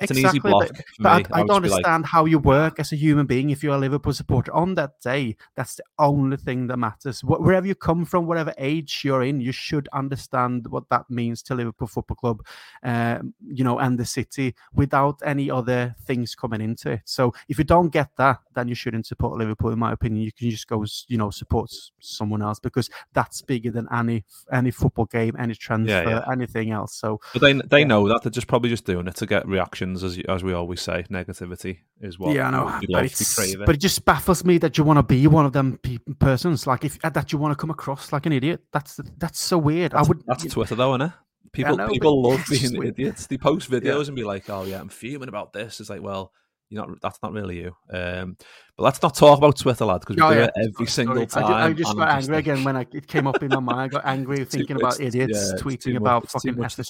It's 0.00 0.10
exactly, 0.10 0.22
an 0.22 0.28
easy 0.28 0.38
block. 0.40 0.68
But, 0.98 1.26
but 1.26 1.32
I, 1.32 1.40
I, 1.40 1.44
don't 1.44 1.62
understand 1.62 2.02
like... 2.02 2.10
how 2.10 2.24
you 2.24 2.40
work 2.40 2.80
as 2.80 2.92
a 2.92 2.96
human 2.96 3.26
being 3.26 3.50
if 3.50 3.62
you're 3.62 3.76
a 3.76 3.78
Liverpool 3.78 4.12
supporter. 4.12 4.52
On 4.52 4.74
that 4.74 5.00
day, 5.00 5.36
that's 5.54 5.76
the 5.76 5.84
only 5.98 6.36
thing 6.36 6.66
that 6.66 6.76
matters. 6.76 7.22
Wherever 7.22 7.66
you 7.66 7.76
come 7.76 8.04
from, 8.04 8.26
whatever 8.26 8.52
age 8.58 9.02
you're 9.04 9.22
in, 9.22 9.40
you 9.40 9.52
should 9.52 9.88
understand 9.92 10.66
what 10.68 10.88
that 10.90 11.08
means 11.08 11.40
to 11.44 11.54
Liverpool 11.54 11.86
Football 11.86 12.16
Club, 12.16 12.46
uh, 12.82 13.18
you 13.46 13.62
know, 13.62 13.78
and 13.78 13.96
the 13.96 14.04
city 14.04 14.56
without 14.74 15.20
any 15.24 15.50
other 15.50 15.94
things 16.04 16.34
coming 16.34 16.60
into 16.60 16.90
it. 16.90 17.02
So 17.04 17.32
if 17.48 17.56
you 17.56 17.64
don't 17.64 17.90
get 17.90 18.10
that, 18.16 18.40
then 18.54 18.66
you 18.66 18.74
shouldn't 18.74 19.06
support 19.06 19.38
Liverpool, 19.38 19.70
in 19.70 19.78
my 19.78 19.92
opinion. 19.92 20.24
You 20.24 20.32
can 20.32 20.50
just 20.50 20.66
go, 20.66 20.84
you 21.06 21.16
know, 21.16 21.30
support 21.30 21.70
someone 22.00 22.42
else 22.42 22.58
because 22.58 22.90
that's 23.12 23.40
bigger 23.40 23.70
than 23.70 23.86
any 23.92 24.24
any 24.52 24.72
football 24.72 25.04
game, 25.04 25.36
any 25.38 25.54
transfer, 25.54 25.92
yeah, 25.92 26.08
yeah. 26.08 26.32
anything 26.32 26.72
else. 26.72 26.94
So, 26.96 27.20
but 27.32 27.42
they 27.42 27.52
they 27.52 27.80
yeah. 27.80 27.86
know 27.86 28.08
that 28.08 28.22
they're 28.24 28.30
just 28.32 28.48
probably 28.48 28.70
just 28.70 28.84
doing 28.84 29.06
it 29.06 29.14
to 29.16 29.26
get 29.26 29.46
reaction 29.46 29.75
as 29.82 30.18
as 30.28 30.42
we 30.42 30.52
always 30.52 30.80
say. 30.80 31.04
Negativity 31.10 31.78
is 32.00 32.18
what 32.18 32.34
yeah, 32.34 32.48
I 32.48 32.50
know. 32.50 32.80
But, 32.90 33.04
it's, 33.04 33.56
but, 33.56 33.70
it 33.70 33.78
just 33.78 34.04
baffles 34.04 34.44
me 34.44 34.58
that 34.58 34.78
you 34.78 34.84
want 34.84 34.98
to 34.98 35.02
be 35.02 35.26
one 35.26 35.46
of 35.46 35.52
them 35.52 35.78
pe- 35.82 35.98
persons. 36.18 36.66
Like 36.66 36.84
if 36.84 36.98
uh, 37.04 37.10
that 37.10 37.32
you 37.32 37.38
want 37.38 37.52
to 37.52 37.56
come 37.56 37.70
across 37.70 38.12
like 38.12 38.26
an 38.26 38.32
idiot. 38.32 38.62
That's 38.72 39.00
that's 39.18 39.40
so 39.40 39.58
weird. 39.58 39.92
That's, 39.92 40.06
I 40.06 40.08
would. 40.08 40.22
That's 40.26 40.44
Twitter 40.44 40.74
though, 40.74 40.94
isn't 40.94 41.08
it? 41.08 41.12
People 41.52 41.76
know, 41.76 41.88
people 41.88 42.22
love 42.22 42.44
being 42.50 42.82
idiots. 42.82 43.26
They 43.26 43.38
post 43.38 43.70
videos 43.70 44.02
yeah. 44.02 44.06
and 44.06 44.16
be 44.16 44.24
like, 44.24 44.48
"Oh 44.50 44.64
yeah, 44.64 44.80
I'm 44.80 44.88
fuming 44.88 45.28
about 45.28 45.52
this." 45.52 45.80
It's 45.80 45.88
like, 45.88 46.02
well, 46.02 46.32
you're 46.68 46.86
not. 46.86 47.00
That's 47.00 47.18
not 47.22 47.32
really 47.32 47.58
you. 47.58 47.76
Um, 47.92 48.36
but 48.76 48.84
let's 48.84 49.02
not 49.02 49.14
talk 49.14 49.38
about 49.38 49.56
Twitter, 49.56 49.84
lad, 49.84 50.00
because 50.00 50.16
we 50.16 50.22
oh, 50.22 50.32
do 50.32 50.38
yeah. 50.38 50.44
it 50.46 50.52
every 50.68 50.86
single 50.86 51.26
time. 51.26 51.44
I, 51.44 51.66
I 51.66 51.72
just 51.72 51.96
got 51.96 52.08
angry 52.08 52.38
again 52.38 52.64
when 52.64 52.76
I, 52.76 52.86
it 52.92 53.06
came 53.06 53.26
up 53.26 53.42
in 53.42 53.48
my 53.48 53.60
mind. 53.60 53.80
I 53.80 53.88
got 53.88 54.06
angry 54.06 54.44
thinking 54.44 54.76
about 54.76 55.00
idiots 55.00 55.52
yeah, 55.52 55.62
tweeting 55.62 55.96
about 55.96 56.28
fucking. 56.30 56.50
Yeah, 56.50 56.54
too 56.54 56.60
much 56.60 56.76
to 56.76 56.84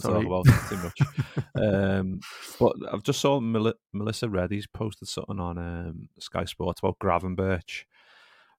sorry. 0.00 0.24
talk 0.24 0.44
about. 0.44 0.68
Too 0.68 0.76
much. 0.76 1.44
um, 1.62 2.20
but 2.60 2.72
I've 2.92 3.02
just 3.02 3.20
saw 3.20 3.40
Mel- 3.40 3.74
Melissa 3.92 4.28
Reddy's 4.28 4.66
posted 4.66 5.08
something 5.08 5.40
on 5.40 5.56
um, 5.58 6.08
Sky 6.18 6.44
Sports 6.44 6.80
about 6.80 6.98
Gravenberch. 6.98 7.84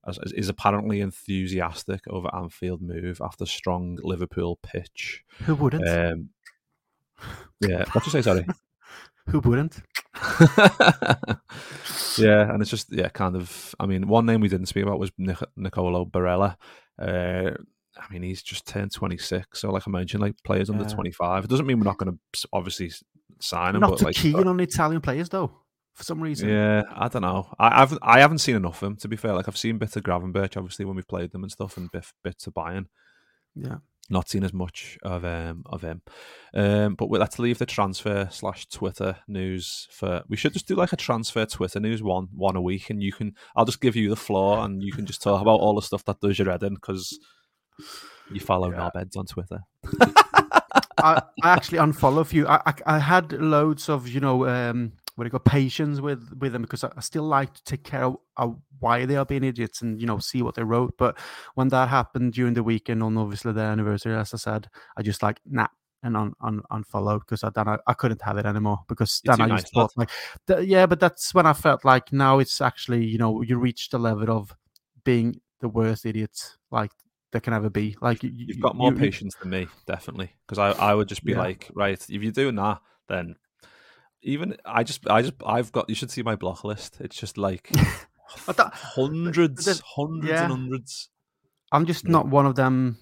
As, 0.08 0.18
as, 0.20 0.32
is 0.32 0.48
apparently 0.48 1.02
enthusiastic 1.02 2.00
over 2.08 2.34
Anfield 2.34 2.82
move 2.82 3.20
after 3.22 3.46
strong 3.46 3.98
Liverpool 4.02 4.58
pitch. 4.64 5.24
Who 5.44 5.56
wouldn't? 5.56 5.86
Um, 5.86 6.30
yeah, 7.60 7.84
what 7.92 8.06
you 8.06 8.12
say? 8.12 8.22
Sorry. 8.22 8.46
Who 9.30 9.40
wouldn't? 9.40 9.82
yeah, 12.18 12.52
and 12.52 12.62
it's 12.62 12.72
just 12.72 12.92
yeah, 12.92 13.10
kind 13.10 13.36
of. 13.36 13.76
I 13.80 13.86
mean, 13.86 14.08
one 14.08 14.26
name 14.26 14.42
we 14.42 14.48
didn't 14.48 14.68
speak 14.68 14.84
about 14.84 15.00
was 15.00 15.12
Nic- 15.18 15.38
Nicolo 15.56 16.06
Barella. 16.06 16.56
Uh, 17.00 17.52
I 18.00 18.12
mean, 18.12 18.24
he's 18.24 18.42
just 18.44 18.68
turned 18.68 18.92
26. 18.94 19.60
So, 19.60 19.72
like 19.72 19.88
I 19.88 19.92
mentioned, 19.92 20.22
like 20.22 20.36
players 20.44 20.70
under 20.70 20.84
Yeah. 20.84 20.90
25. 20.90 21.44
It 21.46 21.50
doesn't 21.50 21.66
mean 21.66 21.80
we're 21.80 21.86
not 21.86 21.98
going 21.98 22.18
to 22.34 22.48
obviously 22.54 22.92
sign 23.40 23.76
him, 23.76 23.82
Not 23.82 23.92
but 23.92 24.00
too 24.00 24.06
like, 24.06 24.16
keen 24.16 24.48
on 24.48 24.60
Italian 24.60 25.02
players 25.02 25.30
though, 25.30 25.52
for 25.94 26.04
some 26.04 26.22
reason. 26.22 26.50
yeah, 26.50 26.84
I 26.96 27.08
don't 27.08 27.24
know. 27.24 27.48
I, 27.60 27.82
I've 27.82 27.98
I 28.02 28.20
haven't 28.20 28.40
seen 28.40 28.56
enough 28.56 28.82
of 28.82 28.88
him 28.88 28.96
to 28.98 29.08
be 29.08 29.16
fair. 29.16 29.34
Like 29.34 29.48
I've 29.48 29.58
seen 29.58 29.78
bits 29.78 29.96
of 29.96 30.04
Gravenberch, 30.04 30.58
obviously 30.58 30.86
when 30.86 30.96
we've 30.96 31.08
played 31.08 31.32
them 31.32 31.44
and 31.44 31.52
stuff, 31.52 31.78
and 31.78 31.92
bit, 31.92 32.06
bits 32.24 32.48
of 32.48 32.54
Bayern. 32.54 32.86
Yeah. 33.56 33.78
Not 34.10 34.30
seen 34.30 34.44
as 34.44 34.54
much 34.54 34.98
of 35.04 35.26
um 35.26 35.64
of 35.66 35.82
him. 35.82 36.02
Um, 36.54 36.96
but 36.96 37.10
we, 37.10 37.20
let's 37.20 37.40
leave 37.40 37.58
the 37.58 37.66
transfer 37.66 38.30
slash 38.32 38.66
Twitter 38.68 39.18
news 39.28 39.88
for. 39.92 40.24
We 40.30 40.38
should 40.38 40.54
just 40.54 40.68
do 40.68 40.76
like 40.76 40.94
a 40.94 40.98
transfer 40.98 41.46
Twitter 41.46 41.80
news 41.82 42.02
one 42.02 42.30
one 42.34 42.56
a 42.56 42.62
week, 42.62 42.90
and 42.90 43.04
you 43.04 43.12
can. 43.12 43.34
I'll 43.56 43.66
just 43.66 43.82
give 43.82 43.96
you 43.98 44.10
the 44.10 44.16
floor, 44.16 44.60
and 44.60 44.82
you 44.82 44.94
can 44.94 45.06
just 45.06 45.22
talk 45.22 45.42
about 45.42 45.60
all 45.60 45.76
the 45.76 45.82
stuff 45.82 46.06
that 46.06 46.22
does 46.22 46.40
your 46.40 46.50
head 46.50 46.64
in 46.64 46.76
because 46.76 47.20
you 48.32 48.40
follow 48.40 48.72
Yeah. 48.72 48.90
knobheads 48.96 49.18
on 49.18 49.26
Twitter. 49.26 49.60
I, 51.00 51.22
I 51.44 51.50
actually 51.54 51.78
unfollow 51.80 52.22
a 52.22 52.26
few. 52.26 52.48
I, 52.48 52.62
I 52.66 52.74
I 52.86 53.00
had 53.00 53.34
loads 53.34 53.90
of 53.90 54.08
you 54.08 54.20
know 54.20 54.48
um 54.48 54.94
what 55.16 55.24
do 55.24 55.28
you 55.28 55.32
call 55.32 55.40
patience 55.42 56.00
with 56.00 56.34
with 56.40 56.54
them 56.54 56.62
because 56.64 56.84
I, 56.84 56.92
I 56.96 57.02
still 57.02 57.24
like 57.24 57.54
to 57.54 57.64
take 57.64 57.84
care 57.84 58.06
of, 58.06 58.18
of 58.36 58.58
why 58.80 59.06
they 59.06 59.16
are 59.16 59.26
being 59.26 59.44
idiots 59.44 59.82
and 59.82 60.00
you 60.00 60.08
know 60.08 60.20
see 60.20 60.42
what 60.42 60.56
they 60.56 60.64
wrote. 60.64 60.96
But 60.98 61.18
when 61.56 61.70
that 61.70 61.90
happened 61.90 62.34
during 62.34 62.54
the 62.54 62.64
weekend 62.64 63.04
on 63.04 63.18
obviously 63.18 63.54
their 63.54 63.72
anniversary, 63.72 64.16
as 64.16 64.34
I 64.34 64.38
said, 64.38 64.68
I 64.98 65.02
just 65.02 65.24
like 65.24 65.40
nah 65.46 65.68
and 66.04 66.16
un, 66.16 66.34
un, 66.42 66.62
unfollow 66.72 67.20
because 67.20 67.44
I 67.44 67.50
then 67.50 67.68
I, 67.68 67.78
I 67.88 67.94
couldn't 67.94 68.22
have 68.22 68.38
it 68.38 68.46
anymore 68.46 68.80
because 68.88 69.20
then 69.26 69.42
I 69.42 69.48
nice, 69.48 69.62
just 69.62 69.74
thought 69.74 69.92
like 69.98 70.12
th- 70.46 70.68
yeah, 70.68 70.86
but 70.86 71.00
that's 71.00 71.34
when 71.34 71.46
I 71.48 71.54
felt 71.54 71.84
like 71.84 72.14
now 72.14 72.40
it's 72.40 72.62
actually 72.62 73.04
you 73.06 73.18
know 73.18 73.42
you 73.42 73.58
reach 73.58 73.90
the 73.90 73.98
level 73.98 74.30
of 74.32 74.56
being 75.04 75.42
the 75.60 75.70
worst 75.70 76.06
idiots 76.06 76.58
like 76.70 76.92
there 77.32 77.42
can 77.42 77.54
ever 77.54 77.70
be. 77.70 77.98
Like 78.00 78.24
you, 78.24 78.32
You've 78.34 78.60
got 78.62 78.76
more 78.76 78.92
you- 78.92 78.96
you- 78.96 79.02
patience 79.02 79.36
than 79.36 79.50
me, 79.50 79.68
definitely. 79.86 80.32
Because 80.48 80.60
I, 80.60 80.92
I 80.92 80.94
would 80.94 81.10
just 81.10 81.26
be 81.26 81.34
Yeah. 81.34 81.40
like, 81.40 81.70
right, 81.74 82.00
if 82.10 82.24
you're 82.24 82.32
doing 82.32 82.56
that, 82.56 82.80
then 83.10 83.36
even 84.22 84.56
I 84.66 84.84
just, 84.84 85.10
I 85.10 85.22
just, 85.24 85.34
I've 85.46 85.72
got. 85.72 85.90
You 85.90 85.96
should 85.96 86.10
see 86.12 86.24
my 86.24 86.36
block 86.36 86.64
list. 86.64 86.98
It's 87.02 87.18
just 87.18 87.38
like 87.38 87.70
that- 88.48 88.74
hundreds, 88.74 89.66
there's- 89.66 89.82
hundreds 89.96 90.30
yeah. 90.30 90.44
and 90.44 90.52
hundreds. 90.52 91.10
I'm 91.72 91.86
just 91.86 92.06
Yeah. 92.06 92.12
not 92.12 92.28
one 92.28 92.46
of 92.46 92.56
them 92.56 92.98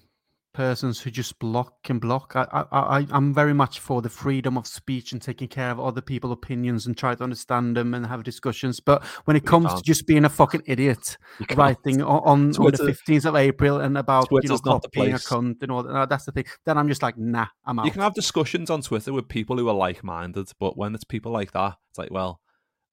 persons 0.52 0.98
who 1.00 1.10
just 1.10 1.38
block 1.38 1.74
and 1.90 2.00
block. 2.00 2.32
I, 2.34 2.46
I, 2.50 2.66
I, 3.00 3.06
I'm 3.10 3.34
very 3.34 3.52
much 3.52 3.78
for 3.78 4.00
the 4.00 4.08
freedom 4.08 4.56
of 4.56 4.66
speech 4.66 5.12
and 5.12 5.20
taking 5.20 5.48
care 5.48 5.70
of 5.70 5.78
other 5.78 6.00
people's 6.00 6.32
opinions 6.32 6.86
and 6.86 6.96
try 6.96 7.14
to 7.14 7.22
understand 7.22 7.76
them 7.76 7.92
and 7.92 8.06
have 8.06 8.24
discussions. 8.24 8.80
But 8.80 9.04
when 9.26 9.36
it 9.36 9.42
you 9.42 9.48
comes 9.50 9.66
to 9.66 9.72
can't. 9.74 9.84
just 9.84 10.06
being 10.06 10.24
a 10.24 10.30
fucking 10.30 10.62
idiot, 10.64 11.18
writing 11.56 12.00
o- 12.00 12.20
on, 12.20 12.56
on 12.56 12.70
the 12.72 12.78
15th 13.06 13.26
of 13.26 13.36
April 13.36 13.80
and 13.80 13.98
about 13.98 14.28
you 14.30 14.36
know 14.36 14.40
Twitter's 14.40 14.64
not 14.64 14.80
the 14.80 14.88
copying 14.88 15.12
a 15.14 15.18
cunt 15.18 15.62
and 15.62 15.70
all 15.70 15.82
that, 15.82 16.08
that's 16.08 16.24
the 16.24 16.32
thing. 16.32 16.46
Then 16.64 16.78
I'm 16.78 16.88
just 16.88 17.02
like, 17.02 17.18
nah, 17.18 17.48
I'm 17.66 17.78
out. 17.78 17.84
You 17.84 17.90
can 17.92 18.00
have 18.00 18.14
discussions 18.14 18.70
on 18.70 18.80
Twitter 18.80 19.12
with 19.12 19.28
people 19.28 19.58
who 19.58 19.68
are 19.68 19.74
like-minded, 19.74 20.50
but 20.58 20.78
when 20.78 20.94
it's 20.94 21.04
people 21.04 21.32
like 21.32 21.52
that, 21.52 21.74
it's 21.90 21.98
like, 21.98 22.10
well, 22.10 22.40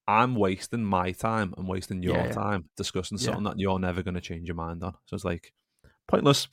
I'm 0.08 0.36
wasting 0.36 0.84
my 0.84 1.12
time 1.12 1.54
and 1.58 1.68
wasting 1.68 2.04
your 2.04 2.16
Yeah, 2.16 2.26
yeah. 2.26 2.32
time 2.34 2.70
discussing 2.76 3.18
something 3.18 3.44
that 3.44 3.60
you're 3.60 3.80
never 3.80 4.04
going 4.04 4.16
to 4.16 4.22
change 4.22 4.48
your 4.48 4.56
mind 4.56 4.84
on. 4.84 4.94
So 5.06 5.16
it's 5.16 5.26
like 5.26 5.54
pointless. 6.08 6.48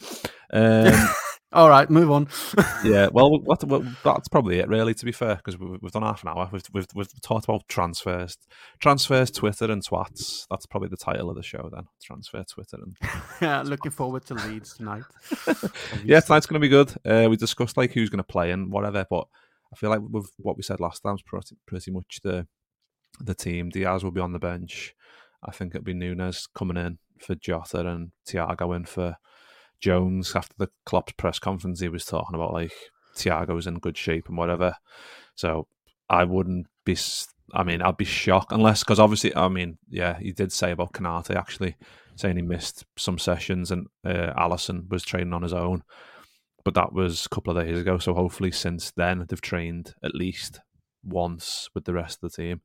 Um, 0.52 0.92
All 1.52 1.68
right, 1.68 1.90
move 1.90 2.12
on. 2.12 2.28
yeah, 2.84 3.08
well, 3.10 3.28
what, 3.40 3.64
what, 3.64 3.82
that's 4.04 4.28
probably 4.28 4.60
it, 4.60 4.68
really. 4.68 4.94
To 4.94 5.04
be 5.04 5.10
fair, 5.10 5.34
because 5.34 5.58
we, 5.58 5.78
we've 5.82 5.90
done 5.90 6.02
half 6.02 6.22
an 6.22 6.28
hour. 6.28 6.48
We've, 6.52 6.62
we've 6.72 6.86
we've 6.94 7.20
talked 7.22 7.46
about 7.46 7.66
transfers, 7.66 8.38
transfers, 8.78 9.32
Twitter, 9.32 9.64
and 9.64 9.84
twats. 9.84 10.46
That's 10.48 10.66
probably 10.66 10.90
the 10.90 10.96
title 10.96 11.28
of 11.28 11.34
the 11.34 11.42
show. 11.42 11.68
Then 11.72 11.86
transfer 12.00 12.44
Twitter 12.44 12.76
and 12.80 12.96
yeah, 13.42 13.62
looking 13.62 13.90
forward 13.90 14.26
to 14.26 14.34
Leeds 14.34 14.76
tonight. 14.76 15.02
yeah, 16.04 16.20
tonight's 16.20 16.46
going 16.46 16.60
to 16.60 16.60
be 16.60 16.68
good. 16.68 16.94
Uh, 17.04 17.28
we 17.28 17.36
discussed 17.36 17.76
like 17.76 17.92
who's 17.94 18.10
going 18.10 18.18
to 18.18 18.24
play 18.24 18.52
and 18.52 18.70
whatever, 18.70 19.04
but 19.10 19.26
I 19.72 19.76
feel 19.76 19.90
like 19.90 20.02
with 20.08 20.30
what 20.38 20.56
we 20.56 20.62
said 20.62 20.78
last 20.78 21.02
time 21.02 21.16
is 21.16 21.22
pretty, 21.22 21.56
pretty 21.66 21.90
much 21.90 22.20
the 22.22 22.46
the 23.24 23.34
team. 23.34 23.70
Diaz 23.70 24.04
will 24.04 24.10
be 24.10 24.20
on 24.20 24.32
the 24.32 24.38
bench. 24.38 24.94
I 25.42 25.50
think 25.50 25.74
it'll 25.74 25.84
be 25.84 25.94
Nunez 25.94 26.46
coming 26.54 26.76
in 26.76 26.98
for 27.18 27.34
Jota 27.34 27.86
and 27.86 28.12
Thiago 28.26 28.76
in 28.76 28.84
for 28.84 29.16
Jones. 29.80 30.34
After 30.34 30.54
the 30.58 30.70
Klopp's 30.84 31.12
press 31.12 31.38
conference, 31.38 31.80
he 31.80 31.88
was 31.88 32.04
talking 32.04 32.34
about 32.34 32.52
like 32.52 32.72
Thiago's 33.16 33.66
in 33.66 33.78
good 33.78 33.96
shape 33.96 34.28
and 34.28 34.36
whatever. 34.36 34.74
So 35.34 35.66
I 36.08 36.24
wouldn't 36.24 36.66
be. 36.84 36.96
I 37.52 37.64
mean, 37.64 37.82
I'd 37.82 37.96
be 37.96 38.04
shocked 38.04 38.52
unless 38.52 38.84
because 38.84 39.00
obviously, 39.00 39.34
I 39.34 39.48
mean, 39.48 39.78
yeah, 39.88 40.18
he 40.18 40.32
did 40.32 40.52
say 40.52 40.70
about 40.70 40.92
Konaté 40.92 41.34
actually 41.34 41.76
saying 42.14 42.36
he 42.36 42.42
missed 42.42 42.84
some 42.96 43.18
sessions 43.18 43.70
and 43.70 43.86
uh, 44.04 44.32
Alisson 44.36 44.88
was 44.90 45.02
training 45.02 45.32
on 45.32 45.42
his 45.42 45.54
own 45.54 45.82
but 46.64 46.74
that 46.74 46.92
was 46.92 47.26
a 47.26 47.28
couple 47.28 47.56
of 47.56 47.64
days 47.64 47.78
ago. 47.80 47.98
So 47.98 48.14
hopefully, 48.14 48.50
since 48.50 48.90
then, 48.92 49.24
they've 49.28 49.40
trained 49.40 49.94
at 50.02 50.14
least 50.14 50.60
once 51.04 51.68
with 51.74 51.84
the 51.84 51.92
rest 51.94 52.18
of 52.22 52.30
the 52.30 52.36
team. 52.42 52.60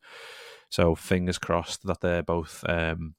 So 0.69 0.95
fingers 0.95 1.37
crossed 1.37 1.85
that 1.87 2.01
they're 2.01 2.23
both 2.23 2.63
um, 2.67 3.15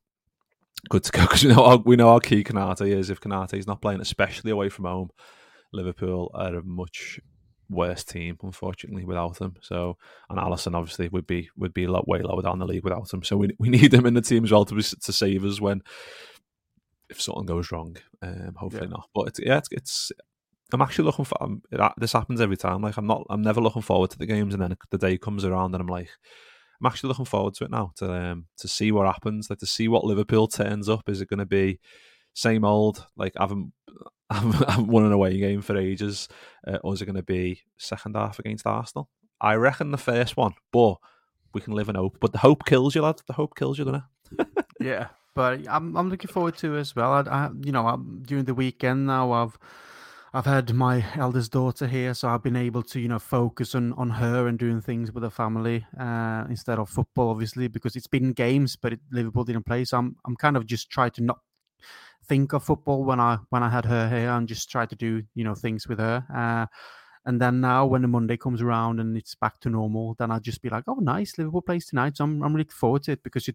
good 0.88 1.05
to 1.05 1.12
go 1.12 1.22
because 1.22 1.44
we 1.44 1.50
know 1.55 1.68
how, 1.68 1.76
we 1.79 1.96
know 1.96 2.09
how 2.09 2.18
key 2.18 2.44
Konaté 2.44 2.88
is. 2.88 3.11
If 3.11 3.20
Konaté 3.20 3.55
is 3.55 3.66
not 3.66 3.81
playing, 3.81 4.00
especially 4.00 4.50
away 4.50 4.68
from 4.68 4.85
home, 4.85 5.11
Liverpool 5.72 6.31
are 6.35 6.57
a 6.57 6.62
much 6.62 7.18
worse 7.68 8.05
team, 8.05 8.37
unfortunately, 8.42 9.05
without 9.05 9.38
them. 9.38 9.55
So 9.61 9.96
and 10.31 10.38
Alisson 10.38 10.74
obviously 10.74 11.09
would 11.09 11.26
be 11.26 11.48
would 11.57 11.74
be 11.74 11.85
a 11.85 11.90
lot 11.90 12.07
way 12.09 12.20
lower 12.22 12.42
down 12.42 12.59
the 12.59 12.66
league 12.66 12.85
without 12.85 13.12
him. 13.12 13.22
So 13.22 13.37
we 13.37 13.50
we 13.59 13.68
need 13.76 13.92
him 13.94 14.07
in 14.07 14.14
the 14.14 14.20
team 14.20 14.44
as 14.44 14.52
well 14.52 14.64
to 14.64 14.74
be, 14.74 14.83
to 14.83 15.12
save 15.12 15.44
us 15.44 15.61
when 15.61 15.83
if 17.09 17.20
something 17.20 17.46
goes 17.46 17.70
wrong. 17.72 17.96
Um, 18.22 18.55
hopefully 18.57 18.87
Yeah. 18.87 18.96
not. 18.96 19.09
But 19.14 19.29
it's, 19.29 19.40
yeah, 19.40 19.59
it's, 19.59 19.68
it's 19.70 20.12
I'm 20.72 20.83
actually 20.83 21.05
looking 21.05 21.24
for. 21.24 21.37
I'm, 21.40 21.62
this 21.96 22.12
happens 22.12 22.40
every 22.40 22.57
time. 22.57 22.83
Like 22.83 22.96
I'm 22.96 23.07
not. 23.07 23.24
I'm 23.31 23.42
never 23.42 23.61
looking 23.61 23.83
forward 23.83 24.11
to 24.11 24.18
the 24.18 24.26
games, 24.26 24.55
and 24.55 24.62
then 24.62 24.76
the 24.90 24.98
day 24.98 25.16
comes 25.16 25.44
around, 25.44 25.74
and 25.74 25.81
I'm 25.81 25.87
like, 25.87 26.11
I'm 26.81 26.87
actually 26.87 27.09
looking 27.09 27.24
forward 27.24 27.55
to 27.55 27.64
it 27.64 27.70
now. 27.70 27.92
To 27.96 28.12
um, 28.12 28.46
to 28.59 28.68
see 28.68 28.90
what 28.90 29.07
happens. 29.07 29.48
Like 29.48 29.61
to 29.61 29.66
see 29.66 29.88
what 29.88 30.05
Liverpool 30.05 30.48
turns 30.48 30.88
up. 30.88 31.09
Is 31.09 31.20
it 31.20 31.29
going 31.29 31.38
to 31.38 31.46
be 31.46 31.79
same 32.35 32.64
old? 32.64 33.07
Like 33.16 33.35
I 33.38 33.42
haven't. 33.42 33.72
I 34.29 34.38
haven't 34.38 34.88
won 34.88 35.05
an 35.05 35.12
away 35.12 35.38
game 35.38 35.62
for 35.62 35.76
ages, 35.76 36.29
uh, 36.66 36.79
or 36.83 36.94
is 36.94 37.00
it 37.00 37.07
going 37.07 37.14
to 37.14 37.22
be 37.22 37.62
second 37.76 38.16
half 38.16 38.40
against 38.40 38.66
Arsenal? 38.66 39.09
I 39.40 39.55
reckon 39.55 39.92
the 39.92 39.98
first 39.98 40.37
one, 40.37 40.55
but 40.72 40.96
we 41.55 41.61
can 41.61 41.74
live 41.74 41.88
in 41.88 41.94
hope. 41.94 42.18
But 42.20 42.33
the 42.33 42.38
hope 42.38 42.64
kills 42.64 42.96
you, 42.96 43.02
lad. 43.02 43.20
The 43.29 43.35
hope 43.35 43.57
kills 43.57 43.79
you, 43.79 43.85
doesn't 43.85 44.02
it? 44.38 44.48
Yeah, 44.81 45.09
but 45.35 45.66
I'm 45.68 45.96
I'm 45.96 46.11
looking 46.11 46.31
forward 46.31 46.57
to 46.59 46.76
it 46.76 46.81
as 46.81 46.96
well. 46.96 47.12
I, 47.12 47.20
I 47.20 47.50
you 47.62 47.72
know 47.72 47.87
I'm, 47.87 48.22
during 48.26 48.44
the 48.44 48.55
weekend 48.55 49.07
now 49.07 49.33
I've 49.33 49.59
I've 50.35 50.45
had 50.45 50.75
my 50.75 51.05
eldest 51.17 51.53
daughter 51.53 51.87
here, 51.87 52.12
so 52.12 52.29
I've 52.29 52.43
been 52.43 52.57
able 52.57 52.83
to 52.85 53.01
you 53.01 53.09
know 53.09 53.19
focus 53.19 53.75
on 53.75 53.93
on 53.95 54.11
her 54.11 54.49
and 54.49 54.59
doing 54.59 54.81
things 54.81 55.12
with 55.12 55.23
the 55.23 55.31
family 55.31 55.87
uh, 55.99 56.45
instead 56.51 56.79
of 56.79 56.91
football, 56.91 57.31
obviously 57.31 57.69
because 57.69 57.97
it's 57.97 58.07
been 58.07 58.33
games, 58.33 58.77
but 58.77 58.93
it, 58.95 59.01
Liverpool 59.11 59.45
didn't 59.45 59.65
play. 59.67 59.85
So 59.85 59.99
I'm 59.99 60.17
I'm 60.27 60.37
kind 60.37 60.57
of 60.57 60.67
just 60.67 60.91
trying 60.91 61.12
to 61.12 61.23
not 61.23 61.39
think 62.27 62.53
of 62.53 62.65
football 62.65 63.05
when 63.05 63.21
I 63.21 63.39
when 63.51 63.62
I 63.62 63.71
had 63.71 63.85
her 63.87 64.09
here 64.09 64.31
and 64.31 64.49
just 64.49 64.71
try 64.71 64.87
to 64.87 64.97
do 64.97 65.23
you 65.35 65.45
know 65.45 65.55
things 65.55 65.87
with 65.89 65.99
her. 65.99 66.25
Uh, 66.35 66.67
and 67.25 67.41
then 67.41 67.61
now, 67.61 67.87
when 67.87 68.03
the 68.03 68.09
Monday 68.09 68.37
comes 68.37 68.62
around 68.62 69.01
and 69.01 69.17
it's 69.17 69.35
back 69.35 69.59
to 69.61 69.69
normal, 69.71 70.15
then 70.19 70.31
I'll 70.31 70.41
just 70.41 70.62
be 70.62 70.69
like, 70.71 70.85
"Oh, 70.87 70.97
nice, 71.01 71.39
Liverpool 71.39 71.62
plays 71.62 71.87
tonight." 71.87 72.17
So 72.17 72.25
I'm 72.25 72.43
I'm 72.43 72.57
looking 72.57 72.71
forward 72.73 73.05
to 73.05 73.12
it 73.12 73.23
because 73.23 73.49
you 73.49 73.55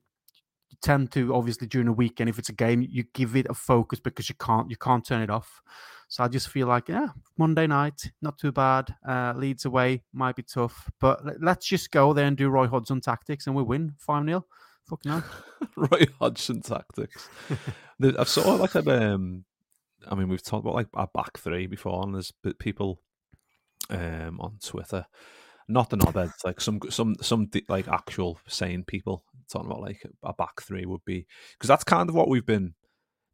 tend 0.82 1.12
to 1.12 1.34
obviously 1.36 1.68
during 1.68 1.86
the 1.88 1.94
weekend 1.94 2.30
if 2.30 2.40
it's 2.40 2.50
a 2.50 2.54
game 2.54 2.82
you 2.90 3.04
give 3.14 3.36
it 3.36 3.46
a 3.50 3.54
focus 3.54 4.00
because 4.00 4.30
you 4.30 4.36
can't 4.36 4.70
you 4.70 4.78
can't 4.78 5.06
turn 5.06 5.22
it 5.22 5.30
off 5.30 5.62
so 6.12 6.24
i 6.26 6.28
just 6.28 6.50
feel 6.50 6.68
like 6.68 6.90
yeah 6.90 7.08
monday 7.38 7.66
night 7.66 8.12
not 8.22 8.38
too 8.38 8.52
bad. 8.52 8.94
Uh 9.08 9.34
Leeds 9.36 9.64
away 9.66 10.04
might 10.12 10.36
be 10.36 10.44
tough 10.44 10.92
but 11.00 11.26
let- 11.26 11.42
let's 11.42 11.66
just 11.66 11.90
go 11.90 12.12
there 12.12 12.26
and 12.28 12.36
do 12.36 12.50
roy 12.50 12.68
hodgson 12.68 13.00
tactics 13.00 13.48
and 13.48 13.56
we 13.56 13.64
win 13.64 13.94
5-0 14.06 14.44
fucking 14.90 15.12
hell. 15.12 15.24
Roy 15.76 16.06
Hodgson 16.20 16.62
tactics. 16.62 17.30
I've 18.04 18.28
sort 18.28 18.48
of 18.48 18.60
like 18.60 18.76
a, 18.76 19.14
um, 19.14 19.46
I 20.10 20.16
mean, 20.16 20.28
we've 20.28 20.44
talked 20.44 20.66
about 20.66 20.76
like 20.76 20.88
a 20.94 21.08
back 21.08 21.38
three 21.38 21.68
before, 21.68 22.04
and 22.04 22.14
there's 22.14 22.34
people 22.60 23.00
um 23.90 24.40
on 24.40 24.58
Twitter, 24.64 25.06
not 25.68 25.90
the 25.90 25.98
knobheads, 25.98 26.44
like 26.44 26.60
some 26.60 26.80
some 26.90 27.16
some 27.22 27.50
like 27.70 27.88
actual 27.88 28.40
sane 28.48 28.84
people 28.84 29.24
talking 29.50 29.70
about 29.70 29.82
like 29.82 30.04
a 30.24 30.34
back 30.34 30.62
three 30.62 30.86
would 30.86 31.06
be 31.06 31.26
because 31.54 31.68
that's 31.68 31.84
kind 31.84 32.10
of 32.10 32.16
what 32.16 32.30
we've 32.30 32.46
been 32.46 32.74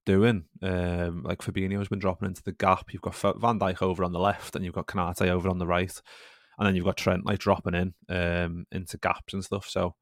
doing. 0.07 0.45
Um, 0.63 1.23
like 1.23 1.39
Fabinho's 1.39 1.89
been 1.89 1.99
dropping 1.99 2.29
into 2.29 2.41
the 2.41 2.53
gap. 2.53 2.93
You've 2.93 3.01
got 3.03 3.15
Van 3.15 3.59
Dijk 3.59 3.81
over 3.81 4.03
on 4.03 4.13
the 4.13 4.19
left, 4.19 4.55
and 4.55 4.63
you've 4.65 4.73
got 4.73 4.87
Konaté 4.87 5.27
over 5.27 5.49
on 5.49 5.59
the 5.59 5.67
right, 5.67 5.93
and 6.57 6.65
then 6.65 6.75
you've 6.75 6.85
got 6.85 6.97
Trent 6.97 7.25
like 7.25 7.39
dropping 7.39 7.75
in 7.75 7.93
um 8.09 8.65
into 8.71 8.97
gaps 8.97 9.33
and 9.33 9.43
stuff. 9.43 9.67
So, 9.69 9.95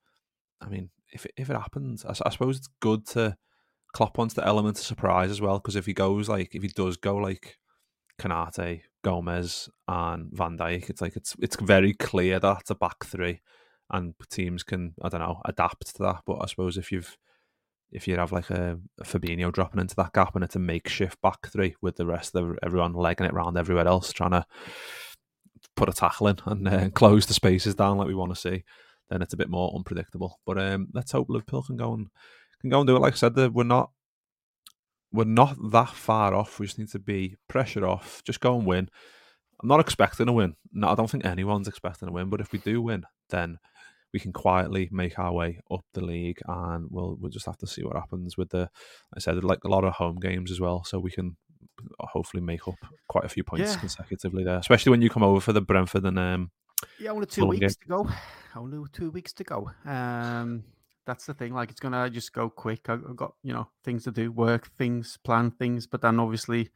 I 0.62 0.70
mean, 0.70 0.92
if 1.12 1.26
it, 1.26 1.34
if 1.36 1.50
it 1.50 1.58
happens, 1.58 2.06
I 2.06 2.14
suppose 2.14 2.58
it's 2.58 2.70
good 2.80 3.06
to 3.08 3.36
Klopp 3.94 4.18
wants 4.18 4.36
the 4.36 4.46
element 4.46 4.78
of 4.78 4.86
surprise 4.86 5.32
as 5.32 5.42
well 5.42 5.58
because 5.58 5.76
if 5.76 5.86
he 5.86 5.94
goes 5.94 6.30
like 6.30 6.54
if 6.54 6.62
he 6.62 6.70
does 6.70 6.98
go 6.98 7.16
like 7.16 7.58
Konaté, 8.22 8.82
Gomez, 9.04 9.70
and 9.88 10.30
Van 10.32 10.58
Dijk, 10.58 10.90
it's 10.90 11.02
like 11.02 11.16
it's 11.16 11.36
it's 11.42 11.58
very 11.58 11.94
clear 11.94 12.40
that 12.40 12.60
it's 12.62 12.70
a 12.70 12.76
back 12.76 13.06
three, 13.06 13.42
and 13.90 14.14
teams 14.30 14.64
can 14.64 14.94
I 15.02 15.10
don't 15.10 15.22
know 15.22 15.42
adapt 15.46 15.96
to 15.96 16.04
that. 16.04 16.22
But 16.28 16.40
I 16.44 16.46
suppose 16.46 16.78
if 16.78 16.92
you've 16.92 17.18
if 17.96 18.08
you 18.08 18.18
have 18.18 18.32
like 18.32 18.50
a, 18.50 18.78
a 19.00 19.04
Fabinho 19.04 19.52
dropping 19.52 19.80
into 19.80 19.96
that 19.96 20.14
gap 20.14 20.36
and 20.36 20.44
it's 20.44 20.56
a 20.56 20.60
makeshift 20.60 21.22
back 21.22 21.48
three 21.48 21.76
with 21.82 21.96
the 21.96 22.06
rest 22.06 22.36
of 22.36 22.58
everyone 22.62 22.94
legging 22.94 23.26
it 23.26 23.34
around 23.34 23.58
everywhere 23.58 23.88
else, 23.88 24.12
trying 24.12 24.32
to 24.32 24.46
put 25.76 25.90
a 25.90 25.94
tackle 25.94 26.28
in 26.28 26.38
and 26.46 26.68
uh, 26.68 26.90
close 26.90 27.26
the 27.26 27.34
spaces 27.34 27.74
down 27.74 27.98
like 27.98 28.08
we 28.08 28.16
want 28.16 28.34
to 28.34 28.40
see, 28.40 28.64
then 29.10 29.22
it's 29.22 29.34
a 29.34 29.38
bit 29.38 29.50
more 29.50 29.74
unpredictable. 29.76 30.40
But 30.46 30.58
um, 30.60 30.88
let's 30.94 31.14
hope 31.14 31.30
Liverpool 31.30 31.64
can 31.64 31.78
go 31.78 31.94
and 31.94 32.08
can 32.60 32.70
go 32.70 32.82
and 32.82 32.88
do 32.88 32.96
it. 32.96 33.02
Like 33.02 33.14
I 33.14 33.18
said, 33.18 33.36
we're 33.54 33.64
not 33.64 33.92
we're 35.14 35.24
not 35.24 35.56
that 35.72 35.90
far 35.90 36.34
off. 36.34 36.60
We 36.60 36.66
just 36.66 36.78
need 36.78 36.90
to 36.90 37.00
be 37.00 37.38
pressure 37.48 37.88
off. 37.88 38.22
Just 38.26 38.42
go 38.42 38.58
and 38.58 38.68
win. 38.68 38.90
I'm 39.62 39.70
not 39.70 39.80
expecting 39.80 40.28
a 40.28 40.34
win. 40.34 40.56
No, 40.74 40.90
I 40.90 40.96
don't 40.96 41.10
think 41.10 41.26
anyone's 41.26 41.70
expecting 41.70 42.10
a 42.10 42.12
win. 42.12 42.30
But 42.30 42.42
if 42.42 42.52
we 42.52 42.60
do 42.60 42.82
win, 42.82 43.06
then 43.30 43.58
we 44.16 44.20
can 44.22 44.32
quietly 44.32 44.88
make 44.94 45.20
our 45.20 45.34
way 45.34 45.60
up 45.70 45.84
the 45.94 46.00
league, 46.00 46.40
and 46.48 46.88
we'll 46.90 47.18
we'll 47.20 47.30
just 47.30 47.46
have 47.48 47.58
to 47.58 47.68
see 47.68 47.84
what 47.84 47.98
happens 47.98 48.38
with 48.38 48.50
the. 48.50 48.60
Like 48.60 49.18
I 49.18 49.20
said 49.20 49.44
like 49.44 49.66
a 49.66 49.68
lot 49.68 49.84
of 49.84 49.92
home 49.92 50.20
games 50.22 50.52
as 50.52 50.62
well, 50.62 50.86
so 50.86 51.00
we 51.00 51.12
can 51.12 51.36
hopefully 52.00 52.42
make 52.42 52.66
up 52.66 52.80
quite 53.10 53.26
a 53.26 53.28
few 53.28 53.44
points 53.44 53.74
yeah. 53.74 53.78
consecutively 53.78 54.46
there. 54.46 54.58
Especially 54.58 54.92
when 54.92 55.02
you 55.02 55.10
come 55.10 55.22
over 55.22 55.42
for 55.42 55.52
the 55.52 55.60
Brentford 55.60 56.06
and 56.06 56.18
um. 56.18 56.52
Yeah, 56.98 57.12
only 57.12 57.26
two 57.26 57.46
weeks 57.46 57.76
game. 57.76 57.82
to 57.82 57.88
go. 58.06 58.10
Only 58.56 58.88
two 58.94 59.12
weeks 59.12 59.34
to 59.34 59.44
go. 59.44 59.70
Um, 59.86 60.64
that's 61.06 61.26
the 61.26 61.34
thing. 61.34 61.54
Like 61.54 61.72
it's 61.72 61.82
gonna 61.82 62.10
just 62.10 62.32
go 62.32 62.50
quick. 62.50 62.88
I've 62.88 63.18
got 63.18 63.34
you 63.44 63.52
know 63.52 63.68
things 63.84 64.06
to 64.06 64.12
do, 64.12 64.32
work 64.32 64.70
things, 64.78 65.18
plan 65.26 65.52
things, 65.52 65.88
but 65.88 66.00
then 66.02 66.22
obviously 66.22 66.70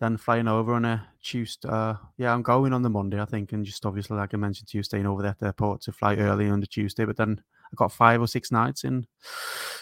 then 0.00 0.16
flying 0.16 0.48
over 0.48 0.74
on 0.74 0.84
a 0.84 1.06
Tuesday. 1.22 1.68
Uh, 1.68 1.94
yeah, 2.16 2.32
I'm 2.32 2.42
going 2.42 2.72
on 2.72 2.82
the 2.82 2.90
Monday, 2.90 3.20
I 3.20 3.24
think, 3.24 3.52
and 3.52 3.64
just 3.64 3.84
obviously, 3.84 4.16
like 4.16 4.32
I 4.32 4.36
mentioned 4.36 4.68
to 4.68 4.78
you, 4.78 4.82
staying 4.82 5.06
over 5.06 5.26
at 5.26 5.38
the 5.38 5.46
airport 5.46 5.82
to 5.82 5.92
fly 5.92 6.16
early 6.16 6.48
on 6.48 6.60
the 6.60 6.66
Tuesday. 6.66 7.04
But 7.04 7.16
then 7.16 7.40
I 7.66 7.74
got 7.74 7.92
five 7.92 8.20
or 8.20 8.26
six 8.26 8.52
nights 8.52 8.84
in 8.84 9.06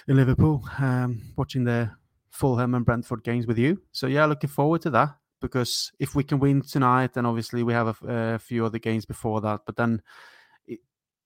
in 0.08 0.16
Liverpool, 0.16 0.64
um, 0.78 1.22
watching 1.36 1.64
the 1.64 1.90
Fulham 2.30 2.74
and 2.74 2.84
Brentford 2.84 3.24
games 3.24 3.46
with 3.46 3.58
you. 3.58 3.82
So 3.92 4.06
yeah, 4.06 4.24
looking 4.26 4.50
forward 4.50 4.82
to 4.82 4.90
that 4.90 5.16
because 5.40 5.92
if 5.98 6.14
we 6.14 6.24
can 6.24 6.38
win 6.38 6.62
tonight, 6.62 7.12
then 7.14 7.26
obviously 7.26 7.62
we 7.62 7.72
have 7.72 8.02
a, 8.02 8.34
a 8.34 8.38
few 8.38 8.64
other 8.64 8.78
games 8.78 9.04
before 9.04 9.40
that. 9.42 9.60
But 9.66 9.76
then 9.76 10.02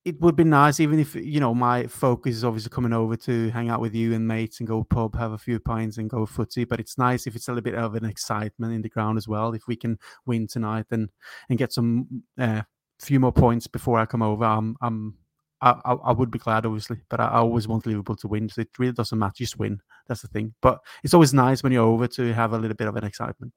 it 0.05 0.21
would 0.21 0.35
be 0.35 0.45
nice, 0.45 0.81
even 0.81 0.99
if 0.99 1.15
you 1.15 1.41
know 1.41 1.55
my 1.55 1.87
focus 1.87 2.37
is 2.37 2.45
obviously 2.45 2.71
coming 2.71 2.93
over 2.93 3.17
to 3.17 3.51
hang 3.51 3.69
out 3.69 3.81
with 3.81 3.95
you 3.95 4.15
and 4.15 4.27
mates 4.27 4.61
and 4.61 4.69
go 4.69 4.83
pub, 4.83 5.15
have 5.17 5.33
a 5.33 5.39
few 5.39 5.61
pints 5.61 5.99
and 5.99 6.09
go 6.09 6.25
footy. 6.25 6.65
But 6.65 6.81
it's 6.81 6.97
nice 6.97 7.27
if 7.27 7.37
it's 7.37 7.49
a 7.49 7.53
little 7.53 7.71
bit 7.71 7.75
of 7.75 7.95
an 7.95 8.07
excitement 8.07 8.73
in 8.73 8.83
the 8.83 8.89
ground 8.89 9.19
as 9.19 9.29
well. 9.29 9.53
If 9.53 9.67
we 9.67 9.77
can 9.77 9.99
win 10.25 10.47
tonight 10.47 10.87
and 10.91 11.11
and 11.51 11.59
get 11.59 11.73
some 11.73 12.23
uh, 12.39 12.63
few 12.99 13.21
more 13.21 13.33
points 13.33 13.67
before 13.67 13.99
I 13.99 14.07
come 14.07 14.23
over, 14.23 14.45
I'm 14.45 14.77
I'm 14.81 15.17
I, 15.63 15.73
I, 15.85 16.13
would 16.13 16.31
be 16.31 16.39
glad, 16.39 16.65
obviously, 16.65 17.01
but 17.11 17.21
I, 17.21 17.29
always 17.33 17.69
want 17.69 17.85
Liverpool 17.85 18.17
to 18.17 18.29
win. 18.29 18.49
So 18.49 18.63
it 18.63 18.69
really 18.79 18.95
doesn't 18.95 19.19
matter, 19.19 19.35
just 19.37 19.59
win. 19.59 19.79
That's 20.09 20.23
the 20.23 20.29
thing. 20.29 20.55
But 20.63 20.79
it's 21.05 21.13
always 21.13 21.35
nice 21.35 21.63
when 21.63 21.71
you're 21.71 21.85
over 21.85 22.07
to 22.09 22.33
have 22.33 22.55
a 22.55 22.59
little 22.59 22.77
bit 22.77 22.89
of 22.89 22.97
an 22.97 23.05
excitement. 23.05 23.53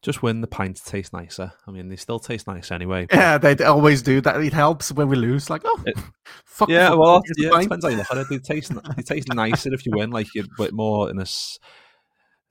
Just 0.00 0.22
when 0.22 0.40
the 0.40 0.46
pints 0.46 0.82
taste 0.82 1.12
nicer. 1.12 1.52
I 1.66 1.70
mean, 1.70 1.88
they 1.88 1.96
still 1.96 2.18
taste 2.18 2.46
nice 2.46 2.70
anyway. 2.70 3.06
Yeah, 3.12 3.38
they 3.38 3.56
always 3.64 4.02
do. 4.02 4.20
That 4.20 4.40
it 4.40 4.52
helps 4.52 4.92
when 4.92 5.08
we 5.08 5.16
lose. 5.16 5.50
Like, 5.50 5.62
oh, 5.64 5.82
it, 5.86 5.98
fuck. 6.44 6.68
Yeah, 6.68 6.94
well, 6.94 7.22
yeah, 7.36 7.58
it 7.58 7.62
depends 7.62 7.84
how 7.84 7.90
you 7.90 7.96
look 7.96 8.10
at 8.10 8.18
it. 8.18 8.28
They 8.30 8.38
taste, 8.38 8.72
they 8.96 9.02
taste 9.02 9.28
nicer 9.34 9.74
if 9.74 9.84
you 9.84 9.92
win, 9.94 10.10
like 10.10 10.28
you're 10.34 10.44
a 10.44 10.62
bit 10.62 10.72
more 10.72 11.10
in 11.10 11.18
a 11.18 11.26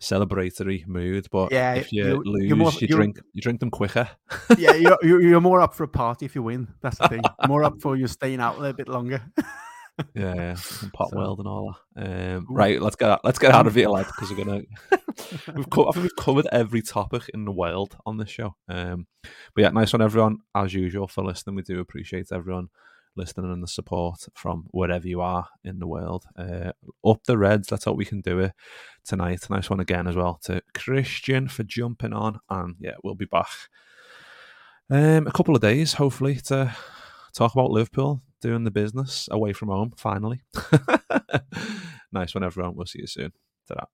celebratory 0.02 0.86
mood. 0.88 1.28
But 1.32 1.52
yeah, 1.52 1.76
if 1.76 1.92
you 1.92 2.06
you're, 2.06 2.24
lose, 2.24 2.54
more, 2.54 2.72
you 2.80 2.88
drink 2.88 3.20
you 3.34 3.42
drink 3.42 3.62
them 3.62 3.72
quicker. 3.72 4.10
yeah, 4.58 4.74
you're, 4.74 5.22
you're 5.22 5.42
more 5.42 5.62
up 5.62 5.74
for 5.74 5.84
a 5.84 5.88
party 5.88 6.26
if 6.26 6.36
you 6.36 6.44
win. 6.44 6.68
That's 6.82 6.98
the 6.98 7.08
thing. 7.08 7.22
more 7.48 7.64
up 7.64 7.82
for 7.82 7.96
you 7.96 8.08
staying 8.08 8.42
out 8.42 8.58
a 8.58 8.60
little 8.60 8.76
bit 8.76 8.90
longer 8.90 9.24
yeah, 10.14 10.36
yeah, 10.36 10.56
and 10.82 10.94
pot 10.94 11.10
so, 11.12 11.18
world 11.18 11.40
and 11.40 11.48
all 11.48 11.76
that. 11.96 12.36
Um, 12.36 12.48
right, 12.50 12.82
let's 12.82 12.96
get 12.96 13.20
let's 13.24 13.40
get 13.40 13.52
out 13.52 13.68
of 13.68 13.76
here, 13.76 13.90
lad, 13.90 14.08
because 14.08 14.32
we're 14.32 14.44
gonna. 14.44 14.62
we've 15.56 15.70
co- 15.70 15.88
I 15.88 15.92
think 15.92 16.04
we've 16.04 16.16
covered 16.16 16.48
every 16.52 16.82
topic 16.82 17.30
in 17.34 17.46
the 17.46 17.52
world 17.52 17.98
on 18.06 18.18
this 18.18 18.30
show. 18.30 18.56
Um, 18.70 19.08
but 19.56 19.62
yeah, 19.62 19.70
nice 19.70 19.94
one, 19.94 20.02
everyone, 20.02 20.40
as 20.56 20.74
usual, 20.74 21.08
for 21.08 21.24
listening. 21.24 21.56
We 21.56 21.64
do 21.64 21.80
appreciate 21.80 22.32
everyone 22.32 22.70
listening 23.16 23.52
and 23.52 23.64
the 23.64 23.68
support 23.68 24.20
from 24.36 24.66
wherever 24.70 25.08
you 25.08 25.22
are 25.22 25.48
in 25.64 25.80
the 25.80 25.88
world. 25.88 26.26
Uh, 26.38 26.72
up 27.06 27.24
the 27.26 27.38
Reds, 27.38 27.72
let's 27.72 27.86
hope 27.86 27.98
we 27.98 28.06
can 28.06 28.22
do 28.22 28.40
it 28.40 28.54
tonight. 29.04 29.50
Nice 29.50 29.70
one 29.70 29.80
again 29.80 30.08
as 30.08 30.16
well 30.16 30.40
to 30.44 30.62
Kristian 30.74 31.50
for 31.50 31.64
jumping 31.64 32.14
on, 32.14 32.40
and 32.50 32.76
yeah, 32.80 32.96
we'll 33.04 33.16
be 33.16 33.26
back. 33.26 33.50
Um, 34.90 35.28
a 35.28 35.32
couple 35.32 35.56
of 35.56 35.62
days, 35.62 35.94
hopefully, 35.94 36.36
to 36.46 36.74
talk 37.34 37.54
about 37.54 37.72
Liverpool 37.72 38.22
doing 38.42 38.64
the 38.64 38.72
business 38.72 39.28
away 39.32 39.54
from 39.54 39.70
home, 39.70 39.94
finally. 39.96 40.42
nice 42.12 42.34
one, 42.36 42.44
everyone. 42.44 42.76
We'll 42.76 42.86
see 42.86 43.00
you 43.00 43.08
soon. 43.08 43.34
Ta-da. 43.68 43.86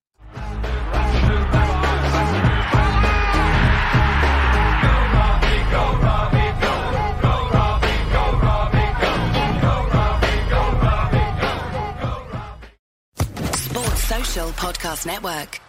Sports 13.55 14.03
Social 14.03 14.49
Podcast 14.49 15.05
Network. 15.05 15.59